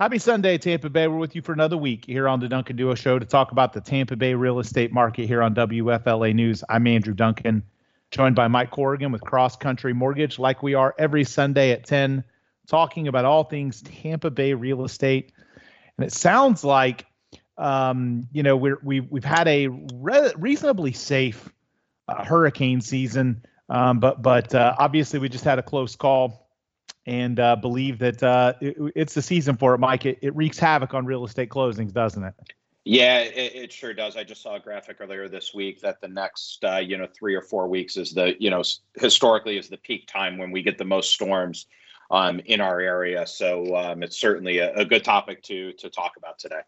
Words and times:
Happy 0.00 0.20
Sunday, 0.20 0.58
Tampa 0.58 0.88
Bay. 0.88 1.08
We're 1.08 1.16
with 1.16 1.34
you 1.34 1.42
for 1.42 1.52
another 1.52 1.76
week 1.76 2.04
here 2.06 2.28
on 2.28 2.38
the 2.38 2.48
Duncan 2.48 2.76
Duo 2.76 2.94
Show 2.94 3.18
to 3.18 3.26
talk 3.26 3.50
about 3.50 3.72
the 3.72 3.80
Tampa 3.80 4.14
Bay 4.14 4.32
real 4.32 4.60
estate 4.60 4.92
market 4.92 5.26
here 5.26 5.42
on 5.42 5.56
WFLA 5.56 6.32
News. 6.36 6.62
I'm 6.68 6.86
Andrew 6.86 7.14
Duncan, 7.14 7.64
joined 8.12 8.36
by 8.36 8.46
Mike 8.46 8.70
Corrigan 8.70 9.10
with 9.10 9.22
Cross 9.22 9.56
Country 9.56 9.92
Mortgage, 9.92 10.38
like 10.38 10.62
we 10.62 10.74
are 10.74 10.94
every 11.00 11.24
Sunday 11.24 11.72
at 11.72 11.84
10, 11.84 12.22
talking 12.68 13.08
about 13.08 13.24
all 13.24 13.42
things 13.42 13.82
Tampa 13.82 14.30
Bay 14.30 14.54
real 14.54 14.84
estate. 14.84 15.32
And 15.96 16.06
it 16.06 16.12
sounds 16.12 16.62
like, 16.62 17.04
um, 17.56 18.28
you 18.30 18.44
know, 18.44 18.56
we're, 18.56 18.78
we, 18.84 19.00
we've 19.00 19.24
had 19.24 19.48
a 19.48 19.66
re- 19.66 20.32
reasonably 20.36 20.92
safe 20.92 21.52
uh, 22.06 22.24
hurricane 22.24 22.80
season, 22.80 23.42
um, 23.68 23.98
but 23.98 24.22
but 24.22 24.54
uh, 24.54 24.76
obviously 24.78 25.18
we 25.18 25.28
just 25.28 25.44
had 25.44 25.58
a 25.58 25.62
close 25.64 25.96
call 25.96 26.47
and 27.08 27.40
uh, 27.40 27.56
believe 27.56 27.98
that 27.98 28.22
uh, 28.22 28.52
it, 28.60 28.76
it's 28.94 29.14
the 29.14 29.22
season 29.22 29.56
for 29.56 29.74
it, 29.74 29.78
Mike. 29.78 30.04
It, 30.04 30.18
it, 30.20 30.36
wreaks 30.36 30.58
havoc 30.58 30.92
on 30.92 31.06
real 31.06 31.24
estate 31.24 31.48
closings, 31.48 31.90
doesn't 31.90 32.22
it? 32.22 32.34
Yeah, 32.84 33.20
it, 33.20 33.54
it, 33.54 33.72
sure 33.72 33.94
does. 33.94 34.14
I 34.14 34.24
just 34.24 34.42
saw 34.42 34.56
a 34.56 34.60
graphic 34.60 34.98
earlier 35.00 35.26
this 35.26 35.54
week 35.54 35.80
that 35.80 36.02
the 36.02 36.08
next, 36.08 36.62
uh, 36.64 36.76
you 36.76 36.98
know, 36.98 37.08
three 37.18 37.34
or 37.34 37.40
four 37.40 37.66
weeks 37.66 37.96
is 37.96 38.12
the, 38.12 38.34
you 38.38 38.50
know, 38.50 38.62
historically 38.98 39.56
is 39.56 39.70
the 39.70 39.78
peak 39.78 40.06
time 40.06 40.36
when 40.36 40.50
we 40.50 40.62
get 40.62 40.76
the 40.76 40.84
most 40.84 41.14
storms 41.14 41.66
um, 42.10 42.40
in 42.44 42.60
our 42.60 42.78
area. 42.78 43.26
So 43.26 43.74
um, 43.74 44.02
it's 44.02 44.20
certainly 44.20 44.58
a, 44.58 44.74
a 44.74 44.84
good 44.84 45.02
topic 45.02 45.42
to 45.44 45.72
to 45.72 45.88
talk 45.88 46.12
about 46.18 46.38
today. 46.38 46.60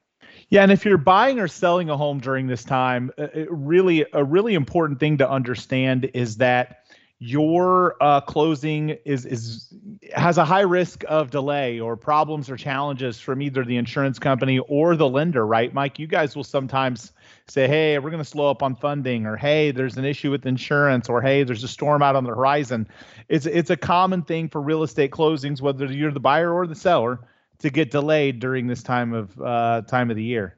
Yeah, 0.48 0.62
and 0.62 0.72
if 0.72 0.84
you're 0.84 0.98
buying 0.98 1.38
or 1.38 1.48
selling 1.48 1.90
a 1.90 1.96
home 1.96 2.18
during 2.18 2.46
this 2.46 2.64
time, 2.64 3.10
uh, 3.18 3.28
really 3.50 4.06
a 4.14 4.24
really 4.24 4.54
important 4.54 5.00
thing 5.00 5.18
to 5.18 5.28
understand 5.28 6.10
is 6.14 6.38
that 6.38 6.79
your 7.22 7.96
uh, 8.00 8.22
closing 8.22 8.96
is 9.04 9.26
is 9.26 9.68
has 10.14 10.38
a 10.38 10.44
high 10.44 10.62
risk 10.62 11.04
of 11.06 11.30
delay 11.30 11.78
or 11.78 11.94
problems 11.94 12.48
or 12.48 12.56
challenges 12.56 13.20
from 13.20 13.42
either 13.42 13.62
the 13.62 13.76
insurance 13.76 14.18
company 14.18 14.58
or 14.58 14.96
the 14.96 15.06
lender, 15.06 15.46
right, 15.46 15.72
Mike? 15.74 15.98
You 15.98 16.06
guys 16.06 16.34
will 16.34 16.44
sometimes 16.44 17.12
say, 17.46 17.68
"Hey, 17.68 17.98
we're 17.98 18.08
going 18.08 18.22
to 18.22 18.28
slow 18.28 18.50
up 18.50 18.62
on 18.62 18.74
funding," 18.74 19.26
or 19.26 19.36
"Hey, 19.36 19.70
there's 19.70 19.98
an 19.98 20.06
issue 20.06 20.30
with 20.30 20.46
insurance," 20.46 21.10
or 21.10 21.20
"Hey, 21.20 21.42
there's 21.42 21.62
a 21.62 21.68
storm 21.68 22.02
out 22.02 22.16
on 22.16 22.24
the 22.24 22.30
horizon." 22.30 22.88
It's 23.28 23.44
it's 23.44 23.68
a 23.68 23.76
common 23.76 24.22
thing 24.22 24.48
for 24.48 24.62
real 24.62 24.82
estate 24.82 25.10
closings, 25.10 25.60
whether 25.60 25.84
you're 25.84 26.12
the 26.12 26.20
buyer 26.20 26.50
or 26.50 26.66
the 26.66 26.74
seller, 26.74 27.20
to 27.58 27.68
get 27.68 27.90
delayed 27.90 28.40
during 28.40 28.66
this 28.66 28.82
time 28.82 29.12
of 29.12 29.38
uh, 29.38 29.82
time 29.82 30.08
of 30.08 30.16
the 30.16 30.24
year. 30.24 30.56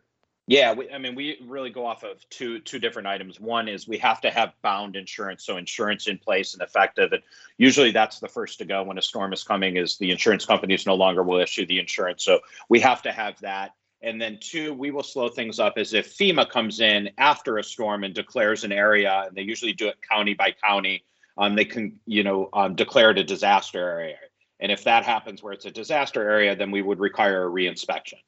Yeah, 0.49 0.73
we, 0.73 0.91
I 0.91 0.99
mean, 0.99 1.15
we 1.15 1.39
really 1.47 1.71
go 1.71 1.87
off 1.87 2.03
of 2.03 2.29
two 2.29 2.59
two 2.61 2.81
different 2.81 3.07
items. 3.07 3.39
One 3.39 3.69
is 3.69 3.87
we 3.87 3.99
have 3.99 4.21
to 4.23 4.31
have 4.31 4.53
bound 4.61 4.97
insurance, 4.97 5.45
so 5.45 5.57
insurance 5.57 6.09
in 6.09 6.19
place 6.19 6.55
and 6.55 6.63
effective. 6.63 7.13
And 7.13 7.23
usually, 7.59 7.93
that's 7.93 8.19
the 8.19 8.29
first 8.29 8.59
to 8.59 8.65
go 8.65 8.83
when 8.83 8.99
a 8.99 9.03
storm 9.03 9.33
is 9.33 9.45
coming. 9.45 9.77
Is 9.77 9.99
the 9.99 10.11
insurance 10.11 10.45
companies 10.45 10.85
no 10.85 10.95
longer 10.95 11.23
will 11.23 11.39
issue 11.39 11.65
the 11.65 11.79
insurance, 11.79 12.25
so 12.25 12.41
we 12.69 12.81
have 12.81 13.03
to 13.03 13.13
have 13.13 13.41
that. 13.41 13.73
And 14.03 14.21
then 14.21 14.39
two, 14.41 14.75
we 14.75 14.91
will 14.91 15.05
slow 15.05 15.29
things 15.29 15.61
up 15.61 15.75
as 15.77 15.95
if 15.95 16.13
FEMA 16.19 16.51
comes 16.51 16.81
in 16.81 17.11
after 17.19 17.59
a 17.59 17.63
storm 17.63 18.03
and 18.03 18.13
declares 18.13 18.65
an 18.65 18.73
area, 18.73 19.27
and 19.29 19.37
they 19.37 19.43
usually 19.43 19.73
do 19.73 19.87
it 19.87 19.97
county 20.03 20.35
by 20.35 20.51
county. 20.51 21.05
Um, 21.39 21.55
they 21.55 21.65
can, 21.65 22.01
you 22.05 22.25
know, 22.25 22.49
um, 22.53 22.75
declare 22.75 23.13
it 23.13 23.19
a 23.19 23.25
disaster 23.25 23.79
area. 23.79 24.17
And 24.59 24.73
if 24.73 24.85
that 24.85 25.05
happens 25.05 25.41
where 25.41 25.53
it's 25.53 25.67
a 25.67 25.71
disaster 25.71 26.29
area, 26.29 26.57
then 26.57 26.73
we 26.73 26.83
would 26.83 26.99
require 26.99 27.47
a 27.47 27.51
reinspection. 27.51 28.19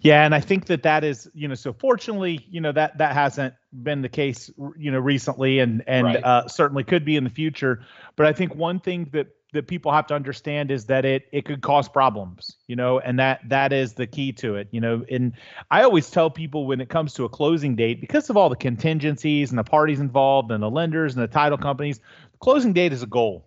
Yeah, 0.00 0.24
and 0.24 0.34
I 0.34 0.40
think 0.40 0.66
that 0.66 0.82
that 0.84 1.04
is, 1.04 1.28
you 1.34 1.48
know, 1.48 1.54
so 1.54 1.72
fortunately, 1.72 2.46
you 2.50 2.60
know, 2.60 2.72
that 2.72 2.98
that 2.98 3.12
hasn't 3.12 3.54
been 3.82 4.02
the 4.02 4.08
case, 4.08 4.50
you 4.76 4.90
know, 4.90 4.98
recently, 4.98 5.58
and 5.58 5.82
and 5.86 6.06
right. 6.06 6.24
uh, 6.24 6.48
certainly 6.48 6.84
could 6.84 7.04
be 7.04 7.16
in 7.16 7.24
the 7.24 7.30
future. 7.30 7.84
But 8.16 8.26
I 8.26 8.32
think 8.32 8.54
one 8.54 8.80
thing 8.80 9.08
that 9.12 9.28
that 9.52 9.68
people 9.68 9.92
have 9.92 10.06
to 10.08 10.14
understand 10.14 10.70
is 10.70 10.86
that 10.86 11.04
it 11.04 11.26
it 11.32 11.44
could 11.44 11.62
cause 11.62 11.88
problems, 11.88 12.56
you 12.66 12.76
know, 12.76 12.98
and 13.00 13.18
that 13.18 13.40
that 13.48 13.72
is 13.72 13.94
the 13.94 14.06
key 14.06 14.32
to 14.32 14.56
it, 14.56 14.68
you 14.70 14.80
know. 14.80 15.04
And 15.10 15.32
I 15.70 15.82
always 15.82 16.10
tell 16.10 16.30
people 16.30 16.66
when 16.66 16.80
it 16.80 16.88
comes 16.88 17.14
to 17.14 17.24
a 17.24 17.28
closing 17.28 17.74
date, 17.76 18.00
because 18.00 18.30
of 18.30 18.36
all 18.36 18.48
the 18.48 18.56
contingencies 18.56 19.50
and 19.50 19.58
the 19.58 19.64
parties 19.64 20.00
involved 20.00 20.50
and 20.50 20.62
the 20.62 20.70
lenders 20.70 21.14
and 21.14 21.22
the 21.22 21.28
title 21.28 21.58
companies, 21.58 21.98
the 21.98 22.38
closing 22.38 22.72
date 22.72 22.92
is 22.92 23.02
a 23.02 23.06
goal. 23.06 23.46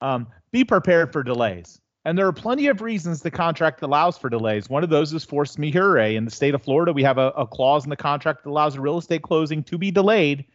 Um, 0.00 0.28
be 0.52 0.64
prepared 0.64 1.12
for 1.12 1.22
delays 1.22 1.80
and 2.08 2.16
there 2.16 2.26
are 2.26 2.32
plenty 2.32 2.68
of 2.68 2.80
reasons 2.80 3.20
the 3.20 3.30
contract 3.30 3.82
allows 3.82 4.16
for 4.16 4.30
delays. 4.30 4.70
One 4.70 4.82
of 4.82 4.88
those 4.88 5.12
is 5.12 5.26
force 5.26 5.58
majeure. 5.58 5.98
In 5.98 6.24
the 6.24 6.30
state 6.30 6.54
of 6.54 6.62
Florida, 6.62 6.90
we 6.90 7.02
have 7.02 7.18
a, 7.18 7.28
a 7.36 7.46
clause 7.46 7.84
in 7.84 7.90
the 7.90 7.96
contract 7.96 8.44
that 8.44 8.50
allows 8.50 8.76
a 8.76 8.80
real 8.80 8.96
estate 8.96 9.20
closing 9.20 9.62
to 9.64 9.76
be 9.76 9.90
delayed 9.90 10.46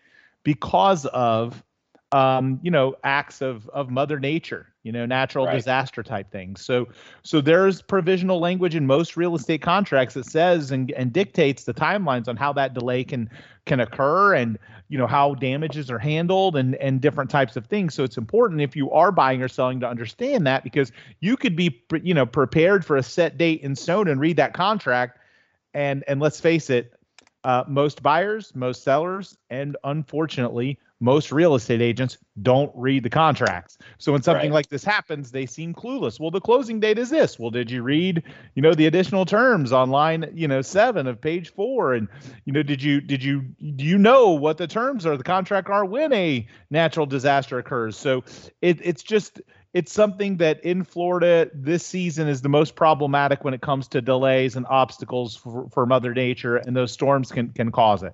because 0.44 1.06
of 1.06 1.64
um, 2.12 2.60
you 2.64 2.72
know, 2.72 2.96
acts 3.04 3.44
of 3.44 3.70
of 3.70 3.92
Mother 3.92 4.20
Nature, 4.20 4.73
you 4.84 4.92
know, 4.92 5.06
natural 5.06 5.46
right. 5.46 5.56
disaster 5.56 6.04
type 6.04 6.30
things. 6.30 6.64
So 6.64 6.88
so 7.24 7.42
there's 7.42 7.82
provisional 7.82 8.40
language 8.40 8.76
in 8.76 8.86
most 8.86 9.16
real 9.18 9.36
estate 9.36 9.62
contracts 9.62 10.14
that 10.16 10.26
says 10.26 10.72
and, 10.72 10.92
and 10.92 11.12
dictates 11.12 11.64
the 11.64 11.74
timelines 11.74 12.28
on 12.28 12.36
how 12.36 12.54
that 12.54 12.74
delay 12.74 13.04
can 13.04 13.30
can 13.66 13.80
occur 13.80 14.36
and 14.36 14.60
you 14.90 14.98
know 14.98 15.08
how 15.08 15.36
damages 15.36 15.90
are 15.90 16.00
handled 16.00 16.58
and 16.58 16.76
and 16.76 17.00
different 17.00 17.30
types 17.30 17.56
of 17.56 17.66
things. 17.66 17.94
So 17.94 18.04
it's 18.04 18.18
important 18.18 18.62
if 18.62 18.76
you 18.76 18.92
are 18.92 19.12
buying 19.12 19.42
or 19.42 19.48
selling 19.48 19.80
to 19.80 19.88
understand 19.88 20.46
that 20.48 20.64
because 20.64 20.92
you 21.22 21.38
could 21.38 21.56
be 21.56 21.82
you 22.04 22.14
know 22.14 22.26
prepared 22.26 22.86
for 22.86 22.98
a 22.98 23.04
set 23.04 23.38
date 23.38 23.62
in 23.62 23.76
stone 23.76 24.08
and 24.08 24.20
read 24.20 24.38
that 24.38 24.54
contract 24.54 25.18
and 25.74 26.04
and 26.08 26.20
let's 26.20 26.40
face 26.40 26.70
it, 26.70 26.94
uh, 27.44 27.64
most 27.68 28.02
buyers, 28.02 28.54
most 28.56 28.84
sellers, 28.84 29.38
and 29.50 29.78
unfortunately 29.84 30.80
most 31.04 31.34
real 31.34 31.54
estate 31.54 31.82
agents 31.82 32.18
don't 32.42 32.72
read 32.74 33.04
the 33.04 33.10
contracts. 33.10 33.78
So 33.98 34.14
when 34.14 34.24
something 34.24 34.52
right. 34.52 34.56
like 34.56 34.70
this 34.70 34.86
happens, 34.86 35.32
they 35.32 35.46
seem 35.46 35.74
clueless. 35.74 36.18
Well, 36.18 36.32
the 36.32 36.40
closing 36.40 36.80
date 36.80 36.98
is 36.98 37.10
this. 37.10 37.38
Well, 37.38 37.52
did 37.52 37.70
you 37.70 37.84
read, 37.84 38.24
you 38.56 38.62
know, 38.62 38.74
the 38.74 38.86
additional 38.86 39.26
terms 39.26 39.74
on 39.74 39.90
line, 39.90 40.32
you 40.34 40.48
know, 40.48 40.62
seven 40.62 41.06
of 41.08 41.20
page 41.20 41.52
four? 41.52 41.94
And, 41.94 42.08
you 42.46 42.54
know, 42.54 42.64
did 42.64 42.82
you 42.82 43.02
did 43.02 43.22
you 43.22 43.42
do 43.42 43.84
you 43.84 43.98
know 43.98 44.30
what 44.30 44.58
the 44.58 44.66
terms 44.66 45.06
are 45.06 45.18
the 45.18 45.26
contract 45.26 45.70
are 45.70 45.84
when 45.84 46.14
a 46.14 46.48
natural 46.70 47.06
disaster 47.06 47.58
occurs? 47.58 47.98
So 47.98 48.24
it, 48.62 48.80
it's 48.82 49.04
just 49.04 49.42
it's 49.74 49.92
something 49.92 50.38
that 50.38 50.64
in 50.64 50.84
Florida 50.84 51.50
this 51.54 51.86
season 51.86 52.28
is 52.28 52.42
the 52.42 52.50
most 52.50 52.76
problematic 52.76 53.44
when 53.44 53.54
it 53.54 53.62
comes 53.62 53.88
to 53.90 54.02
delays 54.02 54.56
and 54.56 54.66
obstacles 54.70 55.36
for, 55.36 55.68
for 55.72 55.86
Mother 55.86 56.14
Nature, 56.14 56.58
and 56.58 56.76
those 56.76 56.92
storms 56.92 57.32
can 57.32 57.50
can 57.50 57.72
cause 57.72 58.04
it. 58.04 58.14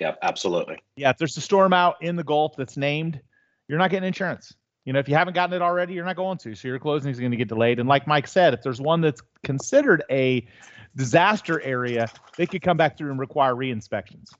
Yeah, 0.00 0.14
absolutely. 0.22 0.78
Yeah, 0.96 1.10
if 1.10 1.18
there's 1.18 1.36
a 1.36 1.40
storm 1.40 1.72
out 1.72 1.96
in 2.02 2.16
the 2.16 2.24
Gulf 2.24 2.54
that's 2.56 2.76
named, 2.76 3.20
you're 3.66 3.78
not 3.78 3.90
getting 3.90 4.06
insurance. 4.06 4.54
You 4.84 4.92
know, 4.92 5.00
if 5.00 5.08
you 5.08 5.16
haven't 5.16 5.34
gotten 5.34 5.54
it 5.54 5.62
already, 5.62 5.94
you're 5.94 6.04
not 6.04 6.16
going 6.16 6.38
to. 6.38 6.54
So 6.54 6.68
your 6.68 6.78
closing 6.78 7.10
is 7.10 7.18
going 7.18 7.32
to 7.32 7.36
get 7.36 7.48
delayed. 7.48 7.80
And 7.80 7.88
like 7.88 8.06
Mike 8.06 8.28
said, 8.28 8.54
if 8.54 8.62
there's 8.62 8.80
one 8.80 9.00
that's 9.00 9.20
considered 9.42 10.04
a 10.10 10.46
disaster 10.94 11.60
area, 11.62 12.08
they 12.36 12.46
could 12.46 12.62
come 12.62 12.76
back 12.76 12.96
through 12.96 13.10
and 13.10 13.18
require 13.18 13.56
re-inspections. 13.56 14.32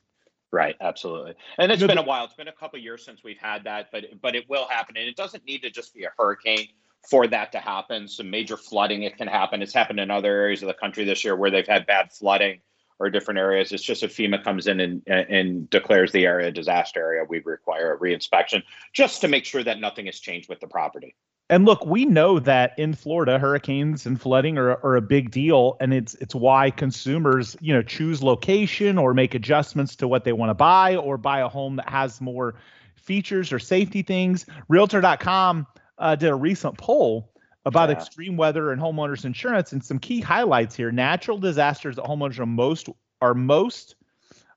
Right, 0.52 0.76
absolutely. 0.80 1.34
And 1.58 1.72
it's 1.72 1.80
you 1.80 1.86
know, 1.86 1.94
been 1.94 2.04
a 2.04 2.06
while. 2.06 2.24
It's 2.24 2.34
been 2.34 2.48
a 2.48 2.52
couple 2.52 2.78
years 2.78 3.04
since 3.04 3.22
we've 3.24 3.38
had 3.38 3.64
that, 3.64 3.88
but 3.90 4.04
but 4.22 4.34
it 4.34 4.48
will 4.48 4.66
happen. 4.68 4.96
And 4.96 5.08
it 5.08 5.16
doesn't 5.16 5.44
need 5.44 5.62
to 5.62 5.70
just 5.70 5.92
be 5.92 6.04
a 6.04 6.10
hurricane 6.16 6.68
for 7.08 7.26
that 7.26 7.52
to 7.52 7.58
happen. 7.58 8.08
Some 8.08 8.30
major 8.30 8.56
flooding 8.56 9.02
it 9.02 9.16
can 9.16 9.28
happen. 9.28 9.62
It's 9.62 9.74
happened 9.74 10.00
in 10.00 10.10
other 10.10 10.32
areas 10.32 10.62
of 10.62 10.68
the 10.68 10.74
country 10.74 11.04
this 11.04 11.24
year 11.24 11.36
where 11.36 11.50
they've 11.50 11.66
had 11.66 11.86
bad 11.86 12.12
flooding 12.12 12.60
or 12.98 13.10
different 13.10 13.38
areas. 13.38 13.72
It's 13.72 13.82
just 13.82 14.02
if 14.02 14.16
FEMA 14.16 14.42
comes 14.42 14.66
in 14.66 14.80
and, 14.80 15.02
and 15.06 15.68
declares 15.68 16.12
the 16.12 16.26
area 16.26 16.48
a 16.48 16.52
disaster 16.52 17.00
area, 17.00 17.24
we 17.28 17.40
require 17.44 17.92
a 17.92 17.98
reinspection 17.98 18.62
just 18.92 19.20
to 19.20 19.28
make 19.28 19.44
sure 19.44 19.62
that 19.62 19.80
nothing 19.80 20.06
has 20.06 20.18
changed 20.18 20.48
with 20.48 20.60
the 20.60 20.66
property. 20.66 21.14
And 21.48 21.64
look, 21.64 21.86
we 21.86 22.04
know 22.04 22.40
that 22.40 22.76
in 22.76 22.92
Florida, 22.92 23.38
hurricanes 23.38 24.04
and 24.04 24.20
flooding 24.20 24.58
are, 24.58 24.84
are 24.84 24.96
a 24.96 25.00
big 25.00 25.30
deal, 25.30 25.76
and 25.80 25.94
it's 25.94 26.14
it's 26.14 26.34
why 26.34 26.70
consumers, 26.70 27.56
you 27.60 27.72
know, 27.72 27.82
choose 27.82 28.20
location 28.20 28.98
or 28.98 29.14
make 29.14 29.34
adjustments 29.34 29.94
to 29.96 30.08
what 30.08 30.24
they 30.24 30.32
want 30.32 30.50
to 30.50 30.54
buy 30.54 30.96
or 30.96 31.16
buy 31.16 31.40
a 31.40 31.48
home 31.48 31.76
that 31.76 31.88
has 31.88 32.20
more 32.20 32.56
features 32.96 33.52
or 33.52 33.60
safety 33.60 34.02
things. 34.02 34.44
Realtor.com 34.68 35.68
uh, 35.98 36.16
did 36.16 36.30
a 36.30 36.34
recent 36.34 36.76
poll 36.78 37.32
about 37.64 37.90
yeah. 37.90 37.96
extreme 37.96 38.36
weather 38.36 38.72
and 38.72 38.82
homeowners 38.82 39.24
insurance 39.24 39.72
and 39.72 39.84
some 39.84 40.00
key 40.00 40.20
highlights 40.20 40.74
here. 40.74 40.90
Natural 40.90 41.38
disasters 41.38 41.94
that 41.94 42.04
homeowners 42.04 42.40
are 42.40 42.46
most 42.46 42.88
are 43.20 43.34
most 43.34 43.94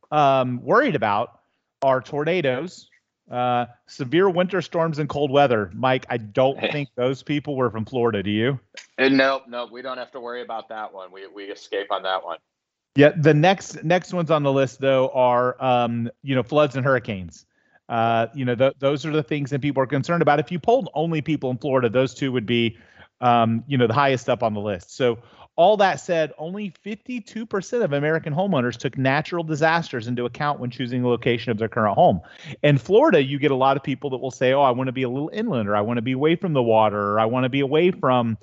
um, 0.09 0.59
worried 0.63 0.95
about 0.95 1.39
are 1.83 2.01
tornadoes, 2.01 2.88
uh, 3.29 3.65
severe 3.87 4.29
winter 4.29 4.61
storms, 4.61 4.99
and 4.99 5.07
cold 5.09 5.31
weather. 5.31 5.69
Mike, 5.73 6.05
I 6.09 6.17
don't 6.17 6.59
think 6.71 6.89
those 6.95 7.23
people 7.23 7.55
were 7.55 7.69
from 7.69 7.85
Florida. 7.85 8.23
Do 8.23 8.31
you? 8.31 8.59
Uh, 8.97 9.09
no, 9.09 9.41
no, 9.47 9.67
we 9.71 9.81
don't 9.81 9.97
have 9.97 10.11
to 10.11 10.19
worry 10.19 10.41
about 10.41 10.69
that 10.69 10.93
one. 10.93 11.11
We 11.11 11.27
we 11.27 11.45
escape 11.45 11.91
on 11.91 12.03
that 12.03 12.23
one. 12.23 12.37
Yeah, 12.95 13.11
the 13.15 13.33
next 13.33 13.83
next 13.83 14.13
ones 14.13 14.31
on 14.31 14.43
the 14.43 14.51
list 14.51 14.81
though 14.81 15.09
are 15.09 15.61
um, 15.63 16.09
you 16.23 16.35
know 16.35 16.43
floods 16.43 16.75
and 16.75 16.85
hurricanes. 16.85 17.45
Uh, 17.87 18.27
you 18.35 18.45
know, 18.45 18.53
th- 18.53 18.75
those 18.79 19.05
are 19.05 19.11
the 19.11 19.23
things 19.23 19.49
that 19.49 19.61
people 19.61 19.81
are 19.81 19.87
concerned 19.87 20.21
about. 20.21 20.39
If 20.39 20.51
you 20.51 20.59
polled 20.59 20.89
only 20.93 21.21
people 21.21 21.49
in 21.49 21.57
Florida, 21.57 21.89
those 21.89 22.13
two 22.13 22.31
would 22.31 22.45
be 22.45 22.77
um, 23.21 23.63
you 23.67 23.77
know, 23.77 23.87
the 23.87 23.93
highest 23.93 24.29
up 24.29 24.43
on 24.43 24.53
the 24.53 24.59
list. 24.59 24.95
So 24.95 25.19
All 25.59 25.75
that 25.75 25.99
said, 25.99 26.31
only 26.37 26.71
52% 26.85 27.83
of 27.83 27.91
American 27.91 28.33
homeowners 28.33 28.77
took 28.77 28.97
natural 28.97 29.43
disasters 29.43 30.07
into 30.07 30.23
account 30.23 30.61
when 30.61 30.71
choosing 30.71 31.01
the 31.01 31.09
location 31.09 31.51
of 31.51 31.57
their 31.57 31.67
current 31.67 31.95
home. 31.95 32.21
In 32.63 32.77
Florida, 32.77 33.21
you 33.21 33.37
get 33.39 33.51
a 33.51 33.55
lot 33.55 33.75
of 33.75 33.83
people 33.83 34.09
that 34.11 34.19
will 34.19 34.31
say, 34.31 34.53
"Oh, 34.53 34.61
I 34.61 34.71
want 34.71 34.87
to 34.87 34.93
be 34.93 35.03
a 35.03 35.09
little 35.09 35.29
inland, 35.33 35.67
or 35.67 35.75
I 35.75 35.81
want 35.81 35.97
to 35.97 36.01
be 36.01 36.13
away 36.13 36.37
from 36.37 36.53
the 36.53 36.63
water, 36.63 37.11
or 37.11 37.19
I 37.19 37.25
want 37.25 37.43
to 37.43 37.49
be 37.49 37.59
away 37.59 37.91
from, 37.91 38.37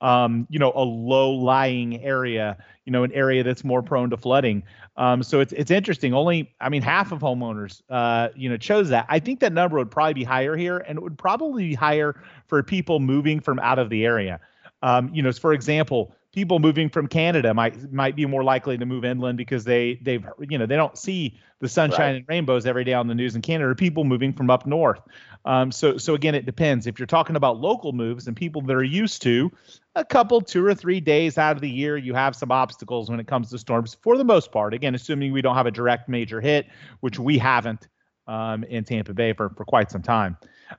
um, 0.00 0.46
you 0.48 0.60
know, 0.60 0.70
a 0.76 0.84
low-lying 0.84 2.04
area, 2.04 2.56
you 2.84 2.92
know, 2.92 3.02
an 3.02 3.10
area 3.14 3.42
that's 3.42 3.64
more 3.64 3.82
prone 3.82 4.10
to 4.10 4.16
flooding." 4.16 4.62
Um, 4.96 5.24
so 5.24 5.40
it's 5.40 5.52
it's 5.54 5.72
interesting. 5.72 6.14
Only, 6.14 6.54
I 6.60 6.68
mean, 6.68 6.82
half 6.82 7.10
of 7.10 7.18
homeowners, 7.18 7.82
uh, 7.90 8.28
you 8.36 8.48
know, 8.48 8.56
chose 8.56 8.90
that. 8.90 9.06
I 9.08 9.18
think 9.18 9.40
that 9.40 9.52
number 9.52 9.76
would 9.76 9.90
probably 9.90 10.14
be 10.14 10.22
higher 10.22 10.56
here, 10.56 10.78
and 10.78 10.98
it 10.98 11.02
would 11.02 11.18
probably 11.18 11.70
be 11.70 11.74
higher 11.74 12.22
for 12.46 12.62
people 12.62 13.00
moving 13.00 13.40
from 13.40 13.58
out 13.58 13.80
of 13.80 13.90
the 13.90 14.04
area. 14.04 14.38
Um, 14.82 15.10
you 15.12 15.20
know, 15.20 15.32
for 15.32 15.52
example, 15.52 16.14
people 16.32 16.58
moving 16.60 16.88
from 16.88 17.06
Canada 17.08 17.52
might 17.52 17.92
might 17.92 18.14
be 18.14 18.26
more 18.26 18.44
likely 18.44 18.78
to 18.78 18.86
move 18.86 19.04
inland 19.04 19.36
because 19.36 19.64
they 19.64 19.98
they've 20.02 20.24
you 20.48 20.58
know 20.58 20.66
they 20.66 20.76
don't 20.76 20.96
see 20.96 21.38
the 21.60 21.68
sunshine 21.68 22.00
right. 22.00 22.16
and 22.16 22.24
rainbows 22.28 22.66
every 22.66 22.84
day 22.84 22.92
on 22.92 23.06
the 23.06 23.14
news 23.14 23.34
in 23.34 23.42
Canada. 23.42 23.74
People 23.74 24.04
moving 24.04 24.32
from 24.32 24.50
up 24.50 24.66
north. 24.66 25.00
Um, 25.44 25.72
so 25.72 25.98
so 25.98 26.14
again, 26.14 26.34
it 26.34 26.46
depends. 26.46 26.86
If 26.86 26.98
you're 26.98 27.06
talking 27.06 27.36
about 27.36 27.58
local 27.58 27.92
moves 27.92 28.26
and 28.26 28.36
people 28.36 28.62
that 28.62 28.74
are 28.74 28.82
used 28.82 29.22
to 29.22 29.50
a 29.96 30.04
couple, 30.04 30.40
two 30.40 30.64
or 30.64 30.74
three 30.74 31.00
days 31.00 31.38
out 31.38 31.56
of 31.56 31.62
the 31.62 31.70
year, 31.70 31.96
you 31.96 32.14
have 32.14 32.36
some 32.36 32.52
obstacles 32.52 33.10
when 33.10 33.20
it 33.20 33.26
comes 33.26 33.50
to 33.50 33.58
storms. 33.58 33.96
For 34.02 34.16
the 34.16 34.24
most 34.24 34.52
part, 34.52 34.74
again, 34.74 34.94
assuming 34.94 35.32
we 35.32 35.42
don't 35.42 35.56
have 35.56 35.66
a 35.66 35.70
direct 35.70 36.08
major 36.08 36.40
hit, 36.40 36.66
which 37.00 37.18
we 37.18 37.38
haven't 37.38 37.88
um, 38.26 38.64
in 38.64 38.84
Tampa 38.84 39.14
Bay 39.14 39.32
for 39.32 39.50
for 39.50 39.64
quite 39.64 39.90
some 39.90 40.02
time. 40.02 40.36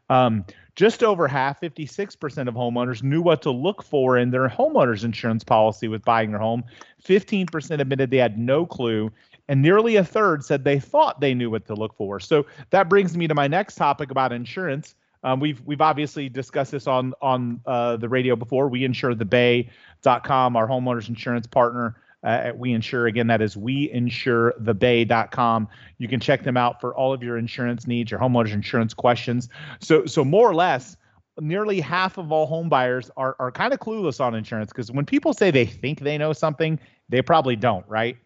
Um, 0.09 0.45
just 0.75 1.03
over 1.03 1.27
half, 1.27 1.59
56% 1.59 2.47
of 2.47 2.53
homeowners 2.53 3.03
knew 3.03 3.21
what 3.21 3.41
to 3.41 3.51
look 3.51 3.83
for 3.83 4.17
in 4.17 4.31
their 4.31 4.47
homeowners 4.47 5.03
insurance 5.03 5.43
policy 5.43 5.87
with 5.87 6.03
buying 6.05 6.31
their 6.31 6.39
home. 6.39 6.63
15% 7.05 7.79
admitted 7.79 8.09
they 8.09 8.17
had 8.17 8.37
no 8.37 8.65
clue, 8.65 9.11
and 9.47 9.61
nearly 9.61 9.97
a 9.97 10.03
third 10.03 10.45
said 10.45 10.63
they 10.63 10.79
thought 10.79 11.19
they 11.19 11.33
knew 11.33 11.49
what 11.49 11.65
to 11.67 11.73
look 11.73 11.95
for. 11.95 12.19
So 12.19 12.45
that 12.69 12.89
brings 12.89 13.17
me 13.17 13.27
to 13.27 13.35
my 13.35 13.47
next 13.47 13.75
topic 13.75 14.11
about 14.11 14.31
insurance. 14.31 14.95
Um, 15.23 15.39
we've 15.39 15.61
we've 15.65 15.81
obviously 15.81 16.29
discussed 16.29 16.71
this 16.71 16.87
on 16.87 17.13
on 17.21 17.61
uh, 17.65 17.97
the 17.97 18.09
radio 18.09 18.35
before. 18.35 18.69
We 18.69 18.83
insure 18.83 19.13
the 19.13 19.25
Bay.com, 19.25 20.55
our 20.55 20.67
homeowners 20.67 21.09
insurance 21.09 21.45
partner 21.45 21.95
uh, 22.23 22.27
at 22.27 22.57
We 22.57 22.73
Insure. 22.73 23.07
Again, 23.07 23.27
that 23.27 23.41
is 23.41 23.55
weinsurethebay.com. 23.55 25.67
You 25.97 26.07
can 26.07 26.19
check 26.19 26.43
them 26.43 26.57
out 26.57 26.81
for 26.81 26.95
all 26.95 27.13
of 27.13 27.23
your 27.23 27.37
insurance 27.37 27.87
needs, 27.87 28.11
your 28.11 28.19
homeowners 28.19 28.51
insurance 28.51 28.93
questions. 28.93 29.49
So, 29.79 30.05
so 30.05 30.23
more 30.23 30.49
or 30.49 30.55
less, 30.55 30.97
nearly 31.39 31.79
half 31.79 32.17
of 32.17 32.31
all 32.31 32.45
home 32.45 32.69
buyers 32.69 33.09
are 33.17 33.35
are 33.39 33.51
kind 33.51 33.73
of 33.73 33.79
clueless 33.79 34.19
on 34.19 34.35
insurance 34.35 34.71
because 34.71 34.91
when 34.91 35.05
people 35.05 35.33
say 35.33 35.51
they 35.51 35.65
think 35.65 36.01
they 36.01 36.17
know 36.17 36.33
something, 36.33 36.79
they 37.09 37.21
probably 37.21 37.55
don't, 37.55 37.87
right? 37.87 38.17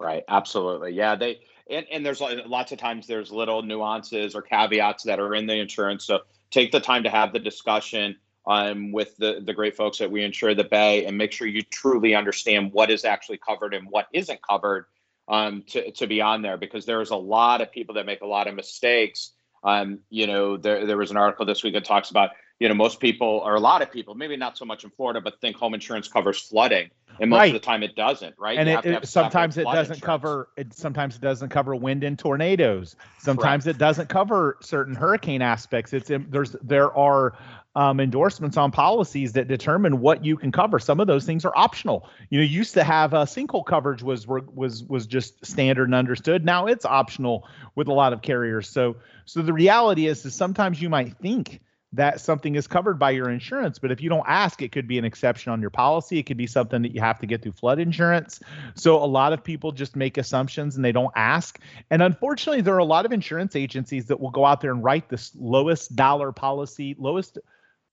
Right. 0.00 0.24
Absolutely. 0.28 0.92
Yeah. 0.92 1.16
They 1.16 1.40
and, 1.70 1.86
and 1.90 2.06
there's 2.06 2.20
lots 2.20 2.72
of 2.72 2.78
times 2.78 3.06
there's 3.06 3.30
little 3.30 3.62
nuances 3.62 4.34
or 4.34 4.42
caveats 4.42 5.04
that 5.04 5.18
are 5.18 5.34
in 5.34 5.46
the 5.46 5.54
insurance. 5.54 6.04
So 6.04 6.20
take 6.50 6.72
the 6.72 6.80
time 6.80 7.02
to 7.02 7.10
have 7.10 7.32
the 7.32 7.38
discussion 7.38 8.16
um, 8.48 8.92
with 8.92 9.14
the, 9.18 9.42
the 9.44 9.52
great 9.52 9.76
folks 9.76 9.98
that 9.98 10.10
we 10.10 10.24
insure 10.24 10.54
the 10.54 10.64
bay 10.64 11.04
and 11.04 11.16
make 11.16 11.32
sure 11.32 11.46
you 11.46 11.60
truly 11.62 12.14
understand 12.14 12.72
what 12.72 12.90
is 12.90 13.04
actually 13.04 13.36
covered 13.36 13.74
and 13.74 13.86
what 13.90 14.06
isn't 14.12 14.40
covered 14.40 14.86
um, 15.28 15.62
to, 15.68 15.90
to 15.92 16.06
be 16.06 16.22
on 16.22 16.40
there 16.40 16.56
because 16.56 16.86
there's 16.86 17.10
a 17.10 17.16
lot 17.16 17.60
of 17.60 17.70
people 17.70 17.94
that 17.96 18.06
make 18.06 18.22
a 18.22 18.26
lot 18.26 18.48
of 18.48 18.54
mistakes. 18.54 19.32
Um, 19.62 19.98
you 20.08 20.26
know, 20.26 20.56
there, 20.56 20.86
there 20.86 20.96
was 20.96 21.10
an 21.10 21.18
article 21.18 21.44
this 21.44 21.62
week 21.62 21.74
that 21.74 21.84
talks 21.84 22.10
about, 22.10 22.30
you 22.58 22.68
know, 22.68 22.74
most 22.74 23.00
people 23.00 23.42
or 23.44 23.54
a 23.54 23.60
lot 23.60 23.82
of 23.82 23.92
people, 23.92 24.14
maybe 24.14 24.36
not 24.36 24.56
so 24.56 24.64
much 24.64 24.82
in 24.82 24.90
Florida, 24.90 25.20
but 25.20 25.38
think 25.42 25.56
home 25.56 25.74
insurance 25.74 26.08
covers 26.08 26.40
flooding. 26.40 26.88
And 27.20 27.30
most 27.30 27.38
right. 27.38 27.54
of 27.54 27.60
the 27.60 27.66
time 27.66 27.82
it 27.82 27.96
doesn't, 27.96 28.34
right? 28.38 28.58
And 28.58 28.68
it, 28.68 28.86
it, 28.86 29.08
sometimes 29.08 29.58
it 29.58 29.64
doesn't 29.64 29.96
insurance. 29.96 30.00
cover 30.00 30.48
it 30.56 30.72
sometimes 30.72 31.16
it 31.16 31.20
doesn't 31.20 31.48
cover 31.48 31.74
wind 31.74 32.04
and 32.04 32.16
tornadoes. 32.16 32.94
Sometimes 33.18 33.66
it 33.66 33.76
doesn't 33.76 34.08
cover 34.08 34.56
certain 34.60 34.94
hurricane 34.94 35.42
aspects. 35.42 35.92
It's 35.92 36.10
there's 36.28 36.52
there 36.62 36.96
are 36.96 37.36
um, 37.78 38.00
endorsements 38.00 38.56
on 38.56 38.72
policies 38.72 39.34
that 39.34 39.46
determine 39.46 40.00
what 40.00 40.24
you 40.24 40.36
can 40.36 40.50
cover. 40.50 40.80
Some 40.80 40.98
of 40.98 41.06
those 41.06 41.24
things 41.24 41.44
are 41.44 41.52
optional. 41.54 42.08
You 42.28 42.40
know, 42.40 42.44
used 42.44 42.74
to 42.74 42.82
have 42.82 43.14
uh, 43.14 43.24
sinkhole 43.24 43.64
coverage 43.64 44.02
was 44.02 44.26
was 44.26 44.82
was 44.82 45.06
just 45.06 45.46
standard 45.46 45.84
and 45.84 45.94
understood. 45.94 46.44
Now 46.44 46.66
it's 46.66 46.84
optional 46.84 47.46
with 47.76 47.86
a 47.86 47.92
lot 47.92 48.12
of 48.12 48.20
carriers. 48.20 48.68
So 48.68 48.96
so 49.26 49.42
the 49.42 49.52
reality 49.52 50.08
is, 50.08 50.26
is 50.26 50.34
sometimes 50.34 50.82
you 50.82 50.88
might 50.88 51.18
think 51.18 51.60
that 51.92 52.20
something 52.20 52.56
is 52.56 52.66
covered 52.66 52.98
by 52.98 53.10
your 53.12 53.30
insurance. 53.30 53.78
But 53.78 53.92
if 53.92 54.02
you 54.02 54.08
don't 54.08 54.26
ask, 54.26 54.60
it 54.60 54.72
could 54.72 54.88
be 54.88 54.98
an 54.98 55.04
exception 55.04 55.52
on 55.52 55.60
your 55.60 55.70
policy. 55.70 56.18
It 56.18 56.24
could 56.24 56.36
be 56.36 56.48
something 56.48 56.82
that 56.82 56.92
you 56.92 57.00
have 57.00 57.20
to 57.20 57.26
get 57.26 57.42
through 57.42 57.52
flood 57.52 57.78
insurance. 57.78 58.40
So 58.74 59.02
a 59.02 59.06
lot 59.06 59.32
of 59.32 59.44
people 59.44 59.70
just 59.70 59.94
make 59.94 60.18
assumptions 60.18 60.74
and 60.74 60.84
they 60.84 60.92
don't 60.92 61.12
ask. 61.14 61.60
And 61.90 62.02
unfortunately, 62.02 62.60
there 62.60 62.74
are 62.74 62.78
a 62.78 62.84
lot 62.84 63.06
of 63.06 63.12
insurance 63.12 63.54
agencies 63.54 64.06
that 64.06 64.18
will 64.18 64.32
go 64.32 64.44
out 64.44 64.60
there 64.60 64.72
and 64.72 64.82
write 64.82 65.08
the 65.08 65.30
lowest 65.36 65.94
dollar 65.94 66.32
policy, 66.32 66.96
lowest 66.98 67.38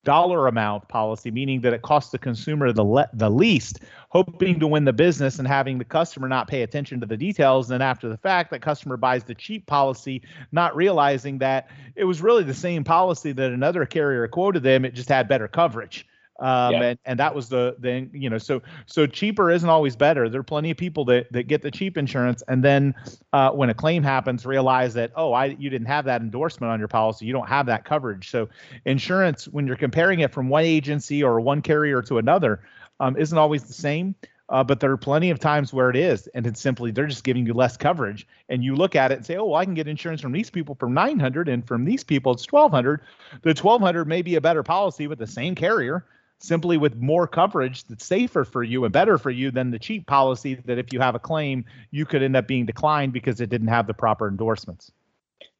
dollar 0.05 0.47
amount 0.47 0.87
policy, 0.87 1.29
meaning 1.29 1.59
that 1.61 1.73
it 1.73 1.81
costs 1.81 2.11
the 2.11 2.17
consumer 2.17 2.71
the 2.71 2.83
le- 2.83 3.09
the 3.13 3.29
least, 3.29 3.81
hoping 4.09 4.59
to 4.61 4.67
win 4.67 4.85
the 4.85 4.93
business 4.93 5.39
and 5.39 5.47
having 5.47 5.77
the 5.77 5.83
customer 5.83 6.29
not 6.29 6.47
pay 6.47 6.61
attention 6.61 7.01
to 7.01 7.05
the 7.05 7.17
details. 7.17 7.71
And 7.71 7.83
after 7.83 8.07
the 8.07 8.17
fact, 8.17 8.51
that 8.51 8.61
customer 8.61 8.95
buys 8.95 9.25
the 9.25 9.35
cheap 9.35 9.65
policy, 9.65 10.21
not 10.53 10.73
realizing 10.75 11.39
that 11.39 11.69
it 11.97 12.05
was 12.05 12.21
really 12.21 12.43
the 12.43 12.53
same 12.53 12.85
policy 12.85 13.33
that 13.33 13.51
another 13.51 13.85
carrier 13.85 14.25
quoted 14.29 14.63
them. 14.63 14.85
It 14.85 14.93
just 14.93 15.09
had 15.09 15.27
better 15.27 15.49
coverage 15.49 16.07
um, 16.39 16.73
yeah. 16.73 16.81
and, 16.81 16.99
and 17.05 17.19
that 17.19 17.33
was 17.33 17.49
the 17.49 17.75
then 17.79 18.09
you 18.13 18.29
know 18.29 18.37
so 18.37 18.61
so 18.85 19.07
cheaper 19.07 19.49
isn't 19.49 19.69
always 19.69 19.95
better 19.95 20.27
there 20.27 20.39
are 20.39 20.43
plenty 20.43 20.71
of 20.71 20.77
people 20.77 21.05
that 21.05 21.31
that 21.31 21.43
get 21.43 21.61
the 21.61 21.71
cheap 21.71 21.97
insurance 21.97 22.43
and 22.47 22.63
then 22.63 22.93
uh, 23.33 23.51
when 23.51 23.69
a 23.69 23.73
claim 23.73 24.03
happens 24.03 24.45
realize 24.45 24.93
that 24.93 25.11
oh 25.15 25.33
i 25.33 25.45
you 25.45 25.69
didn't 25.69 25.87
have 25.87 26.05
that 26.05 26.21
endorsement 26.21 26.71
on 26.71 26.79
your 26.79 26.87
policy 26.87 27.25
you 27.25 27.33
don't 27.33 27.47
have 27.47 27.65
that 27.65 27.85
coverage 27.85 28.29
so 28.29 28.49
insurance 28.85 29.47
when 29.47 29.65
you're 29.65 29.75
comparing 29.75 30.19
it 30.19 30.31
from 30.31 30.49
one 30.49 30.63
agency 30.63 31.23
or 31.23 31.39
one 31.39 31.61
carrier 31.61 32.01
to 32.01 32.17
another 32.17 32.61
um, 32.99 33.15
isn't 33.17 33.37
always 33.37 33.63
the 33.63 33.73
same 33.73 34.15
uh, 34.49 34.63
but 34.63 34.79
there 34.79 34.91
are 34.91 34.97
plenty 34.97 35.31
of 35.31 35.39
times 35.39 35.73
where 35.73 35.89
it 35.89 35.95
is, 35.95 36.27
and 36.27 36.45
it's 36.45 36.61
simply 36.61 36.91
they're 36.91 37.07
just 37.07 37.23
giving 37.23 37.47
you 37.47 37.53
less 37.53 37.77
coverage. 37.77 38.27
And 38.47 38.63
you 38.63 38.75
look 38.75 38.95
at 38.95 39.11
it 39.11 39.15
and 39.15 39.25
say, 39.25 39.37
"Oh, 39.37 39.45
well, 39.45 39.55
I 39.55 39.65
can 39.65 39.73
get 39.73 39.87
insurance 39.87 40.21
from 40.21 40.33
these 40.33 40.51
people 40.51 40.75
for 40.75 40.87
900, 40.87 41.49
and 41.49 41.67
from 41.67 41.83
these 41.83 42.03
people 42.03 42.31
it's 42.31 42.45
1200." 42.51 43.01
The 43.41 43.49
1200 43.49 44.05
may 44.05 44.21
be 44.21 44.35
a 44.35 44.41
better 44.41 44.61
policy 44.61 45.07
with 45.07 45.17
the 45.17 45.25
same 45.25 45.55
carrier, 45.55 46.05
simply 46.39 46.77
with 46.77 46.95
more 46.95 47.27
coverage 47.27 47.83
that's 47.85 48.05
safer 48.05 48.43
for 48.43 48.63
you 48.63 48.83
and 48.83 48.93
better 48.93 49.17
for 49.17 49.31
you 49.31 49.51
than 49.51 49.71
the 49.71 49.79
cheap 49.79 50.05
policy 50.05 50.55
that 50.65 50.77
if 50.77 50.91
you 50.91 50.99
have 50.99 51.15
a 51.15 51.19
claim 51.19 51.65
you 51.91 52.05
could 52.05 52.21
end 52.21 52.35
up 52.35 52.47
being 52.47 52.65
declined 52.65 53.13
because 53.13 53.41
it 53.41 53.49
didn't 53.49 53.67
have 53.67 53.87
the 53.87 53.93
proper 53.93 54.27
endorsements. 54.27 54.91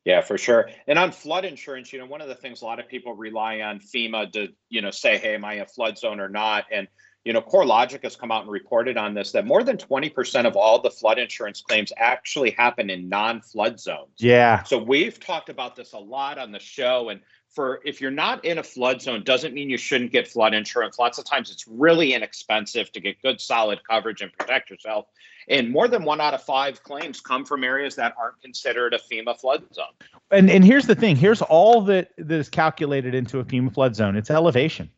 Yeah 0.04 0.22
for 0.22 0.38
sure. 0.38 0.70
And 0.88 1.00
on 1.00 1.12
flood 1.12 1.46
insurance 1.46 1.92
you 1.94 2.00
know 2.00 2.06
one 2.06 2.22
of 2.22 2.28
the 2.28 2.36
things 2.36 2.62
a 2.62 2.66
lot 2.66 2.80
of 2.80 2.88
people 2.88 3.14
rely 3.14 3.62
on 3.62 3.80
fema 3.80 4.32
to 4.34 4.50
you 4.70 4.82
know 4.82 4.92
say 4.92 5.18
hey 5.18 5.36
am 5.36 5.46
i 5.46 5.56
a 5.56 5.66
flood 5.66 5.98
zone 5.98 6.20
or 6.20 6.30
not? 6.30 6.66
And 6.72 6.88
you 7.24 7.34
know 7.34 7.42
CoreLogic 7.42 8.04
has 8.04 8.16
come 8.16 8.32
out 8.32 8.44
and 8.44 8.52
reported 8.52 8.98
on 8.98 9.14
this 9.14 9.32
that 9.32 9.46
more 9.46 9.64
than 9.64 9.78
20% 9.78 10.46
of 10.46 10.56
all 10.56 10.82
the 10.82 10.92
flood 10.92 11.18
insurance 11.18 11.62
claims 11.62 11.92
actually 11.98 12.52
happen 12.52 12.90
in 12.90 13.10
non-flood 13.10 13.80
zones. 13.80 14.12
Yeah. 14.20 14.62
So 14.64 14.78
we've 14.78 15.20
talked 15.20 15.50
about 15.50 15.76
this 15.76 15.94
a 15.94 15.98
lot 15.98 16.38
on 16.38 16.52
the 16.52 16.60
show 16.60 17.10
and 17.10 17.22
for 17.56 17.80
if 17.86 18.02
you're 18.02 18.12
not 18.12 18.44
in 18.44 18.58
a 18.58 18.64
flood 18.64 19.02
zone 19.02 19.24
doesn't 19.24 19.54
mean 19.54 19.70
you 19.70 19.78
shouldn't 19.78 20.12
get 20.12 20.28
flood 20.28 20.54
insurance. 20.54 21.00
Lots 21.00 21.18
of 21.18 21.26
times 21.26 21.50
it's 21.50 21.66
really 21.68 22.14
inexpensive 22.14 22.92
to 22.92 23.00
get 23.00 23.22
good 23.22 23.40
solid 23.40 23.80
coverage 23.88 24.22
and 24.22 24.32
protect 24.34 24.70
yourself. 24.70 25.08
And 25.48 25.72
more 25.72 25.88
than 25.88 26.04
one 26.04 26.20
out 26.20 26.34
of 26.34 26.44
five 26.44 26.84
claims 26.84 27.22
come 27.22 27.46
from 27.46 27.64
areas 27.64 27.96
that 27.96 28.14
aren't 28.20 28.42
considered 28.42 28.94
a 28.94 29.00
FEMA 29.00 29.40
flood 29.40 29.64
zone. 29.74 29.86
And 30.32 30.50
and 30.50 30.66
here's 30.66 30.86
the 30.86 30.96
thing: 30.96 31.16
here's 31.16 31.42
all 31.42 31.82
that 31.82 32.12
that 32.18 32.36
is 32.36 32.50
calculated 32.50 33.16
into 33.16 33.40
a 33.40 33.46
FEMA 33.46 33.74
flood 33.74 33.96
zone. 33.96 34.16
It's 34.16 34.30
elevation. 34.30 34.90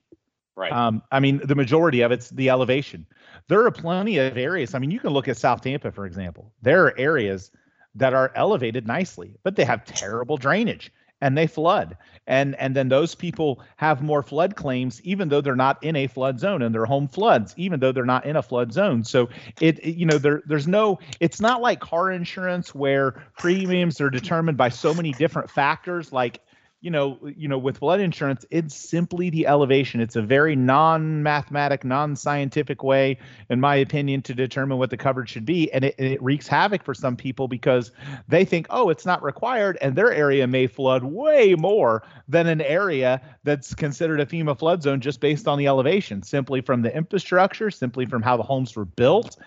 Right. 0.55 0.71
Um, 0.71 1.03
I 1.11 1.19
mean, 1.19 1.39
the 1.43 1.53
majority 1.53 2.01
of 2.01 2.11
it's 2.11 2.31
the 2.31 2.49
elevation. 2.49 3.05
There 3.47 3.63
are 3.65 3.71
plenty 3.71 4.17
of 4.17 4.37
areas. 4.37 4.73
I 4.73 4.79
mean, 4.79 4.89
you 4.89 4.99
can 4.99 5.11
look 5.11 5.27
at 5.27 5.37
South 5.37 5.61
Tampa, 5.61 5.91
for 5.91 6.07
example. 6.07 6.51
There 6.63 6.85
are 6.85 6.97
areas 6.97 7.51
that 7.93 8.13
are 8.13 8.31
elevated 8.33 8.87
nicely, 8.87 9.35
but 9.43 9.55
they 9.55 9.65
have 9.65 9.85
terrible 9.85 10.37
drainage 10.37 10.91
and 11.21 11.37
they 11.37 11.47
flood. 11.47 11.97
And 12.27 12.55
and 12.55 12.75
then 12.75 12.89
those 12.89 13.15
people 13.15 13.61
have 13.77 14.01
more 14.01 14.21
flood 14.21 14.55
claims 14.55 15.01
even 15.03 15.29
though 15.29 15.41
they're 15.41 15.55
not 15.55 15.81
in 15.83 15.95
a 15.95 16.07
flood 16.07 16.39
zone 16.39 16.61
and 16.61 16.75
their 16.75 16.85
home 16.85 17.07
floods 17.07 17.53
even 17.57 17.79
though 17.79 17.91
they're 17.91 18.05
not 18.05 18.25
in 18.25 18.35
a 18.35 18.43
flood 18.43 18.73
zone. 18.73 19.03
So 19.03 19.29
it, 19.61 19.79
it, 19.79 19.95
you 19.95 20.05
know 20.05 20.17
there 20.17 20.43
there's 20.45 20.67
no 20.67 20.99
it's 21.19 21.39
not 21.39 21.61
like 21.61 21.79
car 21.79 22.11
insurance 22.11 22.75
where 22.75 23.23
premiums 23.37 24.01
are 24.01 24.09
determined 24.09 24.57
by 24.57 24.69
so 24.69 24.93
many 24.93 25.13
different 25.13 25.49
factors 25.49 26.11
like 26.11 26.41
you 26.79 26.91
know, 26.91 27.17
you 27.35 27.47
know, 27.47 27.57
with 27.57 27.79
flood 27.79 27.99
insurance, 27.99 28.45
it's 28.51 28.75
simply 28.75 29.31
the 29.31 29.47
elevation. 29.47 29.99
It's 29.99 30.15
a 30.15 30.21
very 30.21 30.55
non-mathematic, 30.55 31.83
non-scientific 31.83 32.83
way, 32.83 33.17
in 33.49 33.59
my 33.59 33.75
opinion, 33.75 34.21
to 34.23 34.35
determine 34.35 34.77
what 34.77 34.91
the 34.91 34.97
coverage 34.97 35.29
should 35.29 35.45
be, 35.45 35.71
and 35.71 35.85
it, 35.85 35.95
it 35.97 36.21
wreaks 36.21 36.47
havoc 36.47 36.83
for 36.83 36.93
some 36.93 37.15
people 37.15 37.47
because 37.47 37.91
they 38.27 38.45
think, 38.45 38.67
oh, 38.69 38.89
it's 38.89 39.07
not 39.07 39.23
required, 39.23 39.77
and 39.81 39.95
their 39.95 40.13
area 40.13 40.45
may 40.45 40.67
flood 40.67 41.03
way 41.03 41.55
more 41.55 42.03
than 42.27 42.45
an 42.45 42.61
area 42.61 43.21
that's 43.43 43.73
considered 43.73 44.19
a 44.19 44.25
FEMA 44.25 44.57
flood 44.57 44.83
zone 44.83 45.01
just 45.01 45.19
based 45.19 45.47
on 45.47 45.57
the 45.57 45.65
elevation, 45.65 46.21
simply 46.21 46.61
from 46.61 46.83
the 46.83 46.95
infrastructure, 46.95 47.71
simply 47.71 48.05
from 48.05 48.21
how 48.21 48.37
the 48.37 48.43
homes 48.43 48.75
were 48.75 48.85
built. 48.85 49.37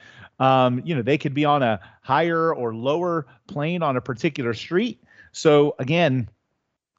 Um, 0.40 0.82
you 0.84 0.96
know, 0.96 1.02
they 1.02 1.18
could 1.18 1.34
be 1.34 1.44
on 1.44 1.62
a 1.62 1.78
higher 2.02 2.52
or 2.52 2.74
lower 2.74 3.26
plane 3.46 3.82
on 3.82 3.96
a 3.96 4.00
particular 4.00 4.54
street. 4.54 5.04
So 5.32 5.76
again 5.78 6.28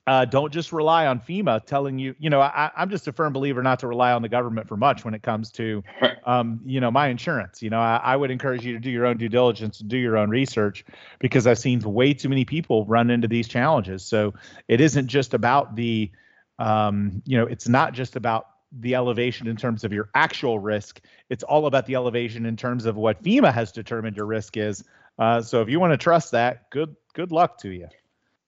uh, 0.07 0.25
don't 0.25 0.51
just 0.51 0.71
rely 0.71 1.05
on 1.05 1.19
FEMA 1.19 1.63
telling 1.63 1.99
you, 1.99 2.15
you 2.17 2.29
know, 2.29 2.41
I, 2.41 2.71
am 2.75 2.89
just 2.89 3.07
a 3.07 3.11
firm 3.11 3.33
believer 3.33 3.61
not 3.61 3.79
to 3.79 3.87
rely 3.87 4.11
on 4.13 4.23
the 4.23 4.29
government 4.29 4.67
for 4.67 4.75
much 4.75 5.05
when 5.05 5.13
it 5.13 5.21
comes 5.21 5.51
to, 5.51 5.83
um, 6.25 6.59
you 6.65 6.79
know, 6.79 6.89
my 6.89 7.07
insurance. 7.07 7.61
You 7.61 7.69
know, 7.69 7.79
I, 7.79 7.97
I, 7.97 8.15
would 8.15 8.31
encourage 8.31 8.65
you 8.65 8.73
to 8.73 8.79
do 8.79 8.89
your 8.89 9.05
own 9.05 9.17
due 9.17 9.29
diligence 9.29 9.79
and 9.79 9.89
do 9.89 9.97
your 9.97 10.17
own 10.17 10.29
research 10.29 10.85
because 11.19 11.45
I've 11.45 11.59
seen 11.59 11.81
way 11.81 12.13
too 12.13 12.29
many 12.29 12.45
people 12.45 12.85
run 12.85 13.11
into 13.11 13.27
these 13.27 13.47
challenges. 13.47 14.03
So 14.03 14.33
it 14.67 14.81
isn't 14.81 15.07
just 15.07 15.35
about 15.35 15.75
the, 15.75 16.09
um, 16.57 17.21
you 17.25 17.37
know, 17.37 17.45
it's 17.45 17.67
not 17.67 17.93
just 17.93 18.15
about 18.15 18.47
the 18.71 18.95
elevation 18.95 19.47
in 19.47 19.55
terms 19.55 19.83
of 19.83 19.93
your 19.93 20.09
actual 20.15 20.57
risk. 20.57 21.01
It's 21.29 21.43
all 21.43 21.67
about 21.67 21.85
the 21.85 21.93
elevation 21.93 22.47
in 22.47 22.57
terms 22.57 22.85
of 22.85 22.95
what 22.95 23.21
FEMA 23.21 23.53
has 23.53 23.71
determined 23.71 24.17
your 24.17 24.25
risk 24.25 24.57
is. 24.57 24.83
Uh, 25.19 25.41
so 25.41 25.61
if 25.61 25.69
you 25.69 25.79
want 25.79 25.93
to 25.93 25.97
trust 25.97 26.31
that, 26.31 26.69
good 26.71 26.95
good 27.13 27.31
luck 27.31 27.59
to 27.59 27.69
you. 27.69 27.87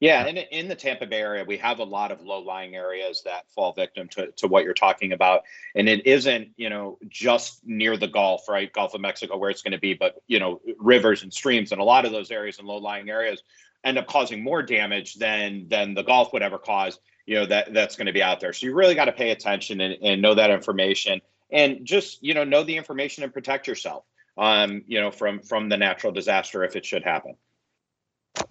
Yeah, 0.04 0.26
in, 0.28 0.36
in 0.36 0.68
the 0.68 0.76
Tampa 0.76 1.06
Bay 1.06 1.22
area, 1.22 1.46
we 1.46 1.56
have 1.60 1.80
a 1.80 1.86
lot 1.86 2.12
of 2.12 2.20
low-lying 2.20 2.76
areas 2.76 3.22
that 3.24 3.50
fall 3.56 3.72
victim 3.72 4.10
to, 4.10 4.34
to 4.34 4.50
what 4.50 4.66
you're 4.66 4.74
talking 4.74 5.14
about. 5.14 5.44
And 5.76 5.88
it 5.88 6.06
isn't, 6.06 6.50
you 6.58 6.70
know, 6.70 7.00
just 7.08 7.66
near 7.66 7.96
the 7.96 8.10
Gulf, 8.10 8.50
right? 8.50 8.70
Gulf 8.74 8.94
of 8.96 9.00
Mexico, 9.00 9.38
where 9.38 9.50
it's 9.50 9.62
going 9.62 9.72
to 9.72 9.80
be, 9.80 9.94
but, 9.94 10.22
you 10.28 10.42
know, 10.42 10.60
rivers 10.78 11.24
and 11.24 11.34
streams 11.34 11.72
and 11.72 11.80
a 11.80 11.86
lot 11.86 12.04
of 12.04 12.12
those 12.12 12.32
areas 12.32 12.60
and 12.60 12.68
low-lying 12.68 13.10
areas 13.10 13.44
end 13.86 13.98
up 13.98 14.08
causing 14.08 14.44
more 14.44 14.62
damage 14.62 15.14
than 15.14 15.70
than 15.70 15.94
the 15.94 16.04
Gulf 16.04 16.34
would 16.34 16.44
ever 16.44 16.58
cause, 16.58 17.00
you 17.26 17.36
know, 17.36 17.46
that 17.46 17.74
that's 17.74 17.96
going 17.96 18.08
to 18.08 18.14
be 18.14 18.22
out 18.22 18.42
there. 18.42 18.52
So 18.52 18.66
you 18.66 18.76
really 18.76 18.96
got 18.96 19.06
to 19.06 19.14
pay 19.14 19.32
attention 19.32 19.80
and, 19.80 19.96
and 20.04 20.22
know 20.22 20.36
that 20.36 20.52
information 20.52 21.22
and 21.50 21.86
just, 21.86 22.22
you 22.22 22.34
know, 22.34 22.44
know 22.44 22.64
the 22.64 22.76
information 22.76 23.24
and 23.24 23.34
protect 23.34 23.68
yourself, 23.68 24.04
um, 24.38 24.84
you 24.86 25.00
know, 25.00 25.12
from 25.12 25.40
from 25.40 25.70
the 25.70 25.78
natural 25.78 26.12
disaster 26.12 26.66
if 26.66 26.76
it 26.76 26.86
should 26.86 27.04
happen. 27.04 27.38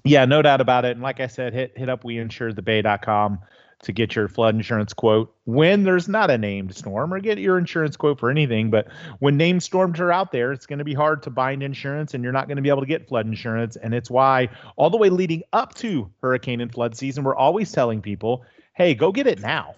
Yeah, 0.04 0.24
no 0.24 0.42
doubt 0.42 0.60
about 0.60 0.84
it. 0.84 0.92
And 0.92 1.02
like 1.02 1.20
I 1.20 1.26
said, 1.26 1.52
hit 1.52 1.76
hit 1.76 1.88
up 1.88 2.02
weinsurethebay.com 2.04 3.38
to 3.82 3.92
get 3.92 4.14
your 4.14 4.28
flood 4.28 4.54
insurance 4.54 4.94
quote 4.94 5.34
when 5.44 5.82
there's 5.82 6.08
not 6.08 6.30
a 6.30 6.38
named 6.38 6.74
storm 6.74 7.12
or 7.12 7.18
get 7.18 7.38
your 7.38 7.58
insurance 7.58 7.96
quote 7.96 8.18
for 8.18 8.30
anything. 8.30 8.70
But 8.70 8.86
when 9.18 9.36
named 9.36 9.62
storms 9.62 9.98
are 9.98 10.12
out 10.12 10.30
there, 10.30 10.52
it's 10.52 10.66
going 10.66 10.78
to 10.78 10.84
be 10.84 10.94
hard 10.94 11.24
to 11.24 11.30
bind 11.30 11.62
insurance 11.62 12.14
and 12.14 12.22
you're 12.22 12.32
not 12.32 12.46
going 12.46 12.56
to 12.56 12.62
be 12.62 12.68
able 12.68 12.80
to 12.80 12.86
get 12.86 13.08
flood 13.08 13.26
insurance. 13.26 13.74
And 13.76 13.92
it's 13.92 14.08
why 14.08 14.50
all 14.76 14.88
the 14.88 14.96
way 14.96 15.10
leading 15.10 15.42
up 15.52 15.74
to 15.76 16.10
hurricane 16.22 16.60
and 16.60 16.72
flood 16.72 16.96
season, 16.96 17.24
we're 17.24 17.34
always 17.34 17.72
telling 17.72 18.00
people, 18.00 18.44
hey, 18.74 18.94
go 18.94 19.10
get 19.10 19.26
it 19.26 19.40
now. 19.40 19.74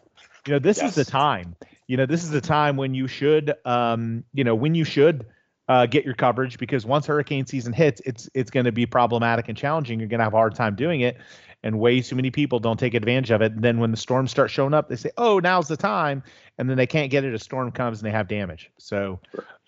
You 0.46 0.52
know, 0.52 0.58
this 0.58 0.78
yes. 0.78 0.90
is 0.90 1.06
the 1.06 1.10
time. 1.10 1.56
You 1.86 1.96
know, 1.96 2.06
this 2.06 2.22
is 2.22 2.30
the 2.30 2.42
time 2.42 2.76
when 2.76 2.94
you 2.94 3.08
should, 3.08 3.54
um, 3.64 4.24
you 4.34 4.44
know, 4.44 4.54
when 4.54 4.74
you 4.74 4.84
should 4.84 5.24
uh, 5.68 5.86
get 5.86 6.04
your 6.04 6.14
coverage 6.14 6.58
because 6.58 6.84
once 6.84 7.06
hurricane 7.06 7.46
season 7.46 7.72
hits, 7.72 8.00
it's 8.04 8.28
it's 8.34 8.50
going 8.50 8.66
to 8.66 8.72
be 8.72 8.86
problematic 8.86 9.48
and 9.48 9.56
challenging. 9.56 9.98
You're 9.98 10.08
going 10.08 10.18
to 10.18 10.24
have 10.24 10.34
a 10.34 10.36
hard 10.36 10.54
time 10.54 10.74
doing 10.74 11.00
it, 11.00 11.16
and 11.62 11.78
way 11.78 12.00
too 12.00 12.16
many 12.16 12.30
people 12.30 12.58
don't 12.58 12.78
take 12.78 12.94
advantage 12.94 13.30
of 13.30 13.40
it. 13.40 13.52
And 13.52 13.62
then 13.62 13.78
when 13.78 13.90
the 13.90 13.96
storms 13.96 14.30
start 14.30 14.50
showing 14.50 14.74
up, 14.74 14.88
they 14.88 14.96
say, 14.96 15.10
"Oh, 15.16 15.38
now's 15.38 15.68
the 15.68 15.76
time," 15.76 16.22
and 16.58 16.68
then 16.68 16.76
they 16.76 16.86
can't 16.86 17.10
get 17.10 17.24
it. 17.24 17.34
A 17.34 17.38
storm 17.38 17.70
comes 17.72 18.00
and 18.00 18.06
they 18.06 18.12
have 18.12 18.28
damage. 18.28 18.70
So 18.78 19.20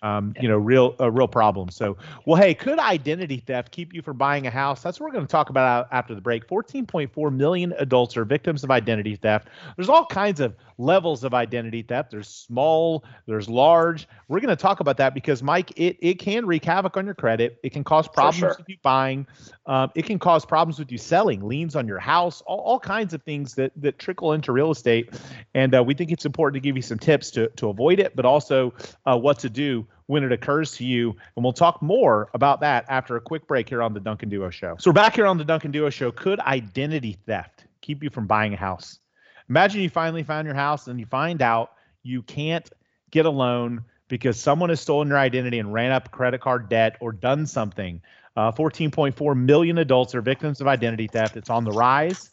um, 0.06 0.34
you 0.40 0.48
know, 0.48 0.56
real 0.56 0.94
a 1.00 1.10
real 1.10 1.26
problem. 1.26 1.68
So, 1.68 1.96
well, 2.24 2.40
hey, 2.40 2.54
could 2.54 2.78
identity 2.78 3.38
theft 3.38 3.72
keep 3.72 3.92
you 3.92 4.02
from 4.02 4.16
buying 4.16 4.46
a 4.46 4.50
house? 4.50 4.82
That's 4.82 5.00
what 5.00 5.06
we're 5.06 5.12
going 5.12 5.26
to 5.26 5.30
talk 5.30 5.50
about 5.50 5.88
after 5.90 6.14
the 6.14 6.20
break. 6.20 6.46
14.4 6.46 7.34
million 7.34 7.74
adults 7.78 8.16
are 8.16 8.24
victims 8.24 8.62
of 8.62 8.70
identity 8.70 9.16
theft. 9.16 9.48
There's 9.76 9.88
all 9.88 10.06
kinds 10.06 10.40
of 10.40 10.54
levels 10.78 11.24
of 11.24 11.34
identity 11.34 11.82
theft. 11.82 12.10
There's 12.10 12.28
small, 12.28 13.04
there's 13.26 13.48
large. 13.48 14.06
We're 14.28 14.40
going 14.40 14.56
to 14.56 14.60
talk 14.60 14.80
about 14.80 14.96
that 14.98 15.14
because 15.14 15.42
Mike, 15.42 15.72
it 15.76 15.96
it 16.00 16.14
can 16.14 16.46
wreak 16.46 16.64
havoc 16.64 16.96
on 16.96 17.04
your 17.04 17.14
credit. 17.14 17.58
It 17.64 17.72
can 17.72 17.82
cause 17.82 18.06
problems 18.06 18.36
sure. 18.36 18.54
with 18.58 18.68
you 18.68 18.76
buying. 18.82 19.26
Um, 19.66 19.90
it 19.96 20.06
can 20.06 20.18
cause 20.20 20.44
problems 20.44 20.78
with 20.78 20.92
you 20.92 20.98
selling, 20.98 21.42
liens 21.42 21.74
on 21.74 21.88
your 21.88 21.98
house, 21.98 22.42
all, 22.42 22.60
all 22.60 22.78
kinds 22.78 23.12
of 23.12 23.22
things 23.22 23.54
that 23.54 23.72
that 23.76 23.98
trickle 23.98 24.32
into 24.34 24.52
real 24.52 24.70
estate. 24.70 25.14
And 25.54 25.74
uh, 25.74 25.82
we 25.82 25.94
think 25.94 26.12
it's 26.12 26.26
important 26.26 26.62
to 26.62 26.66
give 26.66 26.76
you 26.76 26.82
some 26.82 26.98
tips 26.98 27.32
to 27.32 27.48
to 27.48 27.68
avoid 27.70 27.98
it, 27.98 28.14
but 28.14 28.24
also 28.24 28.72
uh, 29.04 29.18
what 29.18 29.40
to 29.40 29.50
do 29.50 29.86
when 30.06 30.22
it 30.24 30.32
occurs 30.32 30.72
to 30.72 30.84
you. 30.84 31.10
And 31.36 31.44
we'll 31.44 31.52
talk 31.52 31.82
more 31.82 32.30
about 32.34 32.60
that 32.60 32.84
after 32.88 33.16
a 33.16 33.20
quick 33.20 33.46
break 33.46 33.68
here 33.68 33.82
on 33.82 33.92
the 33.92 34.00
Duncan 34.00 34.28
Duo 34.28 34.50
Show. 34.50 34.76
So 34.78 34.90
we're 34.90 34.94
back 34.94 35.14
here 35.14 35.26
on 35.26 35.38
the 35.38 35.44
Duncan 35.44 35.70
Duo 35.70 35.90
Show. 35.90 36.12
Could 36.12 36.40
identity 36.40 37.16
theft 37.26 37.64
keep 37.80 38.02
you 38.02 38.10
from 38.10 38.26
buying 38.26 38.54
a 38.54 38.56
house? 38.56 39.00
Imagine 39.48 39.82
you 39.82 39.90
finally 39.90 40.22
found 40.22 40.46
your 40.46 40.54
house 40.54 40.88
and 40.88 40.98
you 40.98 41.06
find 41.06 41.42
out 41.42 41.72
you 42.02 42.22
can't 42.22 42.68
get 43.10 43.26
a 43.26 43.30
loan 43.30 43.84
because 44.08 44.38
someone 44.38 44.68
has 44.70 44.80
stolen 44.80 45.08
your 45.08 45.18
identity 45.18 45.58
and 45.58 45.72
ran 45.72 45.92
up 45.92 46.10
credit 46.10 46.40
card 46.40 46.68
debt 46.68 46.96
or 47.00 47.12
done 47.12 47.46
something. 47.46 48.00
Uh, 48.36 48.52
14.4 48.52 49.36
million 49.36 49.78
adults 49.78 50.14
are 50.14 50.20
victims 50.20 50.60
of 50.60 50.66
identity 50.66 51.06
theft. 51.06 51.36
It's 51.36 51.50
on 51.50 51.64
the 51.64 51.72
rise. 51.72 52.30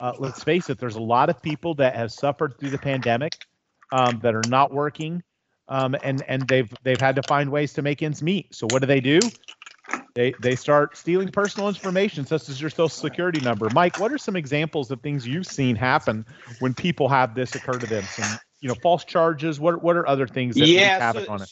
Uh, 0.00 0.12
let's 0.18 0.42
face 0.42 0.68
it, 0.68 0.78
there's 0.78 0.96
a 0.96 1.02
lot 1.02 1.30
of 1.30 1.40
people 1.40 1.74
that 1.76 1.94
have 1.94 2.12
suffered 2.12 2.58
through 2.58 2.70
the 2.70 2.78
pandemic 2.78 3.46
um, 3.92 4.18
that 4.22 4.34
are 4.34 4.42
not 4.48 4.72
working 4.72 5.22
um, 5.68 5.96
and 6.02 6.22
and 6.28 6.46
they've 6.48 6.72
they've 6.82 7.00
had 7.00 7.16
to 7.16 7.22
find 7.22 7.50
ways 7.50 7.72
to 7.74 7.82
make 7.82 8.02
ends 8.02 8.22
meet. 8.22 8.54
So 8.54 8.66
what 8.70 8.80
do 8.80 8.86
they 8.86 9.00
do? 9.00 9.20
They 10.14 10.34
they 10.40 10.56
start 10.56 10.96
stealing 10.96 11.28
personal 11.28 11.68
information 11.68 12.26
such 12.26 12.48
as 12.48 12.60
your 12.60 12.70
social 12.70 12.88
security 12.88 13.40
number. 13.40 13.68
Mike, 13.70 13.98
what 13.98 14.12
are 14.12 14.18
some 14.18 14.36
examples 14.36 14.90
of 14.90 15.00
things 15.00 15.26
you've 15.26 15.46
seen 15.46 15.76
happen 15.76 16.24
when 16.60 16.74
people 16.74 17.08
have 17.08 17.34
this 17.34 17.54
occur 17.54 17.78
to 17.78 17.86
them? 17.86 18.04
Some 18.04 18.38
you 18.60 18.68
know 18.68 18.74
false 18.82 19.04
charges. 19.04 19.58
What 19.58 19.82
what 19.82 19.96
are 19.96 20.06
other 20.08 20.26
things 20.26 20.56
that 20.56 20.66
yeah, 20.66 20.98
havoc 20.98 21.26
so, 21.26 21.32
on 21.32 21.42
it? 21.42 21.50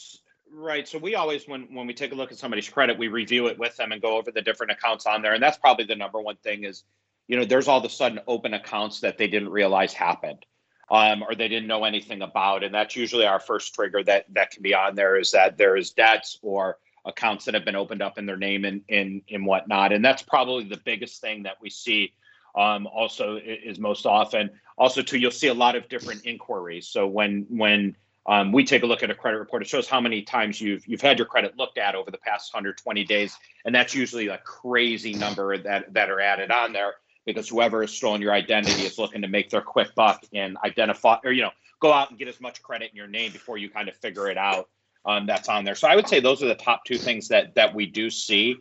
Right. 0.55 0.87
So 0.87 0.99
we 0.99 1.15
always, 1.15 1.47
when 1.47 1.63
when 1.73 1.87
we 1.87 1.93
take 1.93 2.11
a 2.11 2.15
look 2.15 2.31
at 2.31 2.37
somebody's 2.37 2.69
credit, 2.69 2.97
we 2.97 3.07
review 3.07 3.47
it 3.47 3.57
with 3.57 3.75
them 3.75 3.91
and 3.91 4.01
go 4.01 4.17
over 4.17 4.31
the 4.31 4.41
different 4.41 4.71
accounts 4.71 5.05
on 5.05 5.21
there. 5.21 5.33
And 5.33 5.41
that's 5.41 5.57
probably 5.57 5.85
the 5.85 5.95
number 5.95 6.21
one 6.21 6.37
thing 6.37 6.63
is, 6.63 6.83
you 7.27 7.37
know, 7.37 7.43
there's 7.43 7.67
all 7.67 7.79
of 7.79 7.85
a 7.85 7.89
sudden 7.89 8.19
open 8.27 8.53
accounts 8.53 8.99
that 9.01 9.17
they 9.17 9.27
didn't 9.27 9.49
realize 9.49 9.93
happened 9.93 10.45
um, 10.89 11.23
or 11.23 11.35
they 11.35 11.47
didn't 11.47 11.67
know 11.67 11.85
anything 11.85 12.21
about. 12.21 12.63
And 12.63 12.73
that's 12.73 12.95
usually 12.95 13.25
our 13.25 13.39
first 13.39 13.73
trigger 13.73 14.03
that 14.03 14.25
that 14.33 14.51
can 14.51 14.63
be 14.63 14.73
on 14.73 14.95
there 14.95 15.17
is 15.17 15.31
that 15.31 15.57
there 15.57 15.75
is 15.75 15.91
debts 15.91 16.39
or 16.41 16.77
accounts 17.05 17.45
that 17.45 17.53
have 17.53 17.65
been 17.65 17.75
opened 17.75 18.01
up 18.01 18.17
in 18.17 18.25
their 18.25 18.37
name 18.37 18.65
and 18.65 18.81
in 18.87 19.21
and 19.31 19.45
whatnot. 19.45 19.91
And 19.91 20.03
that's 20.03 20.21
probably 20.21 20.65
the 20.65 20.77
biggest 20.77 21.21
thing 21.21 21.43
that 21.43 21.57
we 21.61 21.69
see. 21.69 22.13
Um, 22.55 22.85
also 22.85 23.37
is 23.37 23.79
most 23.79 24.05
often. 24.05 24.51
Also, 24.77 25.01
too, 25.01 25.17
you'll 25.17 25.31
see 25.31 25.47
a 25.47 25.53
lot 25.55 25.75
of 25.75 25.89
different 25.89 26.23
inquiries. 26.25 26.87
So 26.87 27.07
when 27.07 27.47
when 27.49 27.95
um, 28.27 28.51
we 28.51 28.63
take 28.63 28.83
a 28.83 28.85
look 28.85 29.01
at 29.01 29.09
a 29.09 29.15
credit 29.15 29.39
report, 29.39 29.63
it 29.63 29.67
shows 29.67 29.87
how 29.87 29.99
many 29.99 30.21
times 30.21 30.61
you've 30.61 30.87
you've 30.87 31.01
had 31.01 31.17
your 31.17 31.25
credit 31.25 31.57
looked 31.57 31.79
at 31.79 31.95
over 31.95 32.11
the 32.11 32.19
past 32.19 32.53
120 32.53 33.03
days, 33.05 33.35
and 33.65 33.73
that's 33.73 33.95
usually 33.95 34.27
a 34.27 34.37
crazy 34.37 35.13
number 35.13 35.57
that 35.57 35.91
that 35.93 36.11
are 36.11 36.21
added 36.21 36.51
on 36.51 36.73
there 36.73 36.93
because 37.25 37.47
whoever 37.47 37.81
has 37.81 37.91
stolen 37.91 38.21
your 38.21 38.33
identity 38.33 38.83
is 38.83 38.97
looking 38.97 39.21
to 39.21 39.27
make 39.27 39.49
their 39.49 39.61
quick 39.61 39.93
buck 39.95 40.23
and 40.33 40.57
identify 40.65 41.17
or 41.23 41.31
you 41.31 41.41
know 41.41 41.51
go 41.79 41.91
out 41.91 42.09
and 42.09 42.19
get 42.19 42.27
as 42.27 42.39
much 42.39 42.61
credit 42.61 42.91
in 42.91 42.97
your 42.97 43.07
name 43.07 43.31
before 43.31 43.57
you 43.57 43.69
kind 43.69 43.89
of 43.89 43.95
figure 43.97 44.29
it 44.29 44.37
out 44.37 44.69
um, 45.05 45.25
that's 45.25 45.49
on 45.49 45.65
there. 45.65 45.75
So 45.75 45.87
i 45.87 45.95
would 45.95 46.07
say 46.07 46.19
those 46.19 46.41
are 46.41 46.47
the 46.47 46.55
top 46.55 46.85
two 46.85 46.97
things 46.97 47.27
that 47.29 47.55
that 47.55 47.73
we 47.73 47.85
do 47.85 48.09
see. 48.09 48.57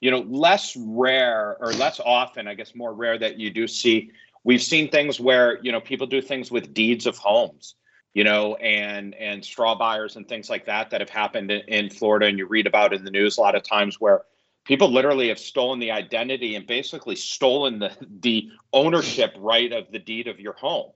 You 0.00 0.10
know 0.10 0.20
less 0.20 0.76
rare 0.76 1.56
or 1.60 1.72
less 1.74 2.00
often 2.00 2.48
i 2.48 2.54
guess 2.54 2.74
more 2.74 2.94
rare 2.94 3.18
that 3.18 3.38
you 3.38 3.50
do 3.50 3.66
see 3.68 4.10
we've 4.44 4.62
seen 4.62 4.88
things 4.90 5.20
where 5.20 5.58
you 5.62 5.72
know 5.72 5.80
people 5.80 6.06
do 6.06 6.22
things 6.22 6.50
with 6.50 6.72
deeds 6.72 7.06
of 7.06 7.18
homes 7.18 7.74
you 8.14 8.24
know 8.24 8.54
and 8.56 9.14
and 9.14 9.44
straw 9.44 9.74
buyers 9.74 10.16
and 10.16 10.28
things 10.28 10.48
like 10.48 10.64
that 10.66 10.90
that 10.90 11.00
have 11.00 11.10
happened 11.10 11.50
in, 11.50 11.60
in 11.68 11.90
florida 11.90 12.26
and 12.26 12.38
you 12.38 12.46
read 12.46 12.66
about 12.66 12.92
in 12.94 13.04
the 13.04 13.10
news 13.10 13.36
a 13.36 13.40
lot 13.40 13.54
of 13.54 13.62
times 13.62 14.00
where 14.00 14.22
people 14.70 14.88
literally 14.88 15.26
have 15.30 15.38
stolen 15.40 15.80
the 15.80 15.90
identity 15.90 16.54
and 16.54 16.64
basically 16.64 17.16
stolen 17.16 17.80
the 17.80 17.90
the 18.20 18.48
ownership 18.72 19.34
right 19.36 19.72
of 19.72 19.90
the 19.90 19.98
deed 19.98 20.28
of 20.28 20.38
your 20.38 20.52
home 20.52 20.92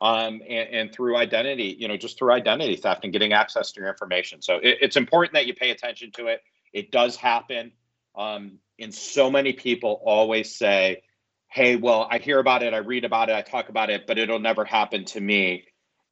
um, 0.00 0.40
and, 0.48 0.68
and, 0.70 0.92
through 0.92 1.16
identity 1.16 1.74
you 1.76 1.88
know 1.88 1.96
just 1.96 2.16
through 2.16 2.30
identity 2.30 2.76
theft 2.76 3.02
and 3.02 3.12
getting 3.12 3.32
access 3.32 3.72
to 3.72 3.80
your 3.80 3.88
information. 3.88 4.40
So 4.40 4.58
it, 4.58 4.78
it's 4.80 4.96
important 4.96 5.34
that 5.34 5.46
you 5.48 5.54
pay 5.54 5.72
attention 5.72 6.12
to 6.12 6.28
it. 6.28 6.40
It 6.72 6.92
does 6.92 7.16
happen 7.16 7.72
um, 8.14 8.60
and 8.78 8.94
so 8.94 9.28
many 9.28 9.52
people 9.52 10.00
always 10.04 10.54
say 10.54 11.02
hey 11.48 11.74
well 11.74 12.06
i 12.08 12.18
hear 12.18 12.38
about 12.38 12.62
it 12.62 12.74
i 12.74 12.78
read 12.78 13.04
about 13.04 13.28
it 13.28 13.34
i 13.34 13.42
talk 13.42 13.68
about 13.68 13.90
it 13.90 14.06
but 14.06 14.18
it'll 14.18 14.38
never 14.38 14.64
happen 14.64 15.04
to 15.04 15.20
me. 15.20 15.64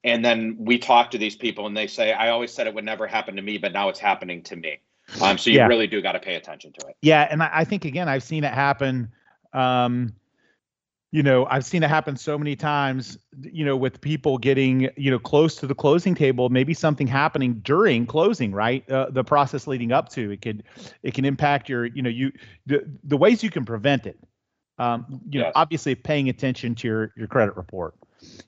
And 0.02 0.22
then 0.22 0.56
we 0.58 0.78
talk 0.78 1.12
to 1.12 1.18
these 1.18 1.36
people 1.36 1.68
and 1.68 1.76
they 1.76 1.86
say 1.86 2.12
i 2.12 2.30
always 2.30 2.52
said 2.52 2.66
it 2.66 2.74
would 2.74 2.84
never 2.84 3.06
happen 3.06 3.36
to 3.36 3.42
me 3.42 3.58
but 3.58 3.72
now 3.72 3.88
it's 3.88 4.00
happening 4.00 4.42
to 4.44 4.56
me 4.56 4.80
um, 5.20 5.38
so 5.38 5.50
you 5.50 5.56
yeah. 5.56 5.66
really 5.66 5.86
do 5.86 6.00
got 6.00 6.12
to 6.12 6.20
pay 6.20 6.34
attention 6.34 6.72
to 6.78 6.86
it. 6.88 6.96
Yeah, 7.02 7.28
and 7.30 7.42
I, 7.42 7.50
I, 7.52 7.64
think 7.64 7.84
again, 7.84 8.08
I've 8.08 8.22
seen 8.22 8.44
it 8.44 8.52
happen. 8.52 9.10
Um, 9.52 10.14
you 11.14 11.22
know, 11.22 11.46
I've 11.46 11.64
seen 11.64 11.84
it 11.84 11.88
happen 11.88 12.16
so 12.16 12.36
many 12.36 12.56
times, 12.56 13.18
you 13.40 13.64
know, 13.64 13.76
with 13.76 14.00
people 14.00 14.36
getting, 14.36 14.90
you 14.96 15.12
know, 15.12 15.18
close 15.20 15.54
to 15.56 15.66
the 15.68 15.74
closing 15.74 16.12
table, 16.12 16.48
maybe 16.48 16.74
something 16.74 17.06
happening 17.06 17.60
during 17.62 18.04
closing, 18.04 18.50
right? 18.50 18.88
Uh, 18.90 19.10
the 19.10 19.22
process 19.22 19.68
leading 19.68 19.92
up 19.92 20.08
to 20.08 20.32
it 20.32 20.42
could, 20.42 20.64
it 21.04 21.14
can 21.14 21.24
impact 21.24 21.68
your, 21.68 21.86
you 21.86 22.02
know, 22.02 22.10
you, 22.10 22.32
the, 22.66 22.84
the 23.04 23.16
ways 23.16 23.44
you 23.44 23.50
can 23.50 23.64
prevent 23.64 24.06
it. 24.06 24.18
Um, 24.78 25.06
you 25.30 25.38
yes. 25.38 25.44
know, 25.44 25.52
obviously 25.54 25.94
paying 25.94 26.28
attention 26.28 26.74
to 26.74 26.88
your, 26.88 27.12
your 27.16 27.28
credit 27.28 27.56
report, 27.56 27.94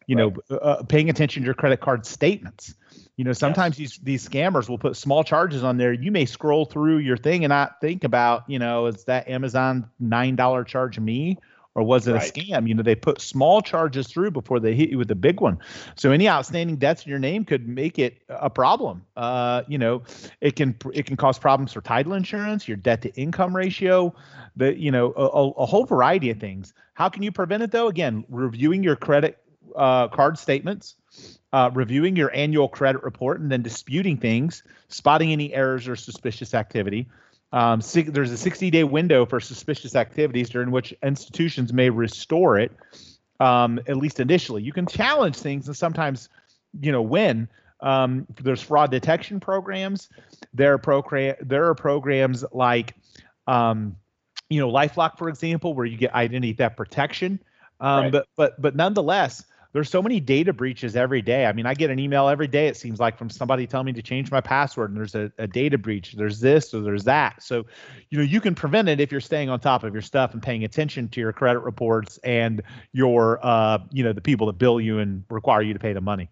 you 0.06 0.16
right. 0.16 0.36
know, 0.50 0.56
uh, 0.56 0.82
paying 0.84 1.10
attention 1.10 1.42
to 1.42 1.44
your 1.44 1.54
credit 1.54 1.80
card 1.80 2.06
statements. 2.06 2.74
You 3.16 3.24
know, 3.24 3.32
sometimes 3.32 3.78
yes. 3.78 3.96
these 3.96 4.04
these 4.04 4.28
scammers 4.28 4.68
will 4.68 4.78
put 4.78 4.96
small 4.96 5.24
charges 5.24 5.64
on 5.64 5.78
there. 5.78 5.92
You 5.92 6.12
may 6.12 6.26
scroll 6.26 6.66
through 6.66 6.98
your 6.98 7.16
thing 7.16 7.44
and 7.44 7.50
not 7.50 7.80
think 7.80 8.04
about, 8.04 8.48
you 8.48 8.58
know, 8.58 8.86
is 8.86 9.04
that 9.04 9.28
Amazon 9.28 9.88
nine 9.98 10.36
dollar 10.36 10.64
charge 10.64 10.98
me 10.98 11.38
or 11.76 11.82
was 11.82 12.08
it 12.08 12.14
right. 12.14 12.28
a 12.28 12.32
scam? 12.32 12.66
You 12.66 12.74
know, 12.74 12.82
they 12.82 12.94
put 12.94 13.20
small 13.20 13.60
charges 13.60 14.08
through 14.08 14.30
before 14.30 14.58
they 14.60 14.74
hit 14.74 14.88
you 14.88 14.96
with 14.96 15.08
the 15.08 15.14
big 15.14 15.42
one. 15.42 15.58
So 15.94 16.10
any 16.10 16.26
outstanding 16.26 16.76
debts 16.76 17.04
in 17.04 17.10
your 17.10 17.18
name 17.18 17.44
could 17.44 17.68
make 17.68 17.98
it 17.98 18.22
a 18.30 18.48
problem. 18.48 19.04
Uh, 19.14 19.62
you 19.68 19.76
know, 19.76 20.02
it 20.40 20.56
can 20.56 20.74
it 20.94 21.04
can 21.04 21.16
cause 21.16 21.38
problems 21.38 21.74
for 21.74 21.82
title 21.82 22.14
insurance, 22.14 22.66
your 22.66 22.78
debt 22.78 23.02
to 23.02 23.14
income 23.14 23.54
ratio, 23.54 24.14
the 24.56 24.74
you 24.78 24.90
know 24.90 25.12
a, 25.16 25.62
a 25.62 25.66
whole 25.66 25.84
variety 25.84 26.30
of 26.30 26.40
things. 26.40 26.72
How 26.94 27.10
can 27.10 27.22
you 27.22 27.30
prevent 27.30 27.62
it 27.62 27.70
though? 27.70 27.88
Again, 27.88 28.24
reviewing 28.30 28.82
your 28.82 28.96
credit 28.96 29.38
uh, 29.76 30.08
card 30.08 30.38
statements. 30.38 30.96
Uh, 31.52 31.70
reviewing 31.72 32.16
your 32.16 32.34
annual 32.34 32.68
credit 32.68 33.02
report 33.02 33.40
and 33.40 33.50
then 33.50 33.62
disputing 33.62 34.18
things, 34.18 34.62
spotting 34.88 35.32
any 35.32 35.54
errors 35.54 35.88
or 35.88 35.96
suspicious 35.96 36.52
activity, 36.52 37.08
um, 37.52 37.80
there's 38.08 38.32
a 38.32 38.36
60 38.36 38.70
day 38.70 38.84
window 38.84 39.24
for 39.24 39.40
suspicious 39.40 39.94
activities 39.94 40.50
during 40.50 40.70
which 40.70 40.92
institutions 41.02 41.72
may 41.72 41.88
restore 41.88 42.58
it, 42.58 42.72
um, 43.40 43.80
at 43.86 43.96
least 43.96 44.20
initially. 44.20 44.62
You 44.62 44.72
can 44.72 44.86
challenge 44.86 45.36
things 45.36 45.66
and 45.66 45.76
sometimes, 45.76 46.28
you 46.80 46.92
know, 46.92 47.02
win. 47.02 47.48
Um, 47.80 48.26
there's 48.42 48.60
fraud 48.60 48.90
detection 48.90 49.38
programs. 49.38 50.08
There 50.52 50.74
are, 50.74 50.78
program, 50.78 51.36
there 51.40 51.66
are 51.66 51.74
programs 51.74 52.44
like, 52.52 52.94
um, 53.46 53.96
you 54.48 54.60
know, 54.60 54.70
LifeLock, 54.70 55.18
for 55.18 55.28
example, 55.28 55.74
where 55.74 55.86
you 55.86 55.96
get 55.96 56.14
identity 56.14 56.52
theft 56.52 56.76
protection. 56.76 57.40
Um, 57.80 58.04
right. 58.04 58.12
But 58.12 58.26
but 58.36 58.60
but 58.60 58.76
nonetheless, 58.76 59.44
there's 59.76 59.90
so 59.90 60.00
many 60.00 60.20
data 60.20 60.54
breaches 60.54 60.96
every 60.96 61.20
day. 61.20 61.44
I 61.44 61.52
mean, 61.52 61.66
I 61.66 61.74
get 61.74 61.90
an 61.90 61.98
email 61.98 62.28
every 62.28 62.46
day, 62.46 62.66
it 62.66 62.78
seems 62.78 62.98
like, 62.98 63.18
from 63.18 63.28
somebody 63.28 63.66
telling 63.66 63.84
me 63.84 63.92
to 63.92 64.00
change 64.00 64.30
my 64.30 64.40
password, 64.40 64.88
and 64.88 64.98
there's 64.98 65.14
a, 65.14 65.30
a, 65.36 65.46
data 65.46 65.76
breach. 65.76 66.14
There's 66.14 66.40
this 66.40 66.72
or 66.72 66.80
there's 66.80 67.04
that. 67.04 67.42
So, 67.42 67.66
you 68.08 68.16
know, 68.16 68.24
you 68.24 68.40
can 68.40 68.54
prevent 68.54 68.88
it 68.88 69.00
if 69.00 69.12
you're 69.12 69.20
staying 69.20 69.50
on 69.50 69.60
top 69.60 69.84
of 69.84 69.92
your 69.92 70.00
stuff 70.00 70.32
and 70.32 70.42
paying 70.42 70.64
attention 70.64 71.10
to 71.10 71.20
your 71.20 71.34
credit 71.34 71.58
reports 71.58 72.18
and 72.24 72.62
your, 72.92 73.38
uh, 73.42 73.80
you 73.92 74.02
know, 74.02 74.14
the 74.14 74.22
people 74.22 74.46
that 74.46 74.54
bill 74.54 74.80
you 74.80 74.98
and 74.98 75.24
require 75.28 75.60
you 75.60 75.74
to 75.74 75.78
pay 75.78 75.92
the 75.92 76.00
money. 76.00 76.30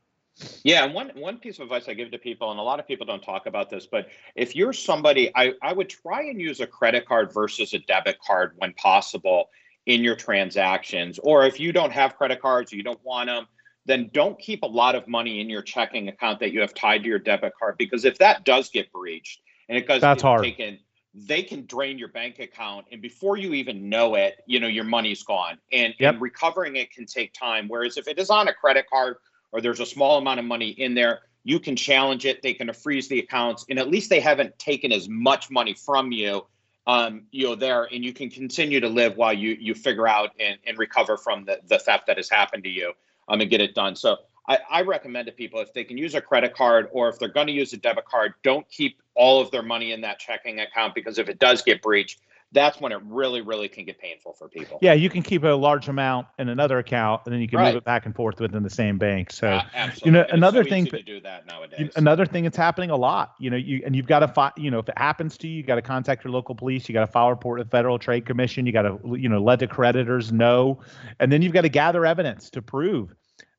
Yeah, 0.62 0.86
and 0.86 0.94
one 0.94 1.10
one 1.14 1.36
piece 1.36 1.58
of 1.58 1.64
advice 1.64 1.86
I 1.86 1.92
give 1.92 2.12
to 2.12 2.18
people, 2.18 2.50
and 2.50 2.58
a 2.58 2.62
lot 2.62 2.80
of 2.80 2.88
people 2.88 3.04
don't 3.04 3.22
talk 3.22 3.44
about 3.44 3.68
this, 3.68 3.86
but 3.86 4.08
if 4.34 4.56
you're 4.56 4.72
somebody, 4.72 5.30
I, 5.36 5.52
I 5.62 5.74
would 5.74 5.90
try 5.90 6.22
and 6.22 6.40
use 6.40 6.60
a 6.60 6.66
credit 6.66 7.06
card 7.06 7.32
versus 7.32 7.74
a 7.74 7.78
debit 7.80 8.18
card 8.20 8.54
when 8.56 8.72
possible 8.72 9.50
in 9.86 10.02
your 10.02 10.16
transactions. 10.16 11.18
Or 11.22 11.44
if 11.44 11.60
you 11.60 11.72
don't 11.72 11.92
have 11.92 12.16
credit 12.16 12.40
cards 12.40 12.72
or 12.72 12.76
you 12.76 12.82
don't 12.82 13.02
want 13.04 13.28
them, 13.28 13.46
then 13.86 14.10
don't 14.12 14.38
keep 14.38 14.62
a 14.62 14.66
lot 14.66 14.94
of 14.94 15.06
money 15.06 15.40
in 15.40 15.50
your 15.50 15.62
checking 15.62 16.08
account 16.08 16.40
that 16.40 16.52
you 16.52 16.60
have 16.60 16.72
tied 16.74 17.02
to 17.02 17.08
your 17.08 17.18
debit 17.18 17.52
card 17.58 17.76
because 17.76 18.04
if 18.04 18.18
that 18.18 18.44
does 18.44 18.70
get 18.70 18.90
breached 18.92 19.40
and 19.68 19.76
it 19.76 19.86
does 19.86 20.00
That's 20.00 20.22
hard. 20.22 20.42
taken, 20.42 20.78
they 21.14 21.42
can 21.42 21.66
drain 21.66 21.98
your 21.98 22.08
bank 22.08 22.38
account 22.38 22.86
and 22.90 23.02
before 23.02 23.36
you 23.36 23.52
even 23.52 23.88
know 23.88 24.14
it, 24.14 24.36
you 24.46 24.58
know, 24.58 24.68
your 24.68 24.84
money's 24.84 25.22
gone. 25.22 25.58
And, 25.70 25.94
yep. 25.98 26.14
and 26.14 26.22
recovering 26.22 26.76
it 26.76 26.90
can 26.92 27.04
take 27.04 27.34
time. 27.34 27.68
Whereas 27.68 27.98
if 27.98 28.08
it 28.08 28.18
is 28.18 28.30
on 28.30 28.48
a 28.48 28.54
credit 28.54 28.86
card 28.90 29.16
or 29.52 29.60
there's 29.60 29.80
a 29.80 29.86
small 29.86 30.16
amount 30.16 30.40
of 30.40 30.46
money 30.46 30.70
in 30.70 30.94
there, 30.94 31.20
you 31.44 31.60
can 31.60 31.76
challenge 31.76 32.24
it. 32.24 32.42
They 32.42 32.54
can 32.54 32.72
freeze 32.72 33.06
the 33.08 33.18
accounts, 33.18 33.66
and 33.68 33.78
at 33.78 33.90
least 33.90 34.08
they 34.08 34.18
haven't 34.18 34.58
taken 34.58 34.90
as 34.90 35.10
much 35.10 35.50
money 35.50 35.74
from 35.74 36.10
you 36.10 36.46
um, 36.86 37.22
you 37.30 37.46
know, 37.46 37.54
there, 37.54 37.84
and 37.84 38.04
you 38.04 38.12
can 38.12 38.30
continue 38.30 38.80
to 38.80 38.88
live 38.88 39.16
while 39.16 39.32
you 39.32 39.56
you 39.58 39.74
figure 39.74 40.06
out 40.06 40.30
and, 40.38 40.58
and 40.66 40.78
recover 40.78 41.16
from 41.16 41.44
the, 41.44 41.60
the 41.68 41.78
theft 41.78 42.06
that 42.06 42.16
has 42.16 42.28
happened 42.28 42.64
to 42.64 42.70
you 42.70 42.92
um, 43.28 43.40
and 43.40 43.50
get 43.50 43.60
it 43.60 43.74
done. 43.74 43.96
So 43.96 44.18
I, 44.48 44.58
I 44.70 44.82
recommend 44.82 45.26
to 45.26 45.32
people 45.32 45.60
if 45.60 45.72
they 45.72 45.84
can 45.84 45.96
use 45.96 46.14
a 46.14 46.20
credit 46.20 46.54
card 46.54 46.88
or 46.92 47.08
if 47.08 47.18
they're 47.18 47.28
going 47.28 47.46
to 47.46 47.52
use 47.52 47.72
a 47.72 47.78
debit 47.78 48.04
card, 48.04 48.34
don't 48.42 48.68
keep 48.68 49.00
all 49.14 49.40
of 49.40 49.50
their 49.50 49.62
money 49.62 49.92
in 49.92 50.00
that 50.02 50.18
checking 50.18 50.60
account 50.60 50.94
because 50.94 51.18
if 51.18 51.28
it 51.28 51.38
does 51.38 51.62
get 51.62 51.80
breached, 51.80 52.20
that's 52.54 52.80
when 52.80 52.92
it 52.92 53.00
really, 53.04 53.40
really 53.40 53.68
can 53.68 53.84
get 53.84 53.98
painful 53.98 54.32
for 54.32 54.48
people. 54.48 54.78
Yeah, 54.80 54.94
you 54.94 55.10
can 55.10 55.22
keep 55.22 55.42
a 55.42 55.48
large 55.48 55.88
amount 55.88 56.28
in 56.38 56.48
another 56.48 56.78
account, 56.78 57.22
and 57.26 57.34
then 57.34 57.40
you 57.40 57.48
can 57.48 57.58
right. 57.58 57.74
move 57.74 57.76
it 57.76 57.84
back 57.84 58.06
and 58.06 58.14
forth 58.14 58.40
within 58.40 58.62
the 58.62 58.70
same 58.70 58.96
bank. 58.96 59.32
So, 59.32 59.60
you 60.04 60.12
know, 60.12 60.22
and 60.22 60.32
another 60.32 60.62
so 60.62 60.70
thing 60.70 60.86
to 60.86 61.02
do 61.02 61.20
that 61.20 61.46
nowadays. 61.46 61.90
Another 61.96 62.24
thing 62.24 62.44
that's 62.44 62.56
happening 62.56 62.90
a 62.90 62.96
lot. 62.96 63.34
You 63.38 63.50
know, 63.50 63.56
you 63.56 63.82
and 63.84 63.94
you've 63.94 64.06
got 64.06 64.20
to 64.20 64.28
fi- 64.28 64.52
You 64.56 64.70
know, 64.70 64.78
if 64.78 64.88
it 64.88 64.96
happens 64.96 65.36
to 65.38 65.48
you, 65.48 65.56
you 65.56 65.62
got 65.64 65.74
to 65.74 65.82
contact 65.82 66.24
your 66.24 66.32
local 66.32 66.54
police. 66.54 66.88
You 66.88 66.92
got 66.92 67.04
to 67.04 67.12
file 67.12 67.26
a 67.26 67.30
report 67.30 67.58
to 67.58 67.64
the 67.64 67.70
Federal 67.70 67.98
Trade 67.98 68.24
Commission. 68.24 68.64
You 68.66 68.72
got 68.72 68.82
to, 68.82 68.98
you 69.18 69.28
know, 69.28 69.42
let 69.42 69.58
the 69.58 69.66
creditors 69.66 70.32
know, 70.32 70.78
and 71.18 71.32
then 71.32 71.42
you've 71.42 71.52
got 71.52 71.62
to 71.62 71.68
gather 71.68 72.06
evidence 72.06 72.50
to 72.50 72.62
prove 72.62 73.14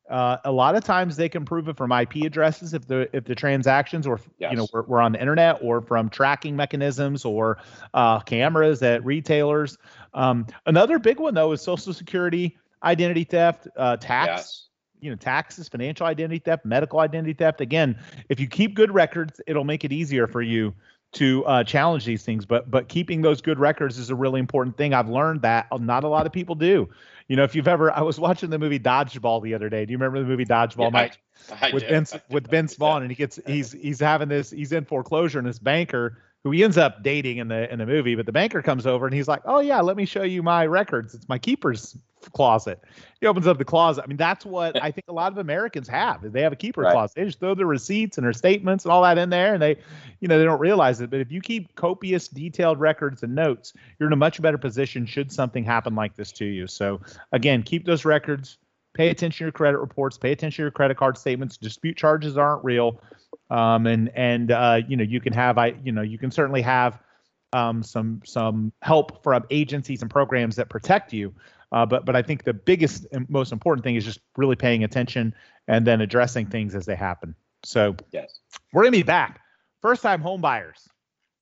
uh, 0.08 0.38
a 0.44 0.52
lot 0.52 0.74
of 0.76 0.84
times 0.84 1.16
they 1.16 1.28
can 1.28 1.44
prove 1.44 1.68
it 1.68 1.76
from 1.76 1.90
IP 1.90 2.16
addresses 2.24 2.74
if 2.74 2.86
the 2.86 3.08
if 3.16 3.24
the 3.24 3.34
transactions 3.34 4.06
or 4.06 4.20
yes. 4.38 4.50
you 4.50 4.56
know 4.56 4.68
were, 4.72 4.82
were, 4.82 5.00
on 5.00 5.12
the 5.12 5.20
internet 5.20 5.58
or 5.62 5.80
from 5.80 6.08
tracking 6.08 6.54
mechanisms 6.54 7.24
or 7.24 7.58
uh, 7.94 8.20
cameras 8.20 8.82
at 8.82 9.04
retailers. 9.04 9.78
Um, 10.14 10.46
another 10.66 10.98
big 10.98 11.18
one 11.18 11.34
though 11.34 11.52
is 11.52 11.60
Social 11.60 11.92
Security 11.92 12.56
identity 12.82 13.24
theft, 13.24 13.68
uh, 13.76 13.96
tax. 13.96 14.28
Yes. 14.28 14.62
You 14.98 15.10
know, 15.10 15.16
taxes, 15.16 15.68
financial 15.68 16.06
identity 16.06 16.38
theft, 16.38 16.64
medical 16.64 17.00
identity 17.00 17.34
theft. 17.34 17.60
Again, 17.60 17.98
if 18.30 18.40
you 18.40 18.48
keep 18.48 18.74
good 18.74 18.90
records, 18.90 19.40
it'll 19.46 19.62
make 19.62 19.84
it 19.84 19.92
easier 19.92 20.26
for 20.26 20.40
you 20.40 20.74
to 21.12 21.44
uh, 21.44 21.64
challenge 21.64 22.04
these 22.04 22.22
things. 22.22 22.46
But 22.46 22.70
but 22.70 22.88
keeping 22.88 23.22
those 23.22 23.40
good 23.40 23.58
records 23.58 23.98
is 23.98 24.10
a 24.10 24.14
really 24.14 24.40
important 24.40 24.76
thing. 24.76 24.94
I've 24.94 25.08
learned 25.08 25.42
that 25.42 25.66
not 25.80 26.04
a 26.04 26.08
lot 26.08 26.26
of 26.26 26.32
people 26.32 26.54
do. 26.54 26.88
You 27.28 27.36
know, 27.36 27.42
if 27.42 27.54
you've 27.54 27.68
ever, 27.68 27.90
I 27.90 28.02
was 28.02 28.20
watching 28.20 28.50
the 28.50 28.58
movie 28.58 28.78
Dodgeball 28.78 29.42
the 29.42 29.54
other 29.54 29.68
day. 29.68 29.84
Do 29.84 29.92
you 29.92 29.98
remember 29.98 30.20
the 30.20 30.26
movie 30.26 30.44
Dodgeball, 30.44 30.84
yeah, 30.84 30.90
Mike? 30.90 31.18
I, 31.60 31.68
I 31.68 31.72
with 31.72 31.82
Vince 31.82 32.16
with 32.30 32.48
Vince 32.48 32.76
Vaughn, 32.76 33.02
and 33.02 33.10
he 33.10 33.16
gets 33.16 33.40
he's 33.46 33.72
he's 33.72 34.00
having 34.00 34.28
this 34.28 34.50
he's 34.50 34.72
in 34.72 34.84
foreclosure, 34.84 35.38
and 35.38 35.46
this 35.46 35.58
banker 35.58 36.18
who 36.46 36.52
he 36.52 36.62
ends 36.62 36.78
up 36.78 37.02
dating 37.02 37.38
in 37.38 37.48
the 37.48 37.68
in 37.72 37.80
the 37.80 37.86
movie, 37.86 38.14
but 38.14 38.24
the 38.24 38.30
banker 38.30 38.62
comes 38.62 38.86
over 38.86 39.04
and 39.04 39.12
he's 39.12 39.26
like, 39.26 39.42
"Oh 39.46 39.58
yeah, 39.58 39.80
let 39.80 39.96
me 39.96 40.04
show 40.04 40.22
you 40.22 40.44
my 40.44 40.64
records. 40.64 41.12
It's 41.12 41.28
my 41.28 41.38
keeper's 41.38 41.98
closet." 42.34 42.80
He 43.20 43.26
opens 43.26 43.48
up 43.48 43.58
the 43.58 43.64
closet. 43.64 44.04
I 44.04 44.06
mean, 44.06 44.16
that's 44.16 44.46
what 44.46 44.80
I 44.82 44.92
think 44.92 45.06
a 45.08 45.12
lot 45.12 45.32
of 45.32 45.38
Americans 45.38 45.88
have. 45.88 46.20
They 46.32 46.42
have 46.42 46.52
a 46.52 46.56
keeper 46.56 46.82
right. 46.82 46.92
closet. 46.92 47.16
They 47.16 47.24
just 47.24 47.40
throw 47.40 47.56
their 47.56 47.66
receipts 47.66 48.16
and 48.16 48.24
their 48.24 48.32
statements 48.32 48.84
and 48.84 48.92
all 48.92 49.02
that 49.02 49.18
in 49.18 49.28
there, 49.28 49.54
and 49.54 49.60
they, 49.60 49.76
you 50.20 50.28
know, 50.28 50.38
they 50.38 50.44
don't 50.44 50.60
realize 50.60 51.00
it. 51.00 51.10
But 51.10 51.18
if 51.18 51.32
you 51.32 51.40
keep 51.40 51.74
copious, 51.74 52.28
detailed 52.28 52.78
records 52.78 53.24
and 53.24 53.34
notes, 53.34 53.72
you're 53.98 54.08
in 54.08 54.12
a 54.12 54.16
much 54.16 54.40
better 54.40 54.58
position 54.58 55.04
should 55.04 55.32
something 55.32 55.64
happen 55.64 55.96
like 55.96 56.14
this 56.14 56.30
to 56.30 56.44
you. 56.44 56.68
So 56.68 57.00
again, 57.32 57.64
keep 57.64 57.86
those 57.86 58.04
records. 58.04 58.56
Pay 58.96 59.10
attention 59.10 59.38
to 59.38 59.44
your 59.44 59.52
credit 59.52 59.78
reports. 59.78 60.18
Pay 60.18 60.32
attention 60.32 60.56
to 60.56 60.64
your 60.64 60.70
credit 60.70 60.96
card 60.96 61.18
statements. 61.18 61.56
Dispute 61.56 61.96
charges 61.96 62.36
aren't 62.36 62.64
real 62.64 63.00
um, 63.50 63.86
and 63.86 64.10
and 64.14 64.50
uh, 64.50 64.80
you 64.88 64.96
know 64.96 65.04
you 65.04 65.20
can 65.20 65.32
have 65.32 65.58
I 65.58 65.74
you 65.84 65.92
know 65.92 66.02
you 66.02 66.18
can 66.18 66.30
certainly 66.30 66.62
have 66.62 66.98
um, 67.52 67.82
some 67.82 68.20
some 68.24 68.72
help 68.82 69.22
from 69.22 69.44
agencies 69.50 70.02
and 70.02 70.10
programs 70.10 70.56
that 70.56 70.68
protect 70.68 71.12
you. 71.12 71.34
Uh, 71.72 71.86
but 71.86 72.04
but 72.04 72.16
I 72.16 72.22
think 72.22 72.44
the 72.44 72.54
biggest 72.54 73.06
and 73.12 73.28
most 73.28 73.52
important 73.52 73.84
thing 73.84 73.96
is 73.96 74.04
just 74.04 74.20
really 74.36 74.56
paying 74.56 74.84
attention 74.84 75.34
and 75.68 75.86
then 75.86 76.00
addressing 76.00 76.46
things 76.46 76.74
as 76.74 76.86
they 76.86 76.96
happen. 76.96 77.34
So 77.64 77.96
yes, 78.12 78.40
we're 78.72 78.82
gonna 78.82 78.92
be 78.92 79.02
back. 79.02 79.40
First 79.82 80.02
time 80.02 80.20
home 80.20 80.40
buyers, 80.40 80.88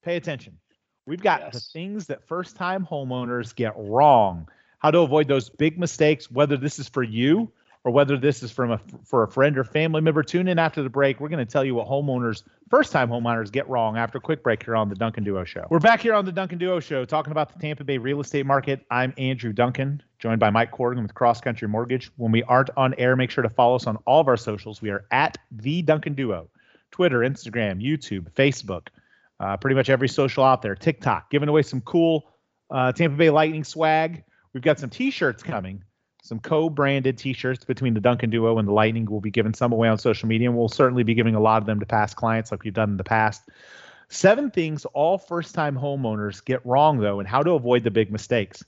pay 0.03 0.17
attention. 0.17 0.59
We've 1.07 1.23
got 1.23 1.41
yes. 1.41 1.53
the 1.53 1.61
things 1.61 2.07
that 2.07 2.27
first 2.27 2.57
time 2.57 2.87
homeowners 2.91 3.55
get 3.55 3.75
wrong. 3.77 4.49
How 4.85 4.91
to 4.91 4.99
avoid 4.99 5.29
those 5.29 5.49
big 5.49 5.79
mistakes, 5.79 6.31
whether 6.31 6.59
this 6.59 6.79
is 6.79 6.91
for 6.91 7.03
you 7.03 7.51
or 7.85 7.91
whether 7.91 8.19
this 8.19 8.43
is 8.43 8.51
from 8.51 8.73
a 8.73 8.79
for 9.03 9.23
a 9.23 9.29
friend 9.29 9.57
or 9.57 9.65
family 9.65 10.03
member. 10.03 10.23
Tune 10.23 10.47
in 10.47 10.59
after 10.59 10.83
the 10.83 10.91
break. 10.91 11.21
We're 11.21 11.31
going 11.31 11.43
to 11.43 11.51
tell 11.51 11.65
you 11.65 11.75
what 11.75 11.89
homeowners, 11.89 12.43
first 12.69 12.93
time 12.93 13.09
homeowners, 13.09 13.51
get 13.51 13.67
wrong 13.67 13.97
after 13.97 14.19
a 14.19 14.21
quick 14.21 14.43
break 14.43 14.63
here 14.63 14.77
on 14.77 14.91
the 14.91 14.95
Duncan 14.95 15.25
Duo 15.25 15.43
Show. 15.45 15.67
We're 15.71 15.79
back 15.79 16.03
here 16.03 16.13
on 16.13 16.27
the 16.27 16.33
Duncan 16.33 16.59
Duo 16.59 16.81
Show 16.81 17.07
talking 17.07 17.31
about 17.31 17.51
the 17.51 17.59
Tampa 17.59 17.83
Bay 17.83 17.97
real 17.97 18.21
estate 18.21 18.45
market. 18.45 18.85
I'm 18.91 19.15
Andrew 19.17 19.55
Duncan, 19.55 20.03
joined 20.19 20.39
by 20.39 20.51
Mike 20.51 20.71
Corrigan 20.71 21.03
with 21.03 21.15
Cross 21.15 21.41
Country 21.41 21.67
Mortgage. 21.67 22.11
When 22.19 22.31
we 22.31 22.43
aren't 22.43 22.69
on 22.77 22.93
air, 22.99 23.17
make 23.17 23.31
sure 23.31 23.41
to 23.41 23.49
follow 23.49 23.77
us 23.77 23.87
on 23.87 23.97
all 24.07 24.21
of 24.21 24.29
our 24.29 24.37
socials. 24.37 24.83
We 24.83 24.91
are 24.91 25.07
at 25.13 25.39
the 25.51 25.81
Duncan 25.81 26.13
Duo, 26.13 26.51
Twitter, 26.91 27.21
Instagram, 27.21 27.83
YouTube, 27.83 28.31
Facebook, 28.33 28.89
uh, 29.41 29.57
pretty 29.57 29.77
much 29.77 29.89
every 29.89 30.11
social 30.11 30.45
out 30.45 30.61
there. 30.61 30.75
TikTok, 30.75 31.31
giving 31.31 31.49
away 31.49 31.63
some 31.63 31.81
cool 31.81 32.35
uh, 32.71 32.93
Tampa 32.93 33.17
Bay 33.17 33.31
Lightning 33.31 33.65
swag. 33.65 34.25
We've 34.55 34.63
got 34.63 34.79
some 34.79 34.91
T-shirts 34.91 35.43
coming 35.43 35.85
some 36.25 36.41
co-branded 36.41 37.19
T-shirts 37.19 37.67
between 37.67 37.93
the 37.93 38.01
Duncan 38.01 38.31
Duo 38.31 38.57
and 38.57 38.67
the 38.67 38.73
Lightning. 38.73 39.05
We'll 39.05 39.21
be 39.21 39.31
giving 39.31 39.53
some 39.53 39.73
away 39.73 39.89
on 39.89 39.99
social 39.99 40.27
media, 40.27 40.49
and 40.49 40.57
we'll 40.57 40.71
certainly 40.71 41.03
be 41.03 41.13
giving 41.13 41.35
a 41.35 41.41
lot 41.41 41.61
of 41.61 41.67
them 41.67 41.81
to 41.81 41.87
past 41.87 42.17
clients, 42.17 42.51
like 42.51 42.65
we've 42.65 42.73
done 42.73 42.89
in 42.89 42.97
the 42.97 43.05
past. 43.05 43.43
Seven 44.09 44.51
things 44.51 44.87
all 44.87 45.19
first-time 45.19 45.77
homeowners 45.77 46.43
get 46.43 46.65
wrong, 46.65 46.99
though, 46.99 47.21
and 47.21 47.29
how 47.29 47.43
to 47.43 47.51
avoid 47.51 47.85
the 47.85 47.91
big 47.91 48.11
mistakes. 48.11 48.65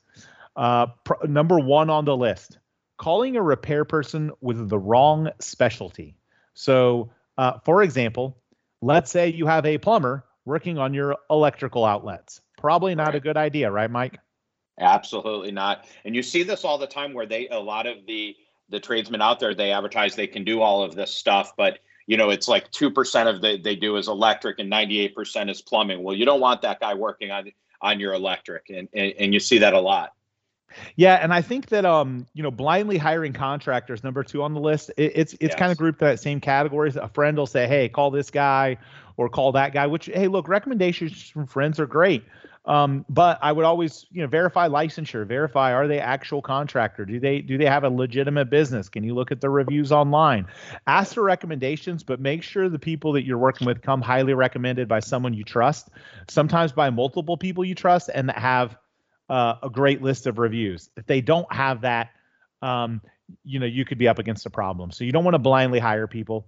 Uh, 0.54 0.88
pr- 1.04 1.26
number 1.26 1.58
one 1.58 1.88
on 1.88 2.04
the 2.04 2.16
list: 2.16 2.58
calling 2.98 3.36
a 3.36 3.42
repair 3.42 3.86
person 3.86 4.32
with 4.42 4.68
the 4.68 4.78
wrong 4.78 5.30
specialty. 5.40 6.14
So, 6.52 7.10
uh, 7.38 7.58
for 7.64 7.82
example, 7.82 8.36
let's 8.82 9.10
say 9.10 9.28
you 9.28 9.46
have 9.46 9.64
a 9.64 9.78
plumber 9.78 10.26
working 10.44 10.76
on 10.76 10.92
your 10.92 11.16
electrical 11.30 11.86
outlets. 11.86 12.42
Probably 12.58 12.94
not 12.94 13.14
a 13.14 13.20
good 13.20 13.38
idea, 13.38 13.70
right, 13.70 13.90
Mike? 13.90 14.18
Absolutely 14.78 15.50
not. 15.50 15.86
And 16.04 16.14
you 16.14 16.22
see 16.22 16.42
this 16.42 16.64
all 16.64 16.78
the 16.78 16.86
time 16.86 17.14
where 17.14 17.26
they 17.26 17.48
a 17.48 17.58
lot 17.58 17.86
of 17.86 18.06
the 18.06 18.36
the 18.68 18.80
tradesmen 18.80 19.22
out 19.22 19.40
there 19.40 19.54
they 19.54 19.72
advertise 19.72 20.16
they 20.16 20.26
can 20.26 20.44
do 20.44 20.60
all 20.60 20.82
of 20.82 20.94
this 20.94 21.10
stuff, 21.10 21.52
but 21.56 21.78
you 22.06 22.16
know 22.16 22.30
it's 22.30 22.48
like 22.48 22.70
two 22.70 22.90
percent 22.90 23.28
of 23.28 23.40
the 23.40 23.56
they 23.56 23.76
do 23.76 23.96
is 23.96 24.08
electric 24.08 24.58
and 24.58 24.68
ninety 24.68 25.00
eight 25.00 25.14
percent 25.14 25.48
is 25.48 25.62
plumbing. 25.62 26.02
Well, 26.02 26.14
you 26.14 26.24
don't 26.24 26.40
want 26.40 26.62
that 26.62 26.80
guy 26.80 26.94
working 26.94 27.30
on 27.30 27.50
on 27.80 28.00
your 28.00 28.12
electric, 28.12 28.68
and, 28.70 28.88
and 28.92 29.12
and 29.18 29.34
you 29.34 29.40
see 29.40 29.58
that 29.58 29.72
a 29.72 29.80
lot. 29.80 30.12
Yeah, 30.96 31.14
and 31.14 31.32
I 31.32 31.42
think 31.42 31.66
that 31.66 31.84
um, 31.84 32.26
you 32.34 32.42
know, 32.42 32.50
blindly 32.50 32.98
hiring 32.98 33.32
contractors, 33.32 34.04
number 34.04 34.22
two 34.22 34.42
on 34.42 34.52
the 34.52 34.60
list, 34.60 34.90
it, 34.96 35.12
it's 35.14 35.32
it's 35.34 35.42
yes. 35.42 35.54
kind 35.54 35.72
of 35.72 35.78
grouped 35.78 36.00
that 36.00 36.20
same 36.20 36.40
categories. 36.40 36.96
A 36.96 37.08
friend 37.08 37.36
will 37.36 37.46
say, 37.46 37.66
"Hey, 37.66 37.88
call 37.88 38.10
this 38.10 38.30
guy," 38.30 38.76
or 39.16 39.28
"Call 39.28 39.52
that 39.52 39.72
guy." 39.72 39.86
Which, 39.86 40.06
hey, 40.06 40.28
look, 40.28 40.48
recommendations 40.48 41.30
from 41.30 41.46
friends 41.46 41.80
are 41.80 41.86
great, 41.86 42.24
um, 42.66 43.04
but 43.08 43.38
I 43.42 43.52
would 43.52 43.64
always, 43.64 44.06
you 44.10 44.22
know, 44.22 44.26
verify 44.26 44.68
licensure, 44.68 45.24
verify 45.24 45.72
are 45.72 45.86
they 45.86 46.00
actual 46.00 46.42
contractor? 46.42 47.04
Do 47.04 47.20
they 47.20 47.40
do 47.40 47.56
they 47.58 47.66
have 47.66 47.84
a 47.84 47.88
legitimate 47.88 48.50
business? 48.50 48.88
Can 48.88 49.04
you 49.04 49.14
look 49.14 49.30
at 49.30 49.40
the 49.40 49.48
reviews 49.48 49.92
online? 49.92 50.46
Ask 50.86 51.14
for 51.14 51.22
recommendations, 51.22 52.02
but 52.02 52.20
make 52.20 52.42
sure 52.42 52.68
the 52.68 52.78
people 52.78 53.12
that 53.12 53.24
you're 53.24 53.38
working 53.38 53.66
with 53.66 53.82
come 53.82 54.02
highly 54.02 54.34
recommended 54.34 54.88
by 54.88 54.98
someone 54.98 55.32
you 55.32 55.44
trust. 55.44 55.88
Sometimes 56.28 56.72
by 56.72 56.90
multiple 56.90 57.36
people 57.36 57.64
you 57.64 57.76
trust 57.76 58.10
and 58.12 58.28
that 58.28 58.38
have 58.38 58.76
uh, 59.28 59.54
a 59.62 59.70
great 59.70 60.02
list 60.02 60.26
of 60.26 60.38
reviews. 60.38 60.90
If 60.96 61.06
they 61.06 61.20
don't 61.20 61.50
have 61.52 61.82
that, 61.82 62.10
um, 62.62 63.00
you 63.44 63.60
know, 63.60 63.66
you 63.66 63.84
could 63.84 63.98
be 63.98 64.08
up 64.08 64.18
against 64.18 64.44
a 64.44 64.50
problem. 64.50 64.90
So 64.90 65.04
you 65.04 65.12
don't 65.12 65.24
want 65.24 65.34
to 65.34 65.40
blindly 65.40 65.78
hire 65.78 66.08
people. 66.08 66.46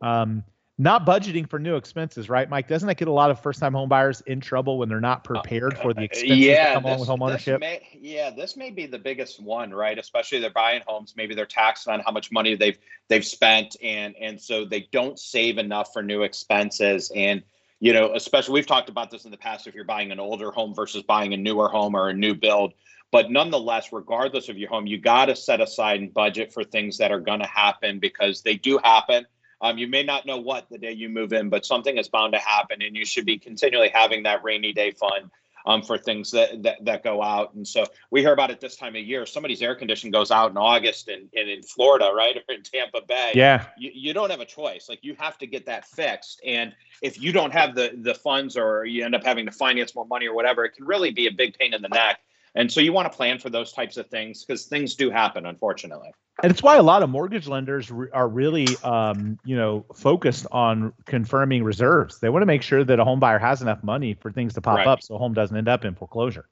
Um, 0.00 0.44
not 0.80 1.04
budgeting 1.04 1.46
for 1.46 1.58
new 1.58 1.76
expenses, 1.76 2.30
right, 2.30 2.48
Mike? 2.48 2.66
Doesn't 2.66 2.86
that 2.86 2.96
get 2.96 3.06
a 3.06 3.12
lot 3.12 3.30
of 3.30 3.38
first-time 3.38 3.74
homebuyers 3.74 4.26
in 4.26 4.40
trouble 4.40 4.78
when 4.78 4.88
they're 4.88 4.98
not 4.98 5.18
oh, 5.18 5.34
prepared 5.34 5.76
for 5.76 5.92
the 5.92 6.04
expenses 6.04 6.38
yeah, 6.38 6.64
that 6.64 6.72
come 6.72 6.82
this, 6.84 6.88
along 6.88 7.00
with 7.00 7.08
home 7.10 7.22
ownership? 7.22 7.60
May, 7.60 7.86
yeah, 8.00 8.30
this 8.30 8.56
may 8.56 8.70
be 8.70 8.86
the 8.86 8.98
biggest 8.98 9.42
one, 9.42 9.74
right? 9.74 9.98
Especially 9.98 10.40
they're 10.40 10.48
buying 10.48 10.80
homes, 10.86 11.12
maybe 11.18 11.34
they're 11.34 11.44
taxed 11.44 11.86
on 11.86 12.00
how 12.00 12.10
much 12.10 12.32
money 12.32 12.54
they've 12.54 12.78
they've 13.08 13.26
spent, 13.26 13.76
and 13.82 14.16
and 14.18 14.40
so 14.40 14.64
they 14.64 14.88
don't 14.90 15.18
save 15.18 15.58
enough 15.58 15.92
for 15.92 16.02
new 16.02 16.22
expenses, 16.22 17.12
and 17.14 17.42
you 17.78 17.92
know, 17.92 18.14
especially 18.14 18.54
we've 18.54 18.66
talked 18.66 18.88
about 18.88 19.10
this 19.10 19.26
in 19.26 19.30
the 19.30 19.36
past. 19.36 19.66
If 19.66 19.74
you're 19.74 19.84
buying 19.84 20.12
an 20.12 20.18
older 20.18 20.50
home 20.50 20.74
versus 20.74 21.02
buying 21.02 21.34
a 21.34 21.36
newer 21.36 21.68
home 21.68 21.94
or 21.94 22.08
a 22.08 22.14
new 22.14 22.34
build, 22.34 22.72
but 23.12 23.30
nonetheless, 23.30 23.92
regardless 23.92 24.48
of 24.48 24.56
your 24.56 24.70
home, 24.70 24.86
you 24.86 24.96
got 24.96 25.26
to 25.26 25.36
set 25.36 25.60
aside 25.60 26.00
and 26.00 26.14
budget 26.14 26.54
for 26.54 26.64
things 26.64 26.96
that 26.96 27.12
are 27.12 27.20
going 27.20 27.40
to 27.40 27.46
happen 27.46 27.98
because 27.98 28.40
they 28.40 28.54
do 28.54 28.78
happen 28.82 29.26
um, 29.60 29.78
you 29.78 29.88
may 29.88 30.02
not 30.02 30.26
know 30.26 30.38
what 30.38 30.68
the 30.70 30.78
day 30.78 30.92
you 30.92 31.08
move 31.08 31.32
in, 31.32 31.48
but 31.48 31.64
something 31.64 31.96
is 31.98 32.08
bound 32.08 32.32
to 32.32 32.38
happen, 32.38 32.82
and 32.82 32.96
you 32.96 33.04
should 33.04 33.26
be 33.26 33.38
continually 33.38 33.90
having 33.92 34.22
that 34.24 34.42
rainy 34.42 34.72
day 34.72 34.90
fund 34.92 35.30
um, 35.66 35.82
for 35.82 35.98
things 35.98 36.30
that, 36.30 36.62
that, 36.62 36.84
that 36.84 37.04
go 37.04 37.22
out. 37.22 37.54
And 37.54 37.66
so 37.66 37.84
we 38.10 38.20
hear 38.20 38.32
about 38.32 38.50
it 38.50 38.60
this 38.60 38.76
time 38.76 38.96
of 38.96 39.02
year. 39.02 39.26
Somebody's 39.26 39.62
air 39.62 39.74
condition 39.74 40.10
goes 40.10 40.30
out 40.30 40.50
in 40.50 40.56
August 40.56 41.08
and, 41.08 41.28
and 41.34 41.48
in 41.48 41.62
Florida, 41.62 42.10
right, 42.14 42.36
or 42.36 42.54
in 42.54 42.62
Tampa 42.62 43.00
Bay. 43.06 43.32
Yeah, 43.34 43.66
you, 43.78 43.90
you 43.92 44.12
don't 44.14 44.30
have 44.30 44.40
a 44.40 44.46
choice. 44.46 44.88
Like 44.88 45.00
you 45.02 45.14
have 45.18 45.38
to 45.38 45.46
get 45.46 45.66
that 45.66 45.86
fixed, 45.86 46.40
and 46.44 46.74
if 47.02 47.20
you 47.20 47.32
don't 47.32 47.52
have 47.52 47.74
the 47.74 47.92
the 48.02 48.14
funds, 48.14 48.56
or 48.56 48.84
you 48.84 49.04
end 49.04 49.14
up 49.14 49.24
having 49.24 49.46
to 49.46 49.52
finance 49.52 49.94
more 49.94 50.06
money 50.06 50.26
or 50.26 50.34
whatever, 50.34 50.64
it 50.64 50.74
can 50.74 50.86
really 50.86 51.10
be 51.10 51.26
a 51.26 51.32
big 51.32 51.56
pain 51.58 51.74
in 51.74 51.82
the 51.82 51.88
neck. 51.88 52.20
And 52.54 52.70
so 52.70 52.80
you 52.80 52.92
want 52.92 53.10
to 53.10 53.16
plan 53.16 53.38
for 53.38 53.50
those 53.50 53.72
types 53.72 53.96
of 53.96 54.08
things 54.08 54.44
because 54.44 54.66
things 54.66 54.94
do 54.94 55.10
happen, 55.10 55.46
unfortunately. 55.46 56.10
And 56.42 56.50
it's 56.50 56.62
why 56.62 56.76
a 56.76 56.82
lot 56.82 57.02
of 57.02 57.10
mortgage 57.10 57.46
lenders 57.46 57.90
re- 57.90 58.08
are 58.12 58.26
really, 58.26 58.78
um, 58.78 59.38
you 59.44 59.56
know, 59.56 59.84
focused 59.94 60.46
on 60.50 60.92
confirming 61.04 61.62
reserves. 61.64 62.18
They 62.18 62.30
want 62.30 62.42
to 62.42 62.46
make 62.46 62.62
sure 62.62 62.82
that 62.82 62.98
a 62.98 63.04
home 63.04 63.20
buyer 63.20 63.38
has 63.38 63.60
enough 63.60 63.82
money 63.82 64.14
for 64.14 64.32
things 64.32 64.54
to 64.54 64.62
pop 64.62 64.78
right. 64.78 64.86
up, 64.86 65.02
so 65.02 65.16
a 65.16 65.18
home 65.18 65.34
doesn't 65.34 65.56
end 65.56 65.68
up 65.68 65.84
in 65.84 65.94
foreclosure. 65.94 66.48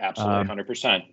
Absolutely, 0.00 0.46
hundred 0.46 0.62
um, 0.62 0.66
percent. 0.66 1.04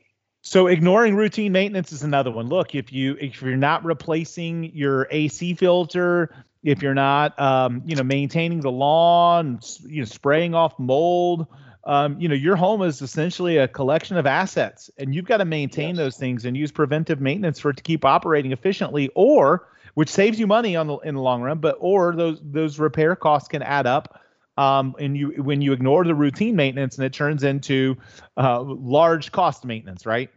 So 0.41 0.67
ignoring 0.67 1.15
routine 1.15 1.52
maintenance 1.52 1.91
is 1.91 2.04
another 2.04 2.32
one. 2.32 2.47
Look, 2.47 2.75
if 2.75 2.93
you 2.93 3.17
if 3.19 3.41
you're 3.41 3.58
not 3.58 3.84
replacing 3.84 4.75
your 4.75 5.08
AC 5.10 5.56
filter, 5.56 6.34
if 6.63 6.82
you're 6.82 6.93
not, 6.93 7.38
um, 7.39 7.82
you 7.86 7.95
know, 7.95 8.04
maintaining 8.04 8.62
the 8.62 8.71
lawn, 8.71 9.60
you 9.86 10.02
know, 10.02 10.06
spraying 10.06 10.54
off 10.54 10.78
mold 10.78 11.47
um, 11.85 12.19
you 12.19 12.27
know, 12.27 12.35
your 12.35 12.55
home 12.55 12.81
is 12.81 13.01
essentially 13.01 13.57
a 13.57 13.67
collection 13.67 14.17
of 14.17 14.25
assets, 14.25 14.89
and 14.97 15.15
you've 15.15 15.25
got 15.25 15.37
to 15.37 15.45
maintain 15.45 15.95
yes. 15.95 15.97
those 15.97 16.17
things 16.17 16.45
and 16.45 16.55
use 16.55 16.71
preventive 16.71 17.21
maintenance 17.21 17.59
for 17.59 17.71
it 17.71 17.77
to 17.77 17.83
keep 17.83 18.03
operating 18.03 18.51
efficiently, 18.51 19.09
or 19.15 19.67
which 19.93 20.09
saves 20.09 20.39
you 20.39 20.47
money 20.47 20.75
on 20.75 20.87
the 20.87 20.97
in 20.99 21.15
the 21.15 21.21
long 21.21 21.41
run, 21.41 21.59
but 21.59 21.77
or 21.79 22.15
those 22.15 22.39
those 22.43 22.79
repair 22.79 23.15
costs 23.15 23.47
can 23.47 23.61
add 23.61 23.87
up. 23.87 24.21
Um, 24.57 24.93
and 24.99 25.15
you 25.15 25.29
when 25.41 25.61
you 25.61 25.71
ignore 25.71 26.03
the 26.03 26.13
routine 26.13 26.55
maintenance 26.55 26.97
and 26.97 27.05
it 27.05 27.13
turns 27.13 27.43
into 27.43 27.95
uh, 28.35 28.61
large 28.61 29.31
cost 29.31 29.63
maintenance, 29.63 30.05
right? 30.05 30.29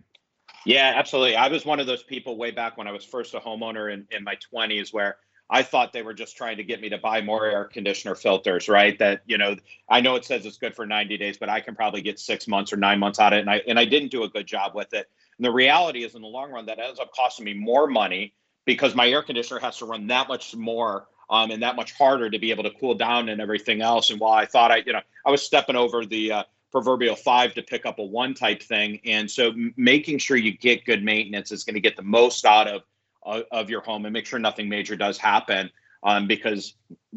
Yeah, 0.64 0.92
absolutely. 0.94 1.35
I 1.35 1.48
was 1.48 1.66
one 1.66 1.81
of 1.81 1.88
those 1.88 2.05
people 2.05 2.37
way 2.37 2.52
back 2.52 2.78
when 2.78 2.87
I 2.87 2.92
was 2.92 3.05
first 3.05 3.35
a 3.35 3.40
homeowner 3.40 3.92
in, 3.92 4.07
in 4.12 4.22
my 4.22 4.37
20s 4.55 4.92
where 4.92 5.16
I 5.53 5.62
thought 5.62 5.93
they 5.93 6.01
were 6.01 6.15
just 6.15 6.35
trying 6.35 6.57
to 6.57 6.65
get 6.65 6.81
me 6.81 6.88
to 6.88 6.97
buy 6.97 7.21
more 7.21 7.45
air 7.45 7.67
conditioner 7.67 8.15
filters, 8.15 8.71
right? 8.71 8.99
That, 8.99 9.21
you 9.27 9.37
know, 9.37 9.55
I 9.87 10.01
know 10.01 10.15
it 10.15 10.25
says 10.25 10.47
it's 10.47 10.57
good 10.57 10.75
for 10.75 10.87
90 10.87 11.19
days, 11.19 11.37
but 11.37 11.51
I 11.51 11.61
can 11.61 11.75
probably 11.75 12.01
get 12.01 12.19
six 12.19 12.49
months 12.49 12.73
or 12.73 12.79
nine 12.79 12.99
months 12.99 13.21
out 13.21 13.35
of 13.35 13.37
it. 13.37 13.41
And 13.43 13.51
I, 13.51 13.61
and 13.69 13.79
I 13.79 13.85
didn't 13.85 14.11
do 14.11 14.23
a 14.25 14.31
good 14.31 14.47
job 14.47 14.75
with 14.75 14.95
it. 14.95 15.11
And 15.37 15.45
the 15.45 15.51
reality 15.51 16.05
is, 16.05 16.15
in 16.15 16.23
the 16.23 16.29
long 16.29 16.51
run, 16.51 16.65
that 16.67 16.79
ends 16.79 16.99
up 16.99 17.12
costing 17.15 17.45
me 17.45 17.53
more 17.53 17.87
money 17.87 18.33
because 18.65 18.95
my 18.95 19.07
air 19.11 19.23
conditioner 19.23 19.61
has 19.61 19.77
to 19.79 19.85
run 19.85 20.07
that 20.07 20.27
much 20.27 20.57
more 20.57 21.09
um, 21.29 21.51
and 21.51 21.62
that 21.62 21.77
much 21.77 21.93
harder 21.93 22.31
to 22.31 22.38
be 22.38 22.51
able 22.51 22.62
to 22.62 22.71
cool 22.81 22.95
down 22.95 23.29
and 23.29 23.38
everything 23.38 23.83
else. 23.83 24.09
And 24.09 24.19
while 24.19 24.33
I 24.33 24.47
thought 24.47 24.71
I, 24.71 24.79
you 24.87 24.95
know, 24.95 25.03
I 25.27 25.31
was 25.31 25.43
stepping 25.43 25.77
over 25.77 26.07
the 26.07 26.33
uh, 26.33 26.45
proverbial 26.71 27.15
five 27.15 27.53
to 27.55 27.62
pick 27.62 27.85
up 27.85 27.99
a 27.99 28.03
one 28.03 28.33
type 28.33 28.62
thing. 28.62 29.01
And 29.05 29.31
so 29.31 29.53
making 29.77 30.17
sure 30.17 30.38
you 30.38 30.57
get 30.57 30.87
good 30.87 31.05
maintenance 31.05 31.53
is 31.53 31.62
going 31.62 31.75
to 31.75 31.81
get 31.81 31.97
the 31.97 32.03
most 32.03 32.47
out 32.47 32.69
of 32.69 32.83
of 33.25 33.71
your 33.71 33.81
home 33.81 34.05
and 34.05 34.13
make 34.13 34.27
sure 34.27 34.39
nothing 34.39 34.69
major 34.69 34.97
does 34.97 35.19
happen. 35.19 35.71
Um, 36.05 36.27
because 36.27 36.75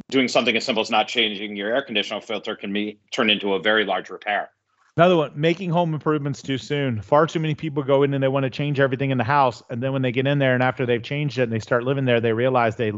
doing 0.10 0.28
something 0.28 0.56
as 0.56 0.64
simple 0.64 0.82
as 0.82 0.92
not 0.92 1.08
changing 1.08 1.56
your 1.56 1.74
air 1.74 1.82
conditioner 1.82 2.22
filter 2.22 2.56
can 2.56 2.72
be 2.72 3.00
turned 3.12 3.32
into 3.32 3.56
a 3.56 3.60
very 3.60 3.84
large 3.84 4.12
repair. 4.12 4.52
Another 4.98 5.18
one, 5.18 5.32
making 5.36 5.72
home 5.72 5.94
improvements 5.94 6.42
too 6.42 6.58
soon. 6.58 7.02
Far 7.02 7.26
too 7.28 7.40
many 7.40 7.56
people 7.56 7.84
go 7.84 8.04
in 8.04 8.14
and 8.14 8.24
they 8.24 8.28
want 8.28 8.44
to 8.44 8.50
change 8.50 8.80
everything 8.80 9.10
in 9.10 9.18
the 9.18 9.26
house, 9.26 9.62
and 9.70 9.84
then 9.84 9.92
when 9.92 10.02
they 10.02 10.12
get 10.12 10.26
in 10.28 10.40
there 10.40 10.54
and 10.54 10.64
after 10.64 10.86
they've 10.86 11.04
changed 11.04 11.38
it 11.38 11.44
and 11.44 11.52
they 11.52 11.60
start 11.60 11.84
living 11.84 12.06
there, 12.06 12.22
they 12.22 12.32
realize 12.32 12.76
they 12.76 12.94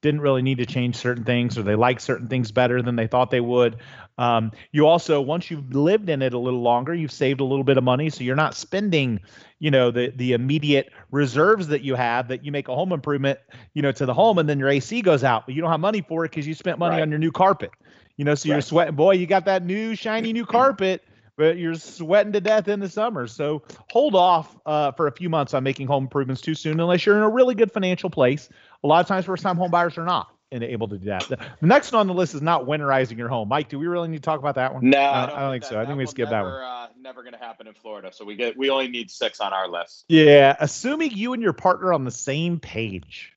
didn't 0.00 0.20
really 0.20 0.42
need 0.42 0.58
to 0.58 0.66
change 0.66 0.96
certain 0.96 1.24
things 1.24 1.58
or 1.58 1.62
they 1.62 1.74
like 1.74 1.98
certain 1.98 2.28
things 2.28 2.52
better 2.52 2.82
than 2.82 2.96
they 2.96 3.06
thought 3.06 3.30
they 3.30 3.40
would. 3.40 3.76
Um, 4.16 4.52
you 4.72 4.86
also, 4.86 5.20
once 5.20 5.50
you've 5.50 5.74
lived 5.74 6.08
in 6.08 6.22
it 6.22 6.34
a 6.34 6.38
little 6.38 6.60
longer, 6.60 6.94
you've 6.94 7.12
saved 7.12 7.40
a 7.40 7.44
little 7.44 7.64
bit 7.64 7.76
of 7.76 7.84
money, 7.84 8.10
so 8.10 8.24
you're 8.24 8.36
not 8.36 8.54
spending, 8.54 9.20
you 9.58 9.70
know, 9.70 9.90
the 9.90 10.12
the 10.16 10.32
immediate 10.32 10.92
reserves 11.10 11.68
that 11.68 11.82
you 11.82 11.94
have 11.94 12.28
that 12.28 12.44
you 12.44 12.52
make 12.52 12.68
a 12.68 12.74
home 12.74 12.92
improvement, 12.92 13.38
you 13.74 13.82
know, 13.82 13.92
to 13.92 14.06
the 14.06 14.14
home, 14.14 14.38
and 14.38 14.48
then 14.48 14.58
your 14.58 14.68
AC 14.68 15.02
goes 15.02 15.22
out, 15.24 15.46
but 15.46 15.54
you 15.54 15.60
don't 15.60 15.70
have 15.70 15.80
money 15.80 16.00
for 16.00 16.24
it 16.24 16.30
because 16.30 16.46
you 16.46 16.54
spent 16.54 16.78
money 16.78 16.96
right. 16.96 17.02
on 17.02 17.10
your 17.10 17.18
new 17.18 17.32
carpet. 17.32 17.70
You 18.16 18.24
know, 18.24 18.34
so 18.34 18.48
right. 18.48 18.56
you're 18.56 18.62
sweating. 18.62 18.96
Boy, 18.96 19.12
you 19.12 19.26
got 19.26 19.44
that 19.44 19.64
new 19.64 19.94
shiny 19.94 20.32
new 20.32 20.44
carpet 20.44 21.02
but 21.38 21.56
you're 21.56 21.76
sweating 21.76 22.32
to 22.32 22.40
death 22.40 22.66
in 22.66 22.80
the 22.80 22.88
summer. 22.88 23.28
So 23.28 23.62
hold 23.90 24.16
off 24.16 24.58
uh, 24.66 24.90
for 24.90 25.06
a 25.06 25.12
few 25.12 25.30
months 25.30 25.54
on 25.54 25.62
making 25.62 25.86
home 25.86 26.04
improvements 26.04 26.42
too 26.42 26.56
soon, 26.56 26.80
unless 26.80 27.06
you're 27.06 27.16
in 27.16 27.22
a 27.22 27.28
really 27.28 27.54
good 27.54 27.72
financial 27.72 28.10
place. 28.10 28.48
A 28.84 28.86
lot 28.86 29.00
of 29.00 29.06
times, 29.06 29.24
first 29.24 29.42
time 29.42 29.56
home 29.56 29.70
buyers 29.70 29.98
are 29.98 30.04
not 30.04 30.28
and 30.50 30.62
able 30.62 30.88
to 30.88 30.98
do 30.98 31.06
that. 31.06 31.28
The 31.28 31.66
next 31.66 31.92
one 31.92 32.00
on 32.00 32.06
the 32.06 32.14
list 32.14 32.34
is 32.34 32.42
not 32.42 32.64
winterizing 32.64 33.18
your 33.18 33.28
home. 33.28 33.48
Mike, 33.48 33.68
do 33.68 33.78
we 33.78 33.86
really 33.86 34.08
need 34.08 34.18
to 34.18 34.22
talk 34.22 34.38
about 34.38 34.54
that 34.54 34.72
one? 34.72 34.88
No, 34.88 34.98
uh, 34.98 35.02
I 35.02 35.26
don't, 35.26 35.36
I 35.36 35.40
don't 35.40 35.52
think, 35.52 35.62
that, 35.64 35.68
so. 35.68 35.80
I 35.80 35.86
think 35.86 35.98
we 35.98 36.06
skip 36.06 36.30
never, 36.30 36.30
that 36.30 36.42
one. 36.42 36.52
Uh, 36.62 36.86
never 37.00 37.22
going 37.22 37.34
to 37.34 37.38
happen 37.38 37.66
in 37.66 37.74
Florida. 37.74 38.10
So 38.12 38.24
we 38.24 38.36
get 38.36 38.56
we 38.56 38.70
only 38.70 38.88
need 38.88 39.10
six 39.10 39.40
on 39.40 39.52
our 39.52 39.68
list. 39.68 40.04
Yeah, 40.08 40.56
assuming 40.58 41.10
you 41.12 41.32
and 41.34 41.42
your 41.42 41.52
partner 41.52 41.92
on 41.92 42.04
the 42.04 42.10
same 42.10 42.60
page. 42.60 43.32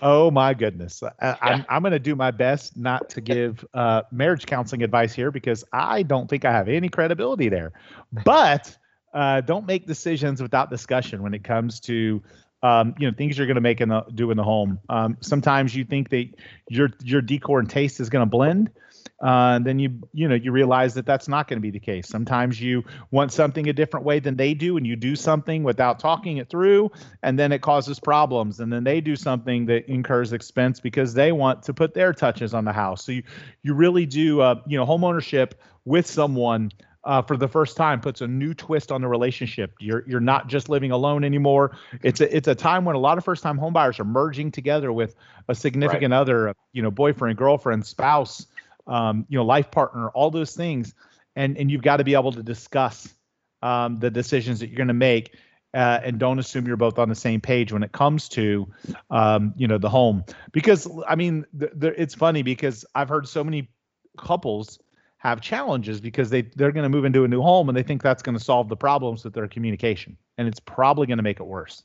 Oh 0.00 0.30
my 0.30 0.54
goodness. 0.54 1.02
I, 1.02 1.36
I'm, 1.42 1.66
I'm 1.68 1.82
going 1.82 1.92
to 1.92 1.98
do 1.98 2.14
my 2.14 2.30
best 2.30 2.76
not 2.76 3.10
to 3.10 3.20
give 3.20 3.64
uh, 3.74 4.02
marriage 4.12 4.46
counseling 4.46 4.84
advice 4.84 5.12
here 5.12 5.32
because 5.32 5.64
I 5.72 6.04
don't 6.04 6.30
think 6.30 6.44
I 6.44 6.52
have 6.52 6.68
any 6.68 6.88
credibility 6.88 7.48
there. 7.48 7.72
But 8.12 8.76
uh, 9.12 9.40
don't 9.40 9.66
make 9.66 9.86
decisions 9.86 10.40
without 10.40 10.70
discussion 10.70 11.20
when 11.22 11.34
it 11.34 11.42
comes 11.42 11.80
to 11.80 12.22
um, 12.62 12.94
you 12.98 13.08
know 13.08 13.14
things 13.16 13.38
you're 13.38 13.46
going 13.46 13.56
to 13.56 13.60
make 13.60 13.80
in 13.80 13.88
the 13.88 14.04
do 14.14 14.30
in 14.30 14.36
the 14.36 14.44
home. 14.44 14.78
Um, 14.88 15.16
sometimes 15.20 15.74
you 15.74 15.84
think 15.84 16.10
that 16.10 16.28
your 16.68 16.90
your 17.02 17.20
decor 17.20 17.60
and 17.60 17.70
taste 17.70 18.00
is 18.00 18.10
going 18.10 18.22
to 18.24 18.30
blend, 18.30 18.70
uh, 19.20 19.58
then 19.58 19.78
you 19.78 20.00
you 20.12 20.28
know 20.28 20.34
you 20.34 20.52
realize 20.52 20.94
that 20.94 21.04
that's 21.04 21.28
not 21.28 21.48
going 21.48 21.56
to 21.56 21.60
be 21.60 21.70
the 21.70 21.80
case. 21.80 22.08
Sometimes 22.08 22.60
you 22.60 22.84
want 23.10 23.32
something 23.32 23.68
a 23.68 23.72
different 23.72 24.06
way 24.06 24.20
than 24.20 24.36
they 24.36 24.54
do, 24.54 24.76
and 24.76 24.86
you 24.86 24.94
do 24.94 25.16
something 25.16 25.64
without 25.64 25.98
talking 25.98 26.36
it 26.36 26.48
through, 26.48 26.90
and 27.22 27.38
then 27.38 27.50
it 27.50 27.60
causes 27.60 27.98
problems. 27.98 28.60
And 28.60 28.72
then 28.72 28.84
they 28.84 29.00
do 29.00 29.16
something 29.16 29.66
that 29.66 29.88
incurs 29.90 30.32
expense 30.32 30.78
because 30.78 31.14
they 31.14 31.32
want 31.32 31.64
to 31.64 31.74
put 31.74 31.94
their 31.94 32.12
touches 32.12 32.54
on 32.54 32.64
the 32.64 32.72
house. 32.72 33.04
So 33.04 33.12
you 33.12 33.22
you 33.62 33.74
really 33.74 34.06
do 34.06 34.40
uh, 34.40 34.62
you 34.66 34.78
know 34.78 34.84
home 34.84 35.04
ownership 35.04 35.60
with 35.84 36.06
someone 36.06 36.70
uh, 37.08 37.22
for 37.22 37.38
the 37.38 37.48
first 37.48 37.74
time 37.74 38.02
puts 38.02 38.20
a 38.20 38.28
new 38.28 38.52
twist 38.52 38.92
on 38.92 39.00
the 39.00 39.08
relationship. 39.08 39.72
You're 39.80 40.04
you're 40.06 40.20
not 40.20 40.46
just 40.46 40.68
living 40.68 40.90
alone 40.90 41.24
anymore. 41.24 41.76
It's 42.02 42.20
a 42.20 42.36
it's 42.36 42.48
a 42.48 42.54
time 42.54 42.84
when 42.84 42.96
a 42.96 42.98
lot 42.98 43.16
of 43.16 43.24
first 43.24 43.42
time 43.42 43.58
homebuyers 43.58 43.98
are 43.98 44.04
merging 44.04 44.52
together 44.52 44.92
with 44.92 45.16
a 45.48 45.54
significant 45.54 46.12
right. 46.12 46.20
other, 46.20 46.54
you 46.74 46.82
know, 46.82 46.90
boyfriend, 46.90 47.38
girlfriend, 47.38 47.86
spouse, 47.86 48.46
um, 48.86 49.24
you 49.30 49.38
know, 49.38 49.44
life 49.44 49.70
partner, 49.70 50.10
all 50.10 50.30
those 50.30 50.54
things, 50.54 50.94
and 51.34 51.56
and 51.56 51.70
you've 51.70 51.80
got 51.82 51.96
to 51.96 52.04
be 52.04 52.12
able 52.12 52.30
to 52.30 52.42
discuss 52.42 53.14
um, 53.62 53.96
the 53.96 54.10
decisions 54.10 54.60
that 54.60 54.68
you're 54.68 54.76
going 54.76 54.88
to 54.88 54.94
make. 54.94 55.34
Uh, 55.74 56.00
and 56.02 56.18
don't 56.18 56.38
assume 56.38 56.66
you're 56.66 56.78
both 56.78 56.98
on 56.98 57.10
the 57.10 57.14
same 57.14 57.42
page 57.42 57.74
when 57.74 57.82
it 57.82 57.92
comes 57.92 58.26
to, 58.30 58.66
um, 59.10 59.52
you 59.54 59.68
know, 59.68 59.76
the 59.76 59.88
home. 59.88 60.24
Because 60.50 60.88
I 61.06 61.14
mean, 61.14 61.44
th- 61.58 61.72
th- 61.78 61.94
it's 61.96 62.14
funny 62.14 62.42
because 62.42 62.86
I've 62.94 63.10
heard 63.10 63.28
so 63.28 63.44
many 63.44 63.68
couples 64.16 64.78
have 65.18 65.40
challenges 65.40 66.00
because 66.00 66.30
they 66.30 66.42
they're 66.42 66.72
going 66.72 66.84
to 66.84 66.88
move 66.88 67.04
into 67.04 67.24
a 67.24 67.28
new 67.28 67.42
home 67.42 67.68
and 67.68 67.76
they 67.76 67.82
think 67.82 68.02
that's 68.02 68.22
going 68.22 68.36
to 68.36 68.42
solve 68.42 68.68
the 68.68 68.76
problems 68.76 69.24
with 69.24 69.34
their 69.34 69.48
communication. 69.48 70.16
And 70.38 70.48
it's 70.48 70.60
probably 70.60 71.06
going 71.06 71.18
to 71.18 71.22
make 71.22 71.40
it 71.40 71.46
worse. 71.46 71.82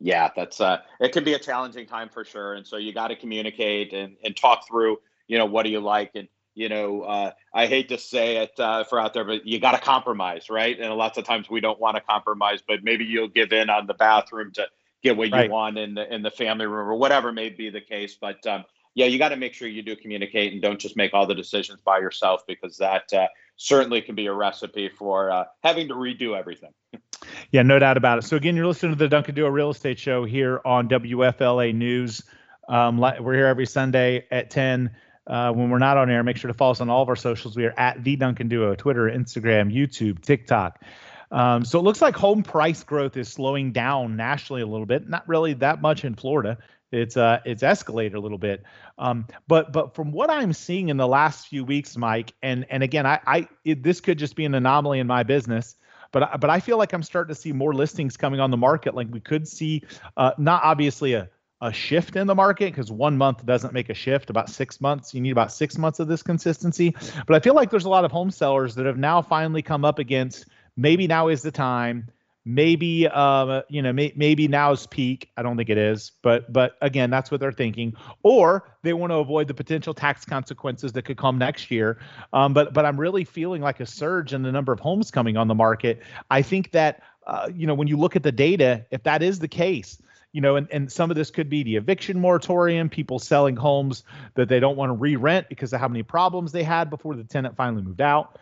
Yeah 0.00 0.30
that's 0.34 0.60
uh 0.60 0.78
it 1.00 1.12
can 1.12 1.24
be 1.24 1.34
a 1.34 1.38
challenging 1.38 1.86
time 1.86 2.08
for 2.08 2.24
sure. 2.24 2.54
And 2.54 2.66
so 2.66 2.76
you 2.76 2.92
got 2.92 3.08
to 3.08 3.16
communicate 3.16 3.92
and 3.92 4.16
and 4.24 4.36
talk 4.36 4.66
through 4.66 4.98
you 5.26 5.38
know 5.38 5.46
what 5.46 5.64
do 5.64 5.70
you 5.70 5.80
like? 5.80 6.12
And 6.14 6.28
you 6.54 6.68
know 6.68 7.02
uh, 7.02 7.30
i 7.54 7.66
hate 7.66 7.88
to 7.88 7.96
say 7.96 8.38
it 8.38 8.50
uh, 8.58 8.82
for 8.82 8.98
out 8.98 9.14
there 9.14 9.24
but 9.24 9.46
you 9.46 9.60
got 9.60 9.72
to 9.72 9.78
compromise 9.78 10.50
right? 10.50 10.78
And 10.80 10.92
lots 10.94 11.16
of 11.16 11.24
times 11.24 11.48
we 11.48 11.60
don't 11.60 11.78
want 11.78 11.96
to 11.96 12.00
compromise 12.00 12.62
but 12.66 12.82
maybe 12.82 13.04
you'll 13.04 13.28
give 13.28 13.52
in 13.52 13.70
on 13.70 13.86
the 13.86 13.94
bathroom 13.94 14.52
to 14.54 14.66
get 15.02 15.16
what 15.16 15.30
right. 15.30 15.46
you 15.46 15.50
want 15.50 15.78
in 15.78 15.94
the 15.94 16.12
in 16.12 16.22
the 16.22 16.30
family 16.30 16.66
room 16.66 16.88
or 16.88 16.96
whatever 16.96 17.32
may 17.32 17.50
be 17.50 17.70
the 17.70 17.80
case. 17.80 18.16
But 18.20 18.44
um, 18.46 18.64
yeah, 18.94 19.06
you 19.06 19.18
got 19.18 19.30
to 19.30 19.36
make 19.36 19.54
sure 19.54 19.68
you 19.68 19.82
do 19.82 19.96
communicate 19.96 20.52
and 20.52 20.62
don't 20.62 20.78
just 20.78 20.96
make 20.96 21.14
all 21.14 21.26
the 21.26 21.34
decisions 21.34 21.80
by 21.80 21.98
yourself 21.98 22.42
because 22.46 22.78
that 22.78 23.12
uh, 23.12 23.26
certainly 23.56 24.02
can 24.02 24.14
be 24.14 24.26
a 24.26 24.32
recipe 24.32 24.88
for 24.88 25.30
uh, 25.30 25.44
having 25.62 25.88
to 25.88 25.94
redo 25.94 26.36
everything. 26.38 26.70
yeah, 27.50 27.62
no 27.62 27.78
doubt 27.78 27.96
about 27.96 28.18
it. 28.18 28.22
So 28.22 28.36
again, 28.36 28.56
you're 28.56 28.66
listening 28.66 28.92
to 28.92 28.98
the 28.98 29.08
Duncan 29.08 29.34
Duo 29.34 29.48
Real 29.48 29.70
Estate 29.70 29.98
Show 29.98 30.24
here 30.24 30.60
on 30.64 30.88
WFLA 30.88 31.74
News. 31.74 32.22
Um, 32.68 32.98
we're 32.98 33.34
here 33.34 33.46
every 33.46 33.66
Sunday 33.66 34.26
at 34.30 34.50
10. 34.50 34.90
Uh, 35.26 35.52
when 35.52 35.68
we're 35.68 35.78
not 35.78 35.98
on 35.98 36.10
air, 36.10 36.22
make 36.22 36.38
sure 36.38 36.48
to 36.48 36.54
follow 36.54 36.70
us 36.70 36.80
on 36.80 36.88
all 36.88 37.02
of 37.02 37.08
our 37.08 37.16
socials. 37.16 37.54
We 37.54 37.66
are 37.66 37.74
at 37.76 38.02
the 38.02 38.16
Duncan 38.16 38.48
Duo, 38.48 38.74
Twitter, 38.74 39.10
Instagram, 39.10 39.72
YouTube, 39.72 40.22
TikTok. 40.22 40.82
Um, 41.30 41.64
so 41.64 41.78
it 41.78 41.82
looks 41.82 42.00
like 42.00 42.16
home 42.16 42.42
price 42.42 42.82
growth 42.82 43.16
is 43.16 43.28
slowing 43.28 43.72
down 43.72 44.16
nationally 44.16 44.62
a 44.62 44.66
little 44.66 44.86
bit. 44.86 45.08
Not 45.08 45.28
really 45.28 45.52
that 45.54 45.82
much 45.82 46.04
in 46.04 46.14
Florida. 46.14 46.58
It's 46.90 47.16
uh 47.16 47.40
it's 47.44 47.62
escalated 47.62 48.14
a 48.14 48.20
little 48.20 48.38
bit. 48.38 48.62
Um, 48.96 49.26
but 49.46 49.72
but 49.72 49.94
from 49.94 50.12
what 50.12 50.30
I'm 50.30 50.52
seeing 50.52 50.88
in 50.88 50.96
the 50.96 51.08
last 51.08 51.48
few 51.48 51.64
weeks, 51.64 51.96
Mike, 51.96 52.32
and 52.42 52.66
and 52.70 52.82
again, 52.82 53.06
I 53.06 53.20
I 53.26 53.48
it, 53.64 53.82
this 53.82 54.00
could 54.00 54.18
just 54.18 54.36
be 54.36 54.44
an 54.44 54.54
anomaly 54.54 54.98
in 54.98 55.06
my 55.06 55.22
business. 55.22 55.76
But 56.12 56.40
but 56.40 56.48
I 56.48 56.60
feel 56.60 56.78
like 56.78 56.92
I'm 56.92 57.02
starting 57.02 57.34
to 57.34 57.40
see 57.40 57.52
more 57.52 57.74
listings 57.74 58.16
coming 58.16 58.40
on 58.40 58.50
the 58.50 58.56
market. 58.56 58.94
Like 58.94 59.08
we 59.10 59.20
could 59.20 59.46
see, 59.46 59.82
uh, 60.16 60.32
not 60.38 60.62
obviously 60.64 61.14
a 61.14 61.28
a 61.60 61.72
shift 61.72 62.14
in 62.14 62.26
the 62.26 62.34
market 62.34 62.72
because 62.72 62.90
one 62.90 63.18
month 63.18 63.44
doesn't 63.44 63.72
make 63.72 63.90
a 63.90 63.94
shift. 63.94 64.30
About 64.30 64.48
six 64.48 64.80
months, 64.80 65.12
you 65.12 65.20
need 65.20 65.32
about 65.32 65.52
six 65.52 65.76
months 65.76 65.98
of 65.98 66.06
this 66.06 66.22
consistency. 66.22 66.94
But 67.26 67.34
I 67.34 67.40
feel 67.40 67.54
like 67.54 67.70
there's 67.70 67.84
a 67.84 67.88
lot 67.88 68.04
of 68.04 68.12
home 68.12 68.30
sellers 68.30 68.76
that 68.76 68.86
have 68.86 68.96
now 68.96 69.22
finally 69.22 69.62
come 69.62 69.84
up 69.84 69.98
against 69.98 70.46
maybe 70.76 71.08
now 71.08 71.28
is 71.28 71.42
the 71.42 71.50
time 71.50 72.08
maybe 72.48 73.06
uh, 73.06 73.60
you 73.68 73.82
know 73.82 73.92
may, 73.92 74.10
maybe 74.16 74.48
now's 74.48 74.86
peak. 74.86 75.30
I 75.36 75.42
don't 75.42 75.56
think 75.56 75.68
it 75.68 75.76
is 75.76 76.12
but 76.22 76.50
but 76.50 76.76
again 76.80 77.10
that's 77.10 77.30
what 77.30 77.40
they're 77.40 77.52
thinking. 77.52 77.94
Or 78.22 78.66
they 78.82 78.94
want 78.94 79.10
to 79.10 79.16
avoid 79.16 79.48
the 79.48 79.54
potential 79.54 79.92
tax 79.92 80.24
consequences 80.24 80.92
that 80.92 81.02
could 81.02 81.18
come 81.18 81.36
next 81.36 81.70
year. 81.70 82.00
Um, 82.32 82.54
but 82.54 82.72
but 82.72 82.86
i'm 82.86 82.98
really 82.98 83.24
feeling 83.24 83.60
like 83.60 83.80
a 83.80 83.86
surge 83.86 84.32
in 84.32 84.42
the 84.42 84.50
number 84.50 84.72
of 84.72 84.80
homes 84.80 85.10
coming 85.10 85.36
on 85.36 85.46
the 85.46 85.54
market. 85.54 86.02
I 86.30 86.40
think 86.40 86.70
that 86.72 87.02
uh, 87.26 87.50
you 87.54 87.66
know 87.66 87.74
when 87.74 87.86
you 87.86 87.98
look 87.98 88.16
at 88.16 88.22
the 88.22 88.32
data 88.32 88.86
if 88.90 89.02
that 89.02 89.22
is 89.22 89.38
the 89.38 89.48
case 89.48 90.00
you 90.32 90.42
know, 90.42 90.56
and, 90.56 90.68
and 90.70 90.92
some 90.92 91.10
of 91.10 91.16
this 91.16 91.30
could 91.30 91.48
be 91.48 91.62
the 91.62 91.76
eviction 91.76 92.20
moratorium, 92.20 92.90
people 92.90 93.18
selling 93.18 93.56
homes 93.56 94.04
that 94.34 94.46
they 94.46 94.60
don't 94.60 94.76
want 94.76 94.90
to 94.90 94.94
re-rent 94.94 95.48
because 95.48 95.72
of 95.72 95.80
how 95.80 95.88
many 95.88 96.02
problems 96.02 96.52
they 96.52 96.62
had 96.62 96.90
before 96.90 97.16
the 97.16 97.24
tenant 97.24 97.56
finally 97.56 97.82
moved 97.82 98.02
out. 98.02 98.38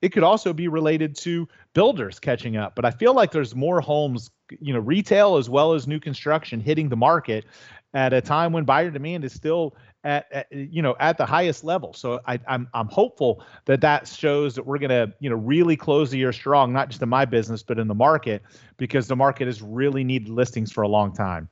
It 0.00 0.10
could 0.10 0.22
also 0.22 0.52
be 0.52 0.68
related 0.68 1.16
to 1.18 1.48
builders 1.74 2.18
catching 2.20 2.56
up, 2.56 2.74
but 2.74 2.84
I 2.84 2.90
feel 2.90 3.14
like 3.14 3.32
there's 3.32 3.54
more 3.54 3.80
homes, 3.80 4.30
you 4.60 4.72
know, 4.72 4.78
retail 4.78 5.36
as 5.36 5.50
well 5.50 5.74
as 5.74 5.86
new 5.86 5.98
construction 5.98 6.60
hitting 6.60 6.88
the 6.88 6.96
market 6.96 7.44
at 7.94 8.12
a 8.12 8.20
time 8.20 8.52
when 8.52 8.64
buyer 8.64 8.90
demand 8.90 9.24
is 9.24 9.32
still 9.32 9.74
at, 10.04 10.26
at, 10.30 10.46
you 10.52 10.82
know 10.82 10.96
at 11.00 11.18
the 11.18 11.26
highest 11.26 11.64
level. 11.64 11.92
So 11.92 12.20
I, 12.26 12.38
I'm 12.46 12.68
I'm 12.74 12.88
hopeful 12.88 13.44
that 13.64 13.80
that 13.80 14.06
shows 14.06 14.54
that 14.54 14.64
we're 14.64 14.78
gonna 14.78 15.12
you 15.20 15.28
know 15.30 15.36
really 15.36 15.76
close 15.76 16.10
the 16.10 16.18
year 16.18 16.32
strong, 16.32 16.72
not 16.72 16.88
just 16.88 17.02
in 17.02 17.08
my 17.08 17.24
business 17.24 17.62
but 17.62 17.78
in 17.78 17.88
the 17.88 17.94
market 17.94 18.42
because 18.76 19.08
the 19.08 19.16
market 19.16 19.46
has 19.46 19.62
really 19.62 20.04
needed 20.04 20.28
listings 20.28 20.70
for 20.70 20.82
a 20.82 20.88
long 20.88 21.12
time. 21.12 21.48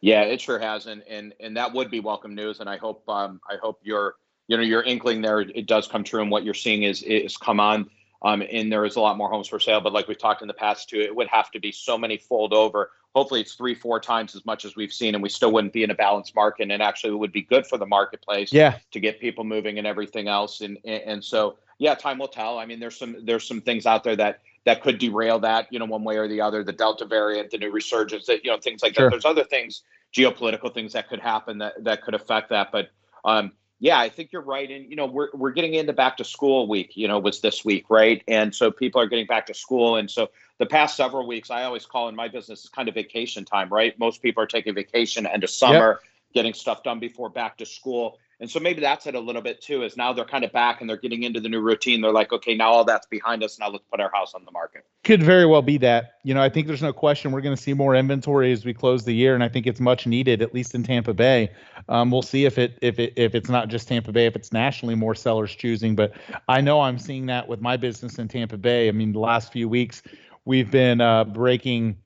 Yeah, 0.00 0.22
it 0.22 0.40
sure 0.40 0.58
has, 0.58 0.86
and 0.86 1.02
and 1.08 1.34
and 1.40 1.56
that 1.56 1.72
would 1.72 1.90
be 1.90 2.00
welcome 2.00 2.34
news. 2.34 2.60
And 2.60 2.68
I 2.68 2.76
hope 2.76 3.08
um 3.08 3.40
I 3.48 3.56
hope 3.62 3.80
you're 3.82 4.16
you 4.48 4.56
know 4.56 4.62
your 4.62 4.82
inkling 4.82 5.22
there 5.22 5.40
it 5.40 5.66
does 5.66 5.86
come 5.86 6.04
true 6.04 6.20
and 6.20 6.30
what 6.30 6.44
you're 6.44 6.54
seeing 6.54 6.82
is 6.82 7.02
is 7.02 7.36
come 7.36 7.60
on. 7.60 7.88
Um, 8.24 8.40
and 8.52 8.70
there 8.70 8.84
is 8.84 8.94
a 8.94 9.00
lot 9.00 9.16
more 9.16 9.28
homes 9.28 9.48
for 9.48 9.58
sale 9.58 9.80
but 9.80 9.92
like 9.92 10.06
we've 10.06 10.18
talked 10.18 10.42
in 10.42 10.48
the 10.48 10.54
past 10.54 10.88
too 10.88 11.00
it 11.00 11.14
would 11.14 11.28
have 11.28 11.50
to 11.52 11.60
be 11.60 11.72
so 11.72 11.98
many 11.98 12.16
fold 12.18 12.52
over. 12.52 12.90
Hopefully 13.14 13.40
it's 13.40 13.54
three 13.54 13.74
four 13.74 13.98
times 14.00 14.34
as 14.36 14.46
much 14.46 14.64
as 14.64 14.76
we've 14.76 14.92
seen 14.92 15.14
and 15.14 15.22
we 15.22 15.28
still 15.28 15.52
wouldn't 15.52 15.72
be 15.72 15.82
in 15.82 15.90
a 15.90 15.94
balanced 15.94 16.34
market 16.34 16.70
and 16.70 16.82
actually 16.82 17.12
it 17.12 17.18
would 17.18 17.32
be 17.32 17.42
good 17.42 17.66
for 17.66 17.78
the 17.78 17.86
marketplace 17.86 18.52
yeah. 18.52 18.78
to 18.92 19.00
get 19.00 19.20
people 19.20 19.44
moving 19.44 19.78
and 19.78 19.86
everything 19.86 20.28
else 20.28 20.60
and 20.60 20.78
and 20.84 21.24
so 21.24 21.58
yeah 21.78 21.94
time 21.94 22.18
will 22.18 22.28
tell. 22.28 22.58
I 22.58 22.66
mean 22.66 22.78
there's 22.78 22.96
some 22.96 23.16
there's 23.24 23.46
some 23.46 23.60
things 23.60 23.86
out 23.86 24.04
there 24.04 24.16
that 24.16 24.40
that 24.64 24.82
could 24.82 24.98
derail 24.98 25.38
that 25.40 25.66
you 25.70 25.78
know 25.78 25.84
one 25.84 26.04
way 26.04 26.16
or 26.16 26.28
the 26.28 26.40
other 26.40 26.62
the 26.62 26.72
delta 26.72 27.04
variant 27.04 27.50
the 27.50 27.58
new 27.58 27.70
resurgence 27.70 28.26
that 28.26 28.44
you 28.44 28.50
know 28.50 28.58
things 28.58 28.82
like 28.82 28.94
sure. 28.94 29.06
that 29.06 29.10
there's 29.10 29.24
other 29.24 29.44
things 29.44 29.82
geopolitical 30.14 30.72
things 30.72 30.92
that 30.92 31.08
could 31.08 31.20
happen 31.20 31.58
that 31.58 31.82
that 31.82 32.02
could 32.02 32.14
affect 32.14 32.50
that 32.50 32.70
but 32.70 32.90
um 33.24 33.52
yeah, 33.82 33.98
I 33.98 34.08
think 34.08 34.30
you're 34.30 34.42
right. 34.42 34.70
And 34.70 34.88
you 34.88 34.94
know, 34.94 35.06
we're 35.06 35.30
we're 35.34 35.50
getting 35.50 35.74
into 35.74 35.92
back 35.92 36.16
to 36.18 36.24
school 36.24 36.68
week. 36.68 36.96
You 36.96 37.08
know, 37.08 37.18
was 37.18 37.40
this 37.40 37.64
week, 37.64 37.90
right? 37.90 38.22
And 38.28 38.54
so 38.54 38.70
people 38.70 39.00
are 39.00 39.08
getting 39.08 39.26
back 39.26 39.44
to 39.46 39.54
school, 39.54 39.96
and 39.96 40.08
so 40.08 40.30
the 40.58 40.66
past 40.66 40.96
several 40.96 41.26
weeks, 41.26 41.50
I 41.50 41.64
always 41.64 41.84
call 41.84 42.08
in 42.08 42.14
my 42.14 42.28
business 42.28 42.62
is 42.62 42.70
kind 42.70 42.88
of 42.88 42.94
vacation 42.94 43.44
time, 43.44 43.68
right? 43.70 43.98
Most 43.98 44.22
people 44.22 44.40
are 44.40 44.46
taking 44.46 44.72
vacation 44.72 45.26
end 45.26 45.42
of 45.42 45.50
summer, 45.50 45.98
yep. 46.00 46.10
getting 46.32 46.54
stuff 46.54 46.84
done 46.84 47.00
before 47.00 47.28
back 47.28 47.56
to 47.56 47.66
school. 47.66 48.20
And 48.42 48.50
so 48.50 48.58
maybe 48.58 48.80
that's 48.80 49.06
it 49.06 49.14
a 49.14 49.20
little 49.20 49.40
bit 49.40 49.62
too, 49.62 49.84
is 49.84 49.96
now 49.96 50.12
they're 50.12 50.24
kind 50.24 50.42
of 50.42 50.50
back 50.50 50.80
and 50.80 50.90
they're 50.90 50.96
getting 50.96 51.22
into 51.22 51.38
the 51.38 51.48
new 51.48 51.60
routine. 51.60 52.00
They're 52.00 52.10
like, 52.10 52.32
okay, 52.32 52.56
now 52.56 52.72
all 52.72 52.84
that's 52.84 53.06
behind 53.06 53.44
us. 53.44 53.56
Now 53.56 53.68
let's 53.68 53.84
put 53.88 54.00
our 54.00 54.10
house 54.12 54.34
on 54.34 54.44
the 54.44 54.50
market. 54.50 54.84
Could 55.04 55.22
very 55.22 55.46
well 55.46 55.62
be 55.62 55.78
that. 55.78 56.14
You 56.24 56.34
know, 56.34 56.42
I 56.42 56.48
think 56.48 56.66
there's 56.66 56.82
no 56.82 56.92
question 56.92 57.30
we're 57.30 57.40
going 57.40 57.54
to 57.54 57.62
see 57.62 57.72
more 57.72 57.94
inventory 57.94 58.50
as 58.50 58.64
we 58.64 58.74
close 58.74 59.04
the 59.04 59.14
year, 59.14 59.36
and 59.36 59.44
I 59.44 59.48
think 59.48 59.68
it's 59.68 59.78
much 59.78 60.08
needed, 60.08 60.42
at 60.42 60.52
least 60.52 60.74
in 60.74 60.82
Tampa 60.82 61.14
Bay. 61.14 61.50
Um, 61.88 62.10
we'll 62.10 62.22
see 62.22 62.44
if 62.44 62.58
it 62.58 62.76
if 62.82 62.98
it 62.98 63.12
if 63.14 63.36
it's 63.36 63.48
not 63.48 63.68
just 63.68 63.86
Tampa 63.86 64.10
Bay, 64.10 64.26
if 64.26 64.34
it's 64.34 64.52
nationally 64.52 64.96
more 64.96 65.14
sellers 65.14 65.54
choosing. 65.54 65.94
But 65.94 66.12
I 66.48 66.60
know 66.60 66.80
I'm 66.80 66.98
seeing 66.98 67.26
that 67.26 67.46
with 67.46 67.60
my 67.60 67.76
business 67.76 68.18
in 68.18 68.26
Tampa 68.26 68.56
Bay. 68.56 68.88
I 68.88 68.92
mean, 68.92 69.12
the 69.12 69.20
last 69.20 69.52
few 69.52 69.68
weeks 69.68 70.02
we've 70.44 70.68
been 70.68 71.00
uh, 71.00 71.22
breaking 71.22 71.96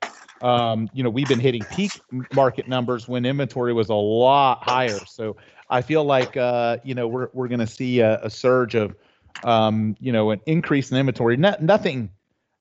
um, 0.41 0.89
you 0.93 1.03
know, 1.03 1.09
we've 1.09 1.27
been 1.27 1.39
hitting 1.39 1.63
peak 1.71 1.91
market 2.33 2.67
numbers 2.67 3.07
when 3.07 3.25
inventory 3.25 3.73
was 3.73 3.89
a 3.89 3.95
lot 3.95 4.63
higher. 4.63 4.99
So 5.05 5.35
I 5.69 5.81
feel 5.81 6.03
like 6.03 6.37
uh, 6.37 6.77
you 6.83 6.95
know 6.95 7.07
we're 7.07 7.29
we're 7.33 7.47
going 7.47 7.59
to 7.59 7.67
see 7.67 7.99
a, 7.99 8.19
a, 8.23 8.29
surge 8.29 8.75
of 8.75 8.95
um, 9.43 9.95
you 9.99 10.11
know 10.11 10.31
an 10.31 10.41
increase 10.45 10.91
in 10.91 10.97
inventory. 10.97 11.37
Not, 11.37 11.61
nothing. 11.61 12.09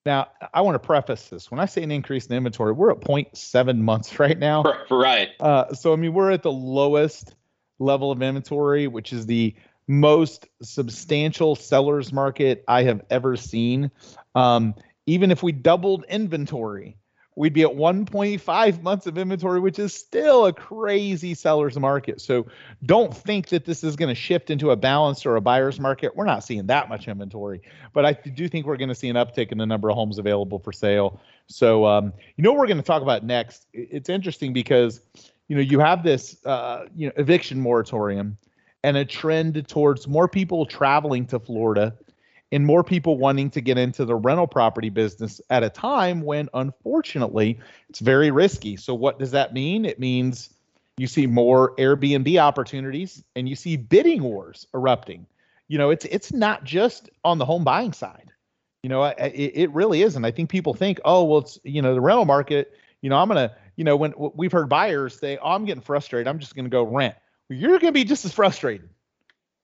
Now 0.05 0.29
I 0.55 0.61
want 0.61 0.75
to 0.75 0.87
preface 0.87 1.29
this. 1.29 1.51
When 1.51 1.61
I 1.61 1.67
say 1.67 1.83
an 1.83 1.91
increase 1.91 2.27
in 2.27 2.37
inventory, 2.37 2.73
we're 2.73 2.93
at 2.93 3.01
0.7 3.01 3.79
months 3.79 4.19
right 4.19 4.39
now. 4.39 4.65
Right. 4.91 5.31
Uh, 5.41 5.73
so 5.75 5.93
I 5.93 5.97
mean 5.97 6.15
we're 6.15 6.31
at 6.31 6.43
the 6.43 6.53
lowest 6.53 7.35
level 7.79 8.11
of 8.11 8.23
inventory, 8.23 8.87
which 8.87 9.13
is 9.13 9.27
the 9.27 9.55
most 9.89 10.49
substantial 10.63 11.55
sellers 11.55 12.13
market 12.13 12.65
I 12.67 12.83
have 12.85 13.03
ever 13.11 13.37
seen. 13.37 13.91
Um, 14.35 14.75
even 15.07 15.31
if 15.31 15.43
we 15.43 15.53
doubled 15.53 16.05
inventory, 16.09 16.97
we'd 17.37 17.53
be 17.53 17.63
at 17.63 17.71
1.5 17.71 18.83
months 18.83 19.07
of 19.07 19.19
inventory, 19.19 19.61
which 19.61 19.79
is 19.79 19.95
still 19.95 20.47
a 20.47 20.53
crazy 20.53 21.35
seller's 21.35 21.79
market. 21.79 22.21
So 22.21 22.47
don't 22.87 23.15
think 23.15 23.49
that 23.49 23.67
this 23.67 23.85
is 23.85 23.95
going 23.95 24.09
to 24.09 24.15
shift 24.15 24.51
into 24.51 24.71
a 24.71 24.77
balanced 24.77 25.27
or 25.27 25.37
a 25.37 25.41
buyer's 25.41 25.79
market. 25.79 26.17
We're 26.17 26.25
not 26.25 26.43
seeing 26.43 26.67
that 26.67 26.89
much 26.89 27.07
inventory, 27.07 27.61
but 27.93 28.07
I 28.07 28.15
do 28.15 28.49
think 28.49 28.67
we're 28.67 28.79
going 28.79 28.89
to 28.89 28.95
see 28.95 29.11
an 29.11 29.17
uptick 29.17 29.53
in 29.53 29.59
the 29.59 29.67
number 29.67 29.91
of 29.91 29.97
homes 29.97 30.19
available 30.19 30.59
for 30.59 30.73
sale. 30.73 31.21
So 31.47 31.85
um, 31.85 32.13
you 32.37 32.43
know 32.43 32.55
we're 32.55 32.67
going 32.67 32.79
to 32.79 32.83
talk 32.83 33.03
about 33.03 33.23
next? 33.23 33.67
It's 33.73 34.09
interesting 34.09 34.53
because 34.53 35.03
you 35.49 35.57
know 35.57 35.63
you 35.63 35.79
have 35.79 36.03
this 36.03 36.45
uh, 36.47 36.87
you 36.97 37.07
know 37.07 37.13
eviction 37.17 37.61
moratorium 37.61 38.39
and 38.83 38.97
a 38.97 39.05
trend 39.05 39.69
towards 39.69 40.09
more 40.09 40.27
people 40.27 40.65
traveling 40.65 41.27
to 41.27 41.39
Florida 41.39 41.95
and 42.53 42.65
more 42.65 42.85
people 42.85 43.19
wanting 43.19 43.51
to 43.51 43.61
get 43.61 43.79
into 43.79 44.05
the 44.05 44.15
rental 44.15 44.47
property 44.47 44.89
business 44.89 45.41
at 45.51 45.63
a 45.63 45.71
time 45.71 46.23
when 46.23 46.49
unfortunately 46.55 47.59
it's 47.89 47.99
very 48.01 48.31
risky. 48.31 48.77
So 48.77 48.95
what 48.95 49.19
does 49.19 49.33
that 49.33 49.53
mean? 49.53 49.85
It 49.85 49.99
means 49.99 50.51
you 50.97 51.07
see 51.07 51.27
more 51.27 51.75
Airbnb 51.77 52.39
opportunities 52.41 53.23
and 53.35 53.49
you 53.49 53.57
see 53.57 53.77
bidding 53.77 54.23
wars 54.23 54.67
erupting. 54.75 55.27
You 55.69 55.79
know, 55.79 55.91
it's 55.91 56.05
it's 56.07 56.33
not 56.33 56.65
just 56.65 57.11
on 57.25 57.39
the 57.39 57.45
home 57.45 57.65
buying 57.65 57.93
side. 57.93 58.31
You 58.83 58.89
know, 58.89 59.03
it, 59.05 59.33
it 59.35 59.71
really 59.73 60.03
isn't. 60.03 60.25
I 60.25 60.31
think 60.31 60.49
people 60.49 60.73
think, 60.73 61.01
oh, 61.05 61.25
well, 61.25 61.41
it's 61.41 61.59
you 61.65 61.83
know 61.83 61.95
the 61.95 62.01
rental 62.01 62.25
market. 62.25 62.73
You 63.03 63.11
know, 63.11 63.17
I'm 63.17 63.27
gonna, 63.27 63.55
you 63.75 63.83
know, 63.83 63.97
when 63.97 64.15
we've 64.35 64.53
heard 64.53 64.69
buyers 64.69 65.19
say, 65.19 65.39
oh, 65.39 65.51
I'm 65.51 65.65
getting 65.65 65.83
frustrated, 65.83 66.29
I'm 66.29 66.39
just 66.39 66.55
gonna 66.55 66.69
go 66.69 66.85
rent. 66.85 67.17
Well, 67.51 67.59
you're 67.59 67.79
gonna 67.81 67.93
be 67.93 68.05
just 68.05 68.25
as 68.25 68.33
frustrated. 68.33 68.89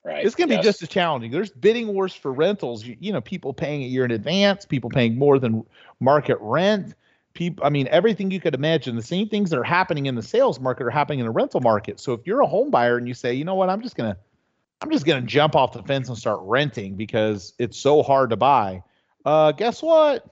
Right. 0.04 0.26
It's 0.26 0.34
going 0.34 0.48
to 0.48 0.54
yes. 0.56 0.62
be 0.62 0.68
just 0.68 0.82
as 0.82 0.88
challenging. 0.88 1.30
There's 1.30 1.50
bidding 1.50 1.88
wars 1.94 2.12
for 2.12 2.32
rentals. 2.32 2.84
You, 2.84 2.96
you, 2.98 3.12
know, 3.12 3.20
people 3.20 3.54
paying 3.54 3.82
a 3.82 3.86
year 3.86 4.04
in 4.04 4.10
advance, 4.10 4.66
people 4.66 4.90
paying 4.90 5.16
more 5.16 5.38
than 5.38 5.64
market 6.00 6.38
rent. 6.40 6.94
People, 7.34 7.64
I 7.64 7.70
mean, 7.70 7.86
everything 7.88 8.30
you 8.30 8.40
could 8.40 8.54
imagine. 8.54 8.96
The 8.96 9.02
same 9.02 9.28
things 9.28 9.50
that 9.50 9.58
are 9.58 9.64
happening 9.64 10.06
in 10.06 10.16
the 10.16 10.22
sales 10.22 10.58
market 10.58 10.86
are 10.86 10.90
happening 10.90 11.20
in 11.20 11.26
the 11.26 11.30
rental 11.30 11.60
market. 11.60 12.00
So 12.00 12.14
if 12.14 12.26
you're 12.26 12.40
a 12.40 12.46
home 12.46 12.70
buyer 12.70 12.96
and 12.98 13.06
you 13.06 13.14
say, 13.14 13.32
you 13.32 13.44
know 13.44 13.54
what, 13.54 13.70
I'm 13.70 13.80
just 13.80 13.94
gonna, 13.94 14.16
I'm 14.80 14.90
just 14.90 15.06
gonna 15.06 15.22
jump 15.22 15.54
off 15.54 15.72
the 15.72 15.82
fence 15.84 16.08
and 16.08 16.18
start 16.18 16.40
renting 16.42 16.96
because 16.96 17.54
it's 17.58 17.78
so 17.78 18.02
hard 18.02 18.30
to 18.30 18.36
buy. 18.36 18.82
Uh, 19.24 19.52
guess 19.52 19.82
what? 19.82 20.26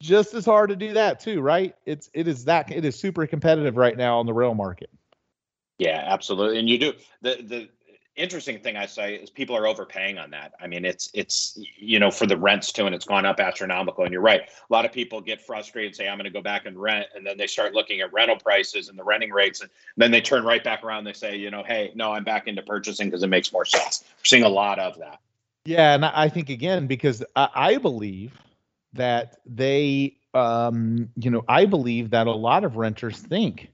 Just 0.00 0.34
as 0.34 0.46
hard 0.46 0.70
to 0.70 0.76
do 0.76 0.94
that 0.94 1.20
too, 1.20 1.42
right? 1.42 1.76
It's 1.84 2.10
it 2.14 2.26
is 2.26 2.46
that 2.46 2.72
it 2.72 2.84
is 2.84 2.98
super 2.98 3.26
competitive 3.26 3.76
right 3.76 3.96
now 3.96 4.18
on 4.18 4.26
the 4.26 4.32
rental 4.32 4.54
market. 4.54 4.90
Yeah, 5.78 6.02
absolutely. 6.06 6.58
And 6.58 6.68
you 6.68 6.78
do 6.78 6.92
the 7.22 7.36
the 7.42 7.68
interesting 8.16 8.60
thing 8.60 8.76
I 8.76 8.86
say 8.86 9.16
is 9.16 9.30
people 9.30 9.56
are 9.56 9.66
overpaying 9.66 10.18
on 10.18 10.30
that. 10.30 10.52
I 10.60 10.66
mean, 10.66 10.84
it's 10.84 11.10
it's 11.14 11.58
you 11.76 11.98
know 11.98 12.10
for 12.10 12.26
the 12.26 12.36
rents 12.36 12.72
too, 12.72 12.86
and 12.86 12.94
it's 12.94 13.04
gone 13.04 13.26
up 13.26 13.40
astronomical. 13.40 14.04
And 14.04 14.12
you're 14.12 14.22
right, 14.22 14.42
a 14.42 14.72
lot 14.72 14.84
of 14.84 14.92
people 14.92 15.20
get 15.20 15.40
frustrated 15.40 15.90
and 15.90 15.96
say, 15.96 16.08
"I'm 16.08 16.18
going 16.18 16.24
to 16.24 16.30
go 16.30 16.42
back 16.42 16.66
and 16.66 16.80
rent," 16.80 17.06
and 17.14 17.26
then 17.26 17.36
they 17.36 17.46
start 17.46 17.74
looking 17.74 18.00
at 18.00 18.12
rental 18.12 18.36
prices 18.36 18.88
and 18.88 18.98
the 18.98 19.04
renting 19.04 19.30
rates, 19.30 19.60
and 19.60 19.70
then 19.96 20.10
they 20.10 20.20
turn 20.20 20.44
right 20.44 20.62
back 20.62 20.84
around. 20.84 21.04
They 21.04 21.12
say, 21.12 21.36
"You 21.36 21.50
know, 21.50 21.62
hey, 21.62 21.92
no, 21.94 22.12
I'm 22.12 22.24
back 22.24 22.46
into 22.46 22.62
purchasing 22.62 23.08
because 23.08 23.22
it 23.22 23.28
makes 23.28 23.52
more 23.52 23.64
sense." 23.64 24.04
We're 24.18 24.24
seeing 24.24 24.44
a 24.44 24.48
lot 24.48 24.78
of 24.78 24.98
that. 24.98 25.20
Yeah, 25.64 25.94
and 25.94 26.04
I 26.04 26.28
think 26.28 26.50
again 26.50 26.86
because 26.86 27.24
I, 27.34 27.48
I 27.54 27.76
believe 27.78 28.32
that 28.92 29.38
they, 29.44 30.16
um, 30.34 31.08
you 31.16 31.30
know, 31.30 31.44
I 31.48 31.66
believe 31.66 32.10
that 32.10 32.26
a 32.26 32.32
lot 32.32 32.64
of 32.64 32.76
renters 32.76 33.18
think. 33.18 33.70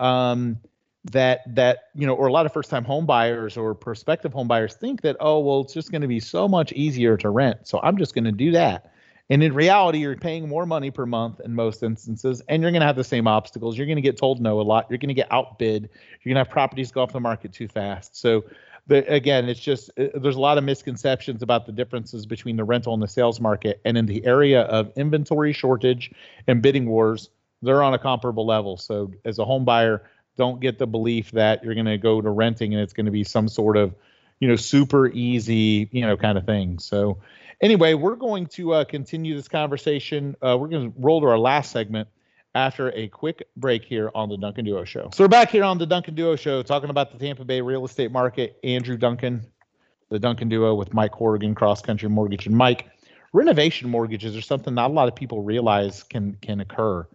Um, 0.00 0.58
that 1.04 1.40
that 1.54 1.88
you 1.94 2.06
know 2.06 2.14
or 2.14 2.26
a 2.26 2.32
lot 2.32 2.44
of 2.44 2.52
first 2.52 2.68
time 2.68 2.84
home 2.84 3.06
buyers 3.06 3.56
or 3.56 3.74
prospective 3.74 4.32
home 4.32 4.46
buyers 4.46 4.74
think 4.74 5.00
that 5.00 5.16
oh 5.20 5.38
well 5.38 5.60
it's 5.60 5.72
just 5.72 5.90
going 5.90 6.02
to 6.02 6.08
be 6.08 6.20
so 6.20 6.46
much 6.46 6.72
easier 6.72 7.16
to 7.16 7.30
rent 7.30 7.66
so 7.66 7.80
i'm 7.82 7.96
just 7.96 8.14
going 8.14 8.24
to 8.24 8.32
do 8.32 8.52
that. 8.52 8.92
And 9.30 9.44
in 9.44 9.54
reality 9.54 9.98
you're 9.98 10.16
paying 10.16 10.48
more 10.48 10.66
money 10.66 10.90
per 10.90 11.06
month 11.06 11.40
in 11.40 11.54
most 11.54 11.84
instances 11.84 12.42
and 12.48 12.60
you're 12.60 12.72
going 12.72 12.80
to 12.80 12.86
have 12.86 12.96
the 12.96 13.04
same 13.04 13.28
obstacles. 13.28 13.78
You're 13.78 13.86
going 13.86 13.96
to 13.96 14.02
get 14.02 14.16
told 14.16 14.40
no 14.40 14.60
a 14.60 14.62
lot. 14.62 14.86
You're 14.90 14.98
going 14.98 15.08
to 15.08 15.14
get 15.14 15.28
outbid. 15.30 15.88
You're 16.22 16.34
going 16.34 16.44
to 16.44 16.48
have 16.48 16.50
properties 16.50 16.90
go 16.90 17.02
off 17.02 17.12
the 17.12 17.20
market 17.20 17.52
too 17.52 17.68
fast. 17.68 18.16
So 18.16 18.44
the, 18.88 19.08
again 19.10 19.48
it's 19.48 19.60
just 19.60 19.90
uh, 19.98 20.08
there's 20.14 20.36
a 20.36 20.40
lot 20.40 20.58
of 20.58 20.64
misconceptions 20.64 21.42
about 21.42 21.64
the 21.64 21.72
differences 21.72 22.26
between 22.26 22.56
the 22.56 22.64
rental 22.64 22.92
and 22.92 23.02
the 23.02 23.08
sales 23.08 23.40
market 23.40 23.80
and 23.84 23.96
in 23.96 24.06
the 24.06 24.24
area 24.26 24.62
of 24.62 24.90
inventory 24.96 25.52
shortage 25.52 26.10
and 26.48 26.60
bidding 26.60 26.86
wars 26.86 27.30
they're 27.62 27.82
on 27.82 27.94
a 27.94 27.98
comparable 27.98 28.46
level. 28.46 28.76
So 28.76 29.12
as 29.24 29.38
a 29.38 29.44
home 29.44 29.64
buyer 29.64 30.02
don't 30.40 30.58
get 30.58 30.78
the 30.78 30.86
belief 30.86 31.32
that 31.32 31.62
you're 31.62 31.74
going 31.74 31.84
to 31.84 31.98
go 31.98 32.18
to 32.18 32.30
renting 32.30 32.72
and 32.72 32.82
it's 32.82 32.94
going 32.94 33.04
to 33.04 33.12
be 33.12 33.24
some 33.24 33.46
sort 33.46 33.76
of, 33.76 33.94
you 34.38 34.48
know, 34.48 34.56
super 34.56 35.06
easy, 35.06 35.86
you 35.92 36.00
know, 36.00 36.16
kind 36.16 36.38
of 36.38 36.46
thing. 36.46 36.78
So, 36.78 37.18
anyway, 37.60 37.92
we're 37.92 38.16
going 38.16 38.46
to 38.56 38.72
uh, 38.72 38.84
continue 38.84 39.36
this 39.36 39.48
conversation. 39.48 40.34
Uh, 40.40 40.56
we're 40.58 40.68
going 40.68 40.92
to 40.92 40.98
roll 40.98 41.20
to 41.20 41.26
our 41.26 41.38
last 41.38 41.72
segment 41.72 42.08
after 42.54 42.90
a 42.92 43.08
quick 43.08 43.46
break 43.54 43.84
here 43.84 44.10
on 44.14 44.30
the 44.30 44.38
Duncan 44.38 44.64
Duo 44.64 44.84
Show. 44.84 45.10
So, 45.12 45.24
we're 45.24 45.28
back 45.28 45.50
here 45.50 45.62
on 45.62 45.76
the 45.76 45.84
Duncan 45.84 46.14
Duo 46.14 46.36
Show 46.36 46.62
talking 46.62 46.88
about 46.88 47.12
the 47.12 47.18
Tampa 47.18 47.44
Bay 47.44 47.60
real 47.60 47.84
estate 47.84 48.10
market. 48.10 48.58
Andrew 48.64 48.96
Duncan, 48.96 49.44
the 50.08 50.18
Duncan 50.18 50.48
Duo 50.48 50.74
with 50.74 50.94
Mike 50.94 51.12
Horrigan, 51.12 51.54
Cross 51.54 51.82
Country 51.82 52.08
Mortgage. 52.08 52.46
And 52.46 52.56
Mike, 52.56 52.88
renovation 53.34 53.90
mortgages 53.90 54.34
are 54.38 54.40
something 54.40 54.72
not 54.72 54.90
a 54.90 54.94
lot 54.94 55.06
of 55.06 55.14
people 55.14 55.42
realize 55.42 56.02
can 56.02 56.38
can 56.40 56.60
occur. 56.60 57.06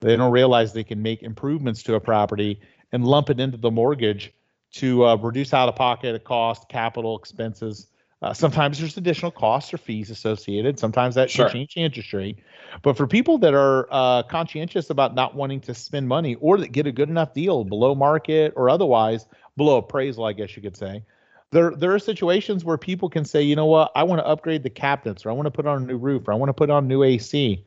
They 0.00 0.16
don't 0.16 0.32
realize 0.32 0.72
they 0.72 0.84
can 0.84 1.02
make 1.02 1.22
improvements 1.22 1.82
to 1.84 1.94
a 1.94 2.00
property 2.00 2.60
and 2.92 3.06
lump 3.06 3.30
it 3.30 3.38
into 3.38 3.58
the 3.58 3.70
mortgage 3.70 4.32
to 4.72 5.04
uh, 5.04 5.16
reduce 5.16 5.52
out 5.52 5.68
of 5.68 5.76
pocket 5.76 6.24
cost, 6.24 6.68
capital 6.68 7.18
expenses. 7.18 7.86
Uh, 8.22 8.32
sometimes 8.34 8.78
there's 8.78 8.96
additional 8.96 9.30
costs 9.30 9.72
or 9.72 9.78
fees 9.78 10.10
associated. 10.10 10.78
Sometimes 10.78 11.14
that 11.14 11.30
sure. 11.30 11.48
change 11.48 11.76
interest 11.76 12.12
rate. 12.12 12.38
But 12.82 12.96
for 12.96 13.06
people 13.06 13.38
that 13.38 13.54
are 13.54 13.88
uh, 13.90 14.22
conscientious 14.24 14.90
about 14.90 15.14
not 15.14 15.34
wanting 15.34 15.60
to 15.62 15.74
spend 15.74 16.08
money 16.08 16.36
or 16.36 16.58
that 16.58 16.68
get 16.68 16.86
a 16.86 16.92
good 16.92 17.08
enough 17.08 17.32
deal 17.32 17.64
below 17.64 17.94
market 17.94 18.52
or 18.56 18.68
otherwise 18.68 19.26
below 19.56 19.78
appraisal, 19.78 20.24
I 20.24 20.32
guess 20.34 20.54
you 20.54 20.62
could 20.62 20.76
say, 20.76 21.04
there 21.52 21.72
there 21.72 21.92
are 21.94 21.98
situations 21.98 22.64
where 22.64 22.78
people 22.78 23.08
can 23.08 23.24
say, 23.24 23.42
you 23.42 23.56
know 23.56 23.66
what, 23.66 23.90
I 23.96 24.04
want 24.04 24.20
to 24.20 24.26
upgrade 24.26 24.62
the 24.62 24.70
cabinets 24.70 25.26
or 25.26 25.30
I 25.30 25.32
want 25.32 25.46
to 25.46 25.50
put 25.50 25.66
on 25.66 25.82
a 25.82 25.86
new 25.86 25.96
roof 25.96 26.28
or 26.28 26.32
I 26.32 26.36
want 26.36 26.50
to 26.50 26.54
put 26.54 26.70
on 26.70 26.86
new 26.86 27.02
AC 27.02 27.64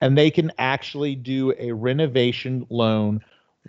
and 0.00 0.16
they 0.16 0.30
can 0.30 0.50
actually 0.58 1.14
do 1.14 1.54
a 1.58 1.72
renovation 1.72 2.66
loan 2.70 3.20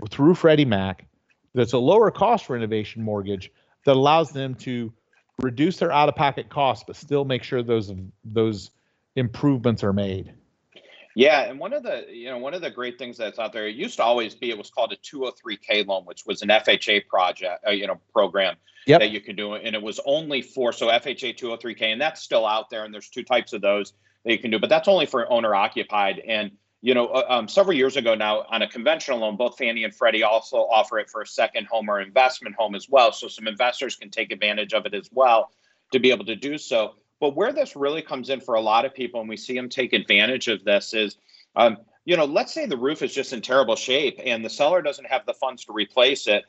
through 0.10 0.36
Freddie 0.36 0.66
Mac 0.66 1.06
that's 1.54 1.74
a 1.74 1.78
lower 1.78 2.12
cost 2.12 2.50
renovation 2.50 3.04
mortgage 3.04 3.52
that 3.86 3.96
allows 3.96 4.32
them 4.32 4.56
to 4.56 4.92
reduce 5.40 5.78
their 5.78 5.92
out 5.92 6.08
of 6.08 6.16
pocket 6.16 6.50
costs 6.50 6.84
but 6.86 6.96
still 6.96 7.26
make 7.26 7.44
sure 7.44 7.64
those 7.64 7.92
those 8.24 8.72
improvements 9.16 9.84
are 9.84 9.94
made. 9.94 10.34
Yeah, 11.16 11.42
and 11.42 11.60
one 11.60 11.74
of 11.74 11.84
the 11.84 12.06
you 12.10 12.30
know 12.30 12.38
one 12.38 12.54
of 12.54 12.62
the 12.62 12.72
great 12.72 12.98
things 12.98 13.18
that's 13.18 13.38
out 13.38 13.52
there, 13.52 13.68
it 13.68 13.76
used 13.76 13.98
to 13.98 14.04
always 14.04 14.34
be 14.34 14.50
it 14.50 14.58
was 14.58 14.70
called 14.70 14.94
a 14.94 14.98
203k 14.98 15.86
loan, 15.86 16.04
which 16.06 16.26
was 16.26 16.42
an 16.42 16.50
FHA 16.50 17.08
project, 17.08 17.66
uh, 17.68 17.72
you 17.72 17.86
know, 17.86 18.00
program 18.14 18.56
yep. 18.88 19.02
that 19.02 19.12
you 19.12 19.20
could 19.20 19.36
do, 19.36 19.56
and 19.56 19.76
it 19.76 19.82
was 19.82 20.00
only 20.06 20.42
for 20.42 20.72
so 20.72 20.88
FHA 20.88 21.38
203k, 21.38 21.82
and 21.82 22.00
that's 22.00 22.22
still 22.22 22.46
out 22.46 22.70
there, 22.70 22.86
and 22.86 22.94
there's 22.94 23.10
two 23.10 23.24
types 23.24 23.52
of 23.52 23.62
those 23.62 23.94
that 24.24 24.32
you 24.32 24.40
can 24.40 24.52
do, 24.52 24.60
but 24.60 24.70
that's 24.70 24.88
only 24.88 25.06
for 25.06 25.32
owner 25.32 25.56
occupied. 25.56 26.20
And 26.20 26.52
you 26.82 26.96
know, 26.96 27.08
uh, 27.08 27.26
um, 27.30 27.48
several 27.48 27.78
years 27.78 27.96
ago 27.96 28.16
now, 28.16 28.44
on 28.50 28.64
a 28.64 28.68
conventional 28.68 29.20
loan, 29.20 29.38
both 29.38 29.58
Fannie 29.58 29.84
and 29.84 29.94
Freddie 29.94 30.24
also 30.24 30.58
offer 30.58 30.98
it 30.98 31.10
for 31.10 31.22
a 31.22 31.28
second 31.28 31.68
home 31.68 31.88
or 31.90 32.02
investment 32.02 32.56
home 32.56 32.74
as 32.74 32.90
well. 32.90 33.12
So 33.12 33.28
some 33.28 33.48
investors 33.48 33.96
can 33.96 34.10
take 34.10 34.32
advantage 34.32 34.74
of 34.74 34.88
it 34.88 34.96
as 34.96 35.08
well 35.12 35.52
to 35.92 36.00
be 36.00 36.10
able 36.10 36.26
to 36.26 36.36
do 36.36 36.58
so. 36.58 36.96
But 37.20 37.36
where 37.36 37.54
this 37.54 37.76
really 37.76 38.02
comes 38.02 38.32
in 38.32 38.42
for 38.42 38.56
a 38.56 38.62
lot 38.62 38.86
of 38.86 38.96
people, 38.96 39.20
and 39.20 39.30
we 39.30 39.38
see 39.38 39.54
them 39.54 39.70
take 39.70 39.94
advantage 39.94 40.48
of 40.48 40.64
this, 40.64 40.96
is 40.96 41.18
um, 41.56 41.78
you 42.06 42.18
know, 42.18 42.26
let's 42.26 42.52
say 42.52 42.66
the 42.66 42.78
roof 42.78 43.04
is 43.04 43.14
just 43.14 43.32
in 43.32 43.42
terrible 43.42 43.76
shape 43.76 44.20
and 44.24 44.44
the 44.44 44.50
seller 44.50 44.82
doesn't 44.82 45.06
have 45.06 45.26
the 45.28 45.36
funds 45.36 45.66
to 45.66 45.74
replace 45.74 46.28
it. 46.28 46.46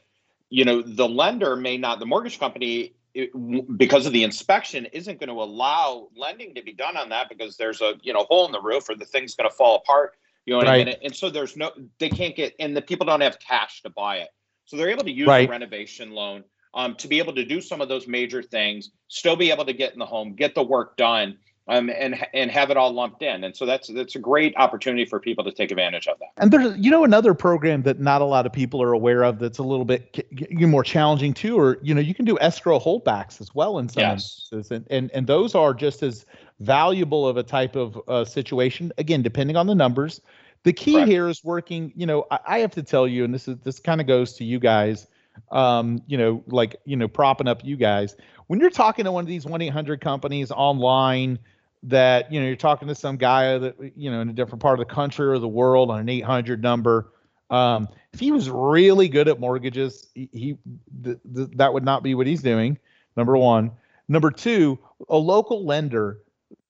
You 0.49 0.65
know, 0.65 0.81
the 0.81 1.09
lender 1.09 1.57
may 1.57 1.77
not, 1.77 1.99
the 1.99 2.07
mortgage 2.07 2.39
company 2.39 2.95
it, 3.15 3.79
because 3.79 4.07
of 4.07 4.13
the 4.13 4.25
inspection 4.25 4.87
isn't 4.87 5.21
going 5.21 5.29
to 5.29 5.43
allow 5.43 6.09
lending 6.17 6.55
to 6.55 6.63
be 6.63 6.73
done 6.73 6.97
on 6.97 7.11
that 7.11 7.29
because 7.29 7.57
there's 7.57 7.81
a 7.81 7.95
you 8.03 8.13
know 8.13 8.25
hole 8.25 8.47
in 8.47 8.53
the 8.53 8.61
roof 8.61 8.89
or 8.89 8.95
the 8.95 9.05
thing's 9.05 9.35
going 9.35 9.49
to 9.49 9.55
fall 9.55 9.77
apart 9.77 10.15
you 10.45 10.53
know 10.53 10.59
what 10.59 10.67
right. 10.67 10.89
I 10.89 10.91
mean? 10.91 10.97
And 11.05 11.15
so 11.15 11.31
there's 11.31 11.57
no 11.57 11.71
they 11.99 12.09
can't 12.09 12.35
get 12.35 12.55
and 12.59 12.77
the 12.77 12.83
people 12.83 13.07
don't 13.07 13.21
have 13.21 13.39
cash 13.39 13.83
to 13.83 13.91
buy 13.91 14.19
it. 14.19 14.29
So 14.65 14.77
they're 14.77 14.91
able 14.91 15.05
to 15.05 15.11
use 15.11 15.29
right. 15.29 15.47
the 15.47 15.51
renovation 15.51 16.13
loan 16.13 16.45
um, 16.75 16.95
to 16.97 17.09
be 17.09 17.19
able 17.19 17.35
to 17.35 17.45
do 17.45 17.61
some 17.61 17.81
of 17.81 17.89
those 17.89 18.07
major 18.07 18.43
things, 18.43 18.91
still 19.09 19.37
be 19.37 19.51
able 19.51 19.65
to 19.67 19.73
get 19.73 19.93
in 19.93 19.99
the 19.99 20.07
home, 20.07 20.35
get 20.35 20.55
the 20.55 20.63
work 20.63 20.97
done, 20.97 21.39
um, 21.69 21.91
and 21.91 22.27
and 22.35 22.51
have 22.51 22.71
it 22.71 22.77
all 22.77 22.93
lumped 22.93 23.23
in. 23.23 23.45
And 23.45 23.57
so 23.57 23.67
that's 23.67 23.89
that's 23.89 24.17
a 24.17 24.19
great 24.19 24.55
opportunity 24.57 25.05
for 25.05 25.21
people 25.21 25.45
to 25.45 25.53
take 25.53 25.71
advantage 25.71 26.09
of 26.09 26.19
that. 26.19 26.31
And 26.37 26.51
there's 26.51 26.77
you 26.77 26.91
know 26.91 27.05
another 27.05 27.35
program 27.35 27.83
that 27.83 28.01
not 28.01 28.21
a 28.21 28.25
lot 28.25 28.47
of 28.47 28.53
people 28.53 28.83
are 28.83 28.93
aware 28.93 29.23
of 29.23 29.39
that's 29.39 29.59
a 29.59 29.63
little 29.63 29.85
bit 29.85 30.27
more 30.61 30.83
challenging 30.83 31.33
too, 31.35 31.59
or 31.59 31.79
you 31.83 31.95
know 31.95 32.01
you 32.01 32.15
can 32.15 32.25
do 32.25 32.39
escrow 32.41 32.79
holdbacks 32.79 33.41
as 33.41 33.55
well 33.55 33.79
in 33.79 33.89
some 33.89 34.01
yes. 34.01 34.13
instances, 34.13 34.71
and, 34.71 34.87
and 34.91 35.11
and 35.13 35.27
those 35.27 35.55
are 35.55 35.73
just 35.73 36.03
as 36.03 36.27
valuable 36.61 37.27
of 37.27 37.37
a 37.37 37.43
type 37.43 37.77
of 37.77 38.01
uh, 38.09 38.25
situation. 38.25 38.93
Again, 38.99 39.23
depending 39.23 39.57
on 39.57 39.67
the 39.67 39.75
numbers. 39.75 40.21
The 40.65 40.73
key 40.73 40.93
Correct. 40.93 41.09
here 41.09 41.29
is 41.29 41.43
working. 41.43 41.93
You 41.97 42.07
know, 42.07 42.25
I, 42.31 42.39
I 42.47 42.59
have 42.61 42.71
to 42.73 42.85
tell 42.85 43.09
you, 43.09 43.25
and 43.25 43.35
this 43.35 43.49
is 43.49 43.59
this 43.65 43.81
kind 43.81 44.01
of 44.01 44.07
goes 44.07 44.35
to 44.35 44.45
you 44.45 44.61
guys. 44.61 45.09
Um, 45.51 46.01
you 46.07 46.17
know, 46.17 46.45
like 46.47 46.77
you 46.85 46.95
know, 46.95 47.09
propping 47.09 47.49
up 47.49 47.65
you 47.65 47.77
guys 47.77 48.15
when 48.53 48.61
you're 48.61 48.69
talking 48.69 49.07
to 49.07 49.13
one 49.13 49.25
of 49.25 49.29
these 49.29 49.47
1-800 49.47 49.99
companies 50.03 50.51
online 50.51 51.39
that 51.85 52.33
you 52.33 52.41
know 52.41 52.47
you're 52.47 52.57
talking 52.57 52.89
to 52.89 52.95
some 52.95 53.17
guy 53.17 53.59
that 53.59 53.77
you 53.97 54.11
know 54.11 54.21
in 54.21 54.29
a 54.29 54.33
different 54.33 54.63
part 54.63 54.79
of 54.79 54.87
the 54.87 54.95
country 54.95 55.27
or 55.27 55.39
the 55.39 55.49
world 55.49 55.91
on 55.91 56.01
an 56.01 56.09
800 56.09 56.63
number. 56.63 57.13
Um, 57.51 57.89
if 58.13 58.21
he 58.21 58.33
was 58.33 58.49
really 58.49 59.09
good 59.09 59.29
at 59.29 59.39
mortgages 59.39 60.09
he, 60.15 60.29
he 60.33 60.59
th- 61.05 61.19
th- 61.35 61.49
that 61.57 61.75
would 61.75 61.85
not 61.85 62.03
be 62.03 62.15
what 62.15 62.27
he's 62.27 62.43
doing 62.43 62.79
number 63.17 63.37
one. 63.37 63.73
Number 64.09 64.31
two 64.31 64.79
a 65.09 65.17
local 65.17 65.65
lender 65.65 66.21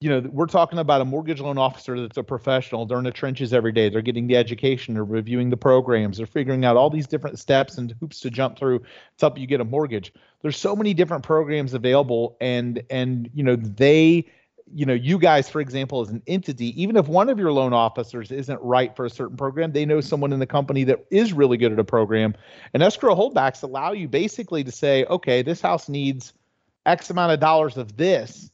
you 0.01 0.09
know 0.09 0.21
we're 0.33 0.47
talking 0.47 0.79
about 0.79 1.01
a 1.01 1.05
mortgage 1.05 1.41
loan 1.41 1.59
officer 1.59 2.01
that's 2.01 2.17
a 2.17 2.23
professional. 2.23 2.87
They're 2.87 2.99
in 2.99 3.05
the 3.05 3.13
trenches 3.13 3.53
every 3.53 3.73
day. 3.73 3.89
They're 3.89 4.03
getting 4.03 4.27
the 4.27 4.37
education. 4.37 4.95
They're 4.95 5.05
reviewing 5.05 5.51
the 5.51 5.57
programs. 5.57 6.17
They're 6.17 6.27
figuring 6.27 6.65
out 6.65 6.77
all 6.77 6.91
these 6.91 7.07
different 7.07 7.39
steps 7.39 7.79
and 7.79 7.95
hoops 8.01 8.19
to 8.21 8.31
jump 8.31 8.59
through. 8.59 8.81
To 8.81 8.87
help 9.21 9.39
you 9.39 9.47
get 9.47 9.61
a 9.61 9.65
mortgage. 9.65 10.13
There's 10.41 10.57
so 10.57 10.75
many 10.75 10.95
different 10.95 11.23
programs 11.23 11.75
available 11.75 12.37
and 12.41 12.83
and 12.91 13.31
you 13.33 13.45
know 13.45 13.55
they 13.55 14.27
you 14.75 14.87
know, 14.87 14.95
you 14.95 15.19
guys, 15.19 15.49
for 15.49 15.61
example, 15.61 16.01
as 16.01 16.11
an 16.11 16.23
entity, 16.27 16.81
even 16.81 16.97
if 16.97 17.09
one 17.09 17.29
of 17.29 17.39
your 17.39 17.53
loan 17.53 17.73
officers 17.73 18.31
isn't 18.31 18.61
right 18.63 18.95
for 18.97 19.05
a 19.05 19.11
certain 19.11 19.37
program, 19.37 19.73
they 19.73 19.85
know 19.85 20.01
someone 20.01 20.33
in 20.33 20.39
the 20.39 20.47
company 20.47 20.85
that 20.85 21.05
is 21.11 21.33
really 21.33 21.57
good 21.57 21.73
at 21.73 21.79
a 21.79 21.85
program. 21.85 22.35
And 22.75 22.83
escrow 22.83 23.15
holdbacks 23.15 23.63
allow 23.63 23.93
you 23.93 24.09
basically 24.09 24.65
to 24.65 24.73
say, 24.73 25.05
okay, 25.07 25.43
this 25.43 25.61
house 25.61 25.89
needs 25.89 26.33
X 26.87 27.11
amount 27.11 27.33
of 27.33 27.41
dollars 27.41 27.77
of 27.77 27.97
this 27.97 28.51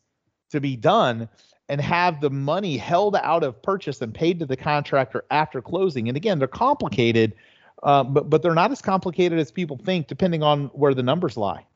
to 0.50 0.61
be 0.61 0.76
done. 0.76 1.28
and 1.68 1.80
have 1.80 2.20
the 2.20 2.30
money 2.30 2.76
held 2.76 3.16
out 3.16 3.44
of 3.44 3.61
purchase 3.62 4.00
and 4.00 4.14
paid 4.14 4.38
to 4.38 4.46
the 4.46 4.56
contractor 4.56 5.24
after 5.30 5.61
closing. 5.61 6.09
And 6.09 6.16
again, 6.16 6.38
they're 6.38 6.48
complicated, 6.48 7.34
uh, 7.82 8.04
but 8.04 8.30
but 8.30 8.42
they're 8.42 8.54
not 8.54 8.72
as 8.72 8.80
complicated 8.80 9.38
as 9.38 9.50
people 9.50 9.76
think, 9.76 10.09
depending 10.09 10.42
on 10.42 10.66
where 10.68 10.94
the 10.94 11.02
numbers 11.02 11.36
lie. 11.36 11.66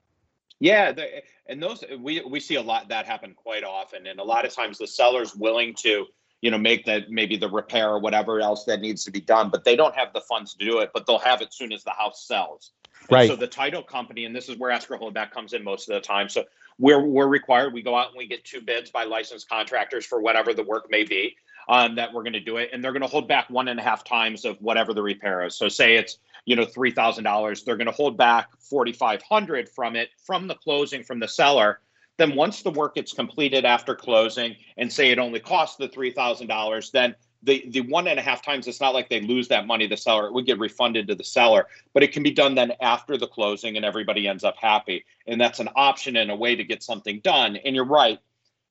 Yeah, 0.63 0.93
the, 0.93 1.23
and 1.49 1.61
those 1.61 1.83
we 1.99 2.21
we 2.21 2.39
see 2.39 2.55
a 2.55 2.63
lot 2.63 2.89
that 2.91 3.05
happen 3.05 3.35
quite 3.35 3.65
often, 3.65 4.07
and 4.07 4.21
a 4.21 4.23
lot 4.23 4.45
of 4.45 4.55
times 4.55 4.79
the 4.79 4.87
seller's 4.87 5.35
willing 5.35 5.75
to 5.79 6.07
you 6.41 6.53
know 6.53 6.59
make 6.59 6.85
that 6.85 7.11
maybe 7.11 7.37
the 7.37 7.49
repair 7.49 7.91
or 7.91 7.99
whatever 7.99 8.41
else 8.41 8.63
that 8.67 8.81
needs 8.81 9.03
to 9.07 9.11
be 9.11 9.21
done, 9.21 9.51
but 9.51 9.65
they 9.65 9.75
don't 9.75 9.97
have 9.97 10.13
the 10.13 10.21
funds 10.21 10.55
to 10.55 10.65
do 10.65 10.79
it, 10.79 10.91
but 10.95 11.05
they'll 11.05 11.19
have 11.19 11.43
it 11.43 11.53
soon 11.53 11.73
as 11.73 11.83
the 11.83 11.91
house 11.91 12.25
sells. 12.29 12.71
And 13.01 13.11
right. 13.11 13.29
So 13.29 13.35
the 13.35 13.49
title 13.49 13.83
company, 13.83 14.25
and 14.25 14.37
this 14.37 14.49
is 14.49 14.57
where 14.57 14.71
escrow 14.71 14.99
holdback 14.99 15.33
comes 15.33 15.53
in 15.53 15.65
most 15.65 15.91
of 15.91 15.95
the 15.95 16.01
time. 16.01 16.29
So 16.29 16.45
we're 16.79 17.05
we're 17.05 17.27
required. 17.27 17.73
We 17.73 17.83
go 17.83 17.97
out 17.97 18.11
and 18.11 18.17
we 18.17 18.29
get 18.29 18.45
two 18.45 18.61
bids 18.61 18.89
by 18.89 19.03
licensed 19.03 19.49
contractors 19.49 20.07
for 20.07 20.21
whatever 20.21 20.55
the 20.55 20.63
work 20.63 20.87
may 20.93 21.03
be 21.03 21.35
um, 21.69 21.97
that 21.97 22.13
we're 22.13 22.23
going 22.23 22.35
to 22.35 22.41
do 22.41 22.59
it, 22.59 22.71
and 22.73 22.85
they're 22.85 22.93
going 22.93 23.03
to 23.03 23.09
hold 23.09 23.27
back 23.27 23.51
one 23.51 23.67
and 23.67 23.81
a 23.81 23.83
half 23.83 24.05
times 24.05 24.45
of 24.45 24.59
whatever 24.61 24.95
the 24.95 25.03
repair 25.03 25.45
is. 25.45 25.57
So 25.57 25.69
say 25.69 25.97
it's 25.97 26.19
you 26.45 26.57
know 26.57 26.65
three 26.65 26.91
thousand 26.91 27.25
dollars, 27.25 27.63
they're 27.63 27.77
going 27.77 27.87
to 27.87 27.93
hold 27.93 28.17
back 28.17 28.49
forty 28.59 28.93
five 28.93 29.23
hundred 29.23 29.69
from 29.69 29.97
it 29.97 30.11
from 30.25 30.47
the 30.47 30.55
closing 30.55 31.03
from 31.03 31.21
the 31.21 31.29
seller. 31.29 31.81
Then 32.19 32.35
once 32.35 32.63
the 32.63 32.71
work 32.71 32.97
gets 32.97 33.13
completed 33.13 33.65
after 33.65 33.95
closing, 33.95 34.57
and 34.77 34.93
say 34.93 35.11
it 35.11 35.19
only 35.19 35.41
costs 35.41 35.77
the 35.77 35.89
three 35.89 36.13
thousand 36.13 36.49
dollars, 36.49 36.91
then 36.91 37.15
the 37.43 37.65
the 37.69 37.81
one 37.83 38.07
and 38.07 38.19
a 38.19 38.23
half 38.23 38.43
times 38.43 38.67
it's 38.67 38.81
not 38.81 38.95
like 38.95 39.09
they 39.09 39.21
lose 39.21 39.49
that 39.49 39.67
money 39.67 39.87
the 39.87 39.97
seller 39.97 40.27
it 40.27 40.33
would 40.33 40.47
get 40.47 40.59
refunded 40.59 41.09
to 41.09 41.15
the 41.15 41.25
seller 41.25 41.67
but 41.93 42.03
it 42.03 42.13
can 42.13 42.23
be 42.23 42.31
done 42.31 42.55
then 42.55 42.73
after 42.81 43.17
the 43.17 43.27
closing 43.27 43.77
and 43.77 43.85
everybody 43.85 44.29
ends 44.29 44.45
up 44.45 44.57
happy 44.57 45.05
and 45.27 45.41
that's 45.41 45.61
an 45.61 45.69
option 45.75 46.17
and 46.17 46.31
a 46.31 46.37
way 46.37 46.55
to 46.55 46.65
get 46.65 46.83
something 46.83 47.21
done 47.21 47.57
and 47.57 47.75
you're 47.75 47.85
right 47.85 48.21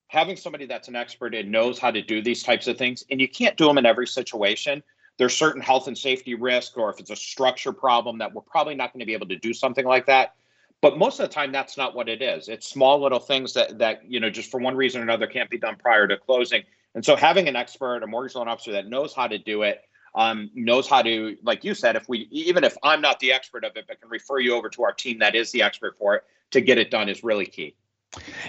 having 0.08 0.36
somebody 0.36 0.66
that's 0.66 0.88
an 0.88 0.96
expert 0.96 1.34
and 1.34 1.52
knows 1.52 1.80
how 1.80 1.92
to 1.92 2.02
do 2.02 2.22
these 2.22 2.44
types 2.44 2.68
of 2.68 2.78
things 2.78 3.04
and 3.12 3.20
you 3.20 3.28
can't 3.28 3.58
do 3.58 3.66
them 3.66 3.78
in 3.78 3.86
every 3.86 4.08
situation 4.08 4.82
there's 5.22 5.38
certain 5.38 5.62
health 5.62 5.88
and 5.88 5.96
safety 5.96 6.34
risk 6.34 6.80
or 6.80 6.90
if 6.90 7.00
it's 7.00 7.12
a 7.12 7.16
structure 7.16 7.72
problem 7.72 8.18
that 8.18 8.34
we're 8.34 8.42
probably 8.42 8.74
not 8.74 8.92
going 8.92 9.02
to 9.02 9.06
be 9.06 9.14
able 9.14 9.28
to 9.28 9.36
do 9.36 9.54
something 9.54 9.86
like 9.86 10.08
that. 10.08 10.34
But 10.82 10.98
most 10.98 11.20
of 11.20 11.30
the 11.30 11.32
time 11.32 11.52
that's 11.52 11.78
not 11.78 11.94
what 11.94 12.10
it 12.10 12.24
is. 12.24 12.50
It's 12.50 12.68
small 12.68 13.00
little 13.00 13.20
things 13.20 13.54
that 13.54 13.78
that 13.78 14.02
you 14.10 14.20
know 14.20 14.32
just 14.32 14.50
for 14.50 14.60
one 14.60 14.76
reason 14.76 15.00
or 15.00 15.04
another 15.04 15.28
can't 15.28 15.48
be 15.48 15.60
done 15.60 15.76
prior 15.76 16.08
to 16.08 16.18
closing. 16.18 16.64
And 16.96 17.06
so 17.06 17.16
having 17.16 17.48
an 17.48 17.56
expert, 17.56 18.02
a 18.02 18.08
mortgage 18.08 18.34
loan 18.34 18.48
officer 18.48 18.72
that 18.72 18.88
knows 18.88 19.14
how 19.14 19.28
to 19.28 19.38
do 19.38 19.62
it, 19.62 19.84
um, 20.16 20.50
knows 20.56 20.90
how 20.90 21.04
to, 21.04 21.38
like 21.44 21.64
you 21.64 21.76
said, 21.76 21.96
if 21.96 22.10
we, 22.10 22.28
even 22.32 22.64
if 22.64 22.76
I'm 22.82 23.00
not 23.00 23.20
the 23.20 23.32
expert 23.32 23.64
of 23.64 23.78
it, 23.78 23.86
but 23.88 24.02
can 24.02 24.10
refer 24.10 24.40
you 24.40 24.56
over 24.56 24.70
to 24.70 24.84
our 24.84 24.92
team 24.92 25.20
that 25.20 25.36
is 25.36 25.52
the 25.52 25.62
expert 25.62 26.00
for 26.00 26.16
it 26.16 26.24
to 26.50 26.62
get 26.62 26.80
it 26.80 26.90
done 26.90 27.10
is 27.10 27.24
really 27.24 27.46
key. 27.46 27.76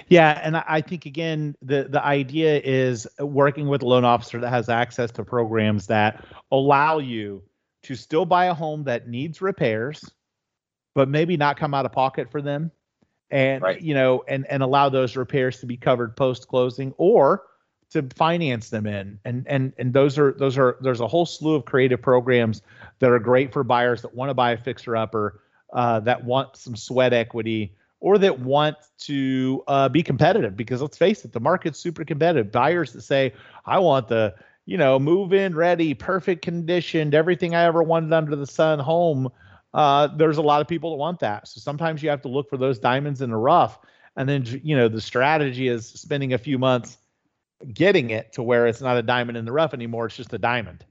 Yeah, 0.07 0.39
and 0.43 0.57
I 0.57 0.81
think 0.81 1.05
again, 1.05 1.55
the 1.61 1.85
the 1.89 2.03
idea 2.03 2.59
is 2.63 3.07
working 3.19 3.67
with 3.67 3.81
a 3.81 3.85
loan 3.85 4.03
officer 4.03 4.39
that 4.39 4.49
has 4.49 4.69
access 4.69 5.11
to 5.11 5.23
programs 5.23 5.87
that 5.87 6.25
allow 6.51 6.99
you 6.99 7.43
to 7.83 7.95
still 7.95 8.25
buy 8.25 8.45
a 8.45 8.53
home 8.53 8.83
that 8.85 9.07
needs 9.07 9.41
repairs, 9.41 10.03
but 10.95 11.07
maybe 11.07 11.37
not 11.37 11.57
come 11.57 11.73
out 11.73 11.85
of 11.85 11.91
pocket 11.91 12.29
for 12.29 12.41
them, 12.41 12.71
and 13.31 13.63
right. 13.63 13.81
you 13.81 13.93
know, 13.93 14.23
and 14.27 14.45
and 14.47 14.63
allow 14.63 14.89
those 14.89 15.15
repairs 15.15 15.59
to 15.61 15.65
be 15.65 15.77
covered 15.77 16.17
post 16.17 16.47
closing, 16.47 16.93
or 16.97 17.43
to 17.91 18.05
finance 18.15 18.69
them 18.69 18.87
in 18.87 19.19
and 19.23 19.45
and 19.47 19.71
and 19.77 19.93
those 19.93 20.17
are 20.17 20.33
those 20.33 20.57
are 20.57 20.77
there's 20.81 20.99
a 20.99 21.07
whole 21.07 21.27
slew 21.27 21.53
of 21.53 21.63
creative 21.63 22.01
programs 22.01 22.63
that 22.97 23.11
are 23.11 23.19
great 23.19 23.53
for 23.53 23.63
buyers 23.63 24.01
that 24.01 24.13
want 24.15 24.29
to 24.29 24.33
buy 24.33 24.51
a 24.51 24.57
fixer 24.57 24.97
upper 24.97 25.41
uh, 25.73 25.99
that 25.99 26.23
want 26.23 26.57
some 26.57 26.75
sweat 26.75 27.13
equity 27.13 27.75
or 28.03 28.17
that 28.17 28.39
want 28.39 28.75
to 28.97 29.63
uh, 29.67 29.87
be 29.87 30.03
competitive 30.03 30.55
because 30.55 30.81
let's 30.81 30.97
face 30.97 31.23
it 31.25 31.31
the 31.31 31.39
market's 31.39 31.79
super 31.79 32.03
competitive 32.03 32.51
buyers 32.51 32.91
that 32.93 33.01
say 33.01 33.33
i 33.65 33.79
want 33.79 34.07
the 34.07 34.33
you 34.65 34.77
know 34.77 34.99
move 34.99 35.33
in 35.33 35.55
ready 35.55 35.93
perfect 35.93 36.43
conditioned 36.43 37.15
everything 37.15 37.55
i 37.55 37.63
ever 37.63 37.81
wanted 37.81 38.11
under 38.13 38.35
the 38.35 38.47
sun 38.47 38.79
home 38.79 39.29
uh, 39.73 40.05
there's 40.17 40.37
a 40.37 40.41
lot 40.41 40.61
of 40.61 40.67
people 40.67 40.91
that 40.91 40.97
want 40.97 41.19
that 41.19 41.47
so 41.47 41.59
sometimes 41.59 42.03
you 42.03 42.09
have 42.09 42.21
to 42.21 42.27
look 42.27 42.47
for 42.49 42.57
those 42.57 42.77
diamonds 42.77 43.21
in 43.21 43.31
the 43.31 43.35
rough 43.35 43.79
and 44.15 44.29
then 44.29 44.45
you 44.63 44.77
know 44.77 44.87
the 44.87 45.01
strategy 45.01 45.67
is 45.67 45.87
spending 45.87 46.33
a 46.33 46.37
few 46.37 46.59
months 46.59 46.97
getting 47.71 48.09
it 48.09 48.33
to 48.33 48.43
where 48.43 48.67
it's 48.67 48.81
not 48.81 48.97
a 48.97 49.01
diamond 49.01 49.37
in 49.37 49.45
the 49.45 49.51
rough 49.51 49.73
anymore. 49.73 50.07
It's 50.07 50.15
just 50.15 50.33
a 50.33 50.37
diamond. 50.37 50.85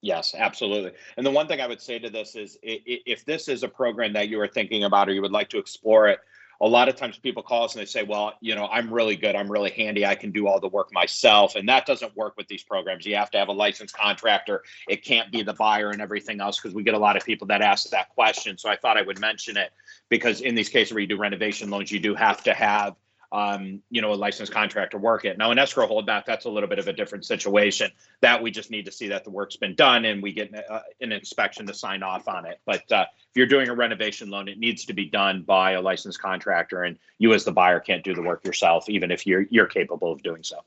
Yes, 0.00 0.34
absolutely. 0.36 0.92
And 1.16 1.26
the 1.26 1.30
one 1.30 1.48
thing 1.48 1.60
I 1.60 1.66
would 1.66 1.80
say 1.80 1.98
to 1.98 2.08
this 2.08 2.36
is 2.36 2.58
if 2.62 3.24
this 3.24 3.48
is 3.48 3.62
a 3.62 3.68
program 3.68 4.12
that 4.12 4.28
you 4.28 4.40
are 4.40 4.48
thinking 4.48 4.84
about 4.84 5.08
or 5.08 5.12
you 5.12 5.22
would 5.22 5.32
like 5.32 5.48
to 5.50 5.58
explore 5.58 6.08
it, 6.08 6.20
a 6.60 6.66
lot 6.66 6.88
of 6.88 6.96
times 6.96 7.16
people 7.18 7.42
call 7.42 7.64
us 7.64 7.74
and 7.74 7.80
they 7.80 7.86
say, 7.86 8.02
well, 8.02 8.34
you 8.40 8.54
know, 8.56 8.66
I'm 8.66 8.92
really 8.92 9.14
good. 9.14 9.36
I'm 9.36 9.50
really 9.50 9.70
handy. 9.70 10.04
I 10.04 10.16
can 10.16 10.32
do 10.32 10.48
all 10.48 10.58
the 10.58 10.68
work 10.68 10.92
myself. 10.92 11.54
And 11.54 11.68
that 11.68 11.86
doesn't 11.86 12.16
work 12.16 12.36
with 12.36 12.48
these 12.48 12.64
programs. 12.64 13.06
You 13.06 13.14
have 13.14 13.30
to 13.32 13.38
have 13.38 13.48
a 13.48 13.52
licensed 13.52 13.96
contractor. 13.96 14.64
It 14.88 15.04
can't 15.04 15.30
be 15.30 15.42
the 15.42 15.52
buyer 15.52 15.90
and 15.90 16.02
everything 16.02 16.40
else 16.40 16.60
because 16.60 16.74
we 16.74 16.82
get 16.82 16.94
a 16.94 16.98
lot 16.98 17.16
of 17.16 17.24
people 17.24 17.46
that 17.48 17.62
ask 17.62 17.90
that 17.90 18.08
question. 18.10 18.58
So 18.58 18.68
I 18.68 18.76
thought 18.76 18.96
I 18.96 19.02
would 19.02 19.20
mention 19.20 19.56
it 19.56 19.70
because 20.08 20.40
in 20.40 20.56
these 20.56 20.68
cases 20.68 20.92
where 20.92 21.00
you 21.00 21.06
do 21.06 21.16
renovation 21.16 21.70
loans, 21.70 21.92
you 21.92 22.00
do 22.00 22.16
have 22.16 22.42
to 22.44 22.54
have 22.54 22.96
um, 23.30 23.82
you 23.90 24.00
know, 24.00 24.12
a 24.12 24.14
licensed 24.14 24.52
contractor 24.52 24.96
work 24.98 25.24
it. 25.24 25.36
Now, 25.36 25.50
an 25.50 25.58
escrow 25.58 25.86
holdback, 25.86 26.24
that's 26.24 26.46
a 26.46 26.50
little 26.50 26.68
bit 26.68 26.78
of 26.78 26.88
a 26.88 26.92
different 26.92 27.26
situation. 27.26 27.90
That 28.20 28.42
we 28.42 28.50
just 28.50 28.70
need 28.70 28.86
to 28.86 28.92
see 28.92 29.08
that 29.08 29.24
the 29.24 29.30
work's 29.30 29.56
been 29.56 29.74
done 29.74 30.06
and 30.06 30.22
we 30.22 30.32
get 30.32 30.54
uh, 30.70 30.80
an 31.00 31.12
inspection 31.12 31.66
to 31.66 31.74
sign 31.74 32.02
off 32.02 32.26
on 32.26 32.46
it. 32.46 32.60
But 32.64 32.90
uh, 32.90 33.04
if 33.30 33.36
you're 33.36 33.46
doing 33.46 33.68
a 33.68 33.74
renovation 33.74 34.30
loan, 34.30 34.48
it 34.48 34.58
needs 34.58 34.86
to 34.86 34.94
be 34.94 35.06
done 35.06 35.42
by 35.42 35.72
a 35.72 35.80
licensed 35.80 36.20
contractor, 36.20 36.84
and 36.84 36.98
you 37.18 37.34
as 37.34 37.44
the 37.44 37.52
buyer 37.52 37.80
can't 37.80 38.02
do 38.02 38.14
the 38.14 38.22
work 38.22 38.44
yourself, 38.44 38.88
even 38.88 39.10
if 39.10 39.26
you're 39.26 39.46
you're 39.50 39.66
capable 39.66 40.12
of 40.12 40.22
doing 40.22 40.42
so. 40.42 40.64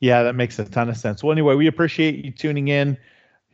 Yeah, 0.00 0.24
that 0.24 0.34
makes 0.34 0.58
a 0.58 0.64
ton 0.64 0.88
of 0.88 0.96
sense. 0.96 1.22
Well, 1.22 1.32
anyway, 1.32 1.54
we 1.54 1.68
appreciate 1.68 2.22
you 2.24 2.30
tuning 2.30 2.68
in 2.68 2.98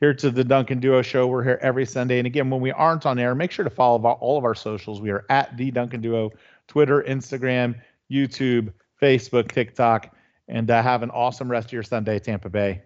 here 0.00 0.14
to 0.14 0.30
the 0.30 0.42
Duncan 0.42 0.80
Duo 0.80 1.02
Show. 1.02 1.28
We're 1.28 1.44
here 1.44 1.58
every 1.62 1.86
Sunday, 1.86 2.18
and 2.18 2.26
again, 2.26 2.50
when 2.50 2.60
we 2.60 2.72
aren't 2.72 3.06
on 3.06 3.18
air, 3.18 3.34
make 3.34 3.52
sure 3.52 3.64
to 3.64 3.70
follow 3.70 4.02
all 4.02 4.38
of 4.38 4.44
our 4.44 4.54
socials. 4.54 5.00
We 5.00 5.10
are 5.10 5.24
at 5.28 5.56
the 5.56 5.70
Duncan 5.70 6.00
Duo, 6.00 6.32
Twitter, 6.66 7.02
Instagram 7.02 7.76
YouTube, 8.12 8.72
Facebook, 9.00 9.50
TikTok, 9.50 10.14
and 10.48 10.70
uh, 10.70 10.82
have 10.82 11.02
an 11.02 11.10
awesome 11.10 11.50
rest 11.50 11.68
of 11.68 11.72
your 11.72 11.82
Sunday, 11.82 12.18
Tampa 12.18 12.50
Bay. 12.50 12.82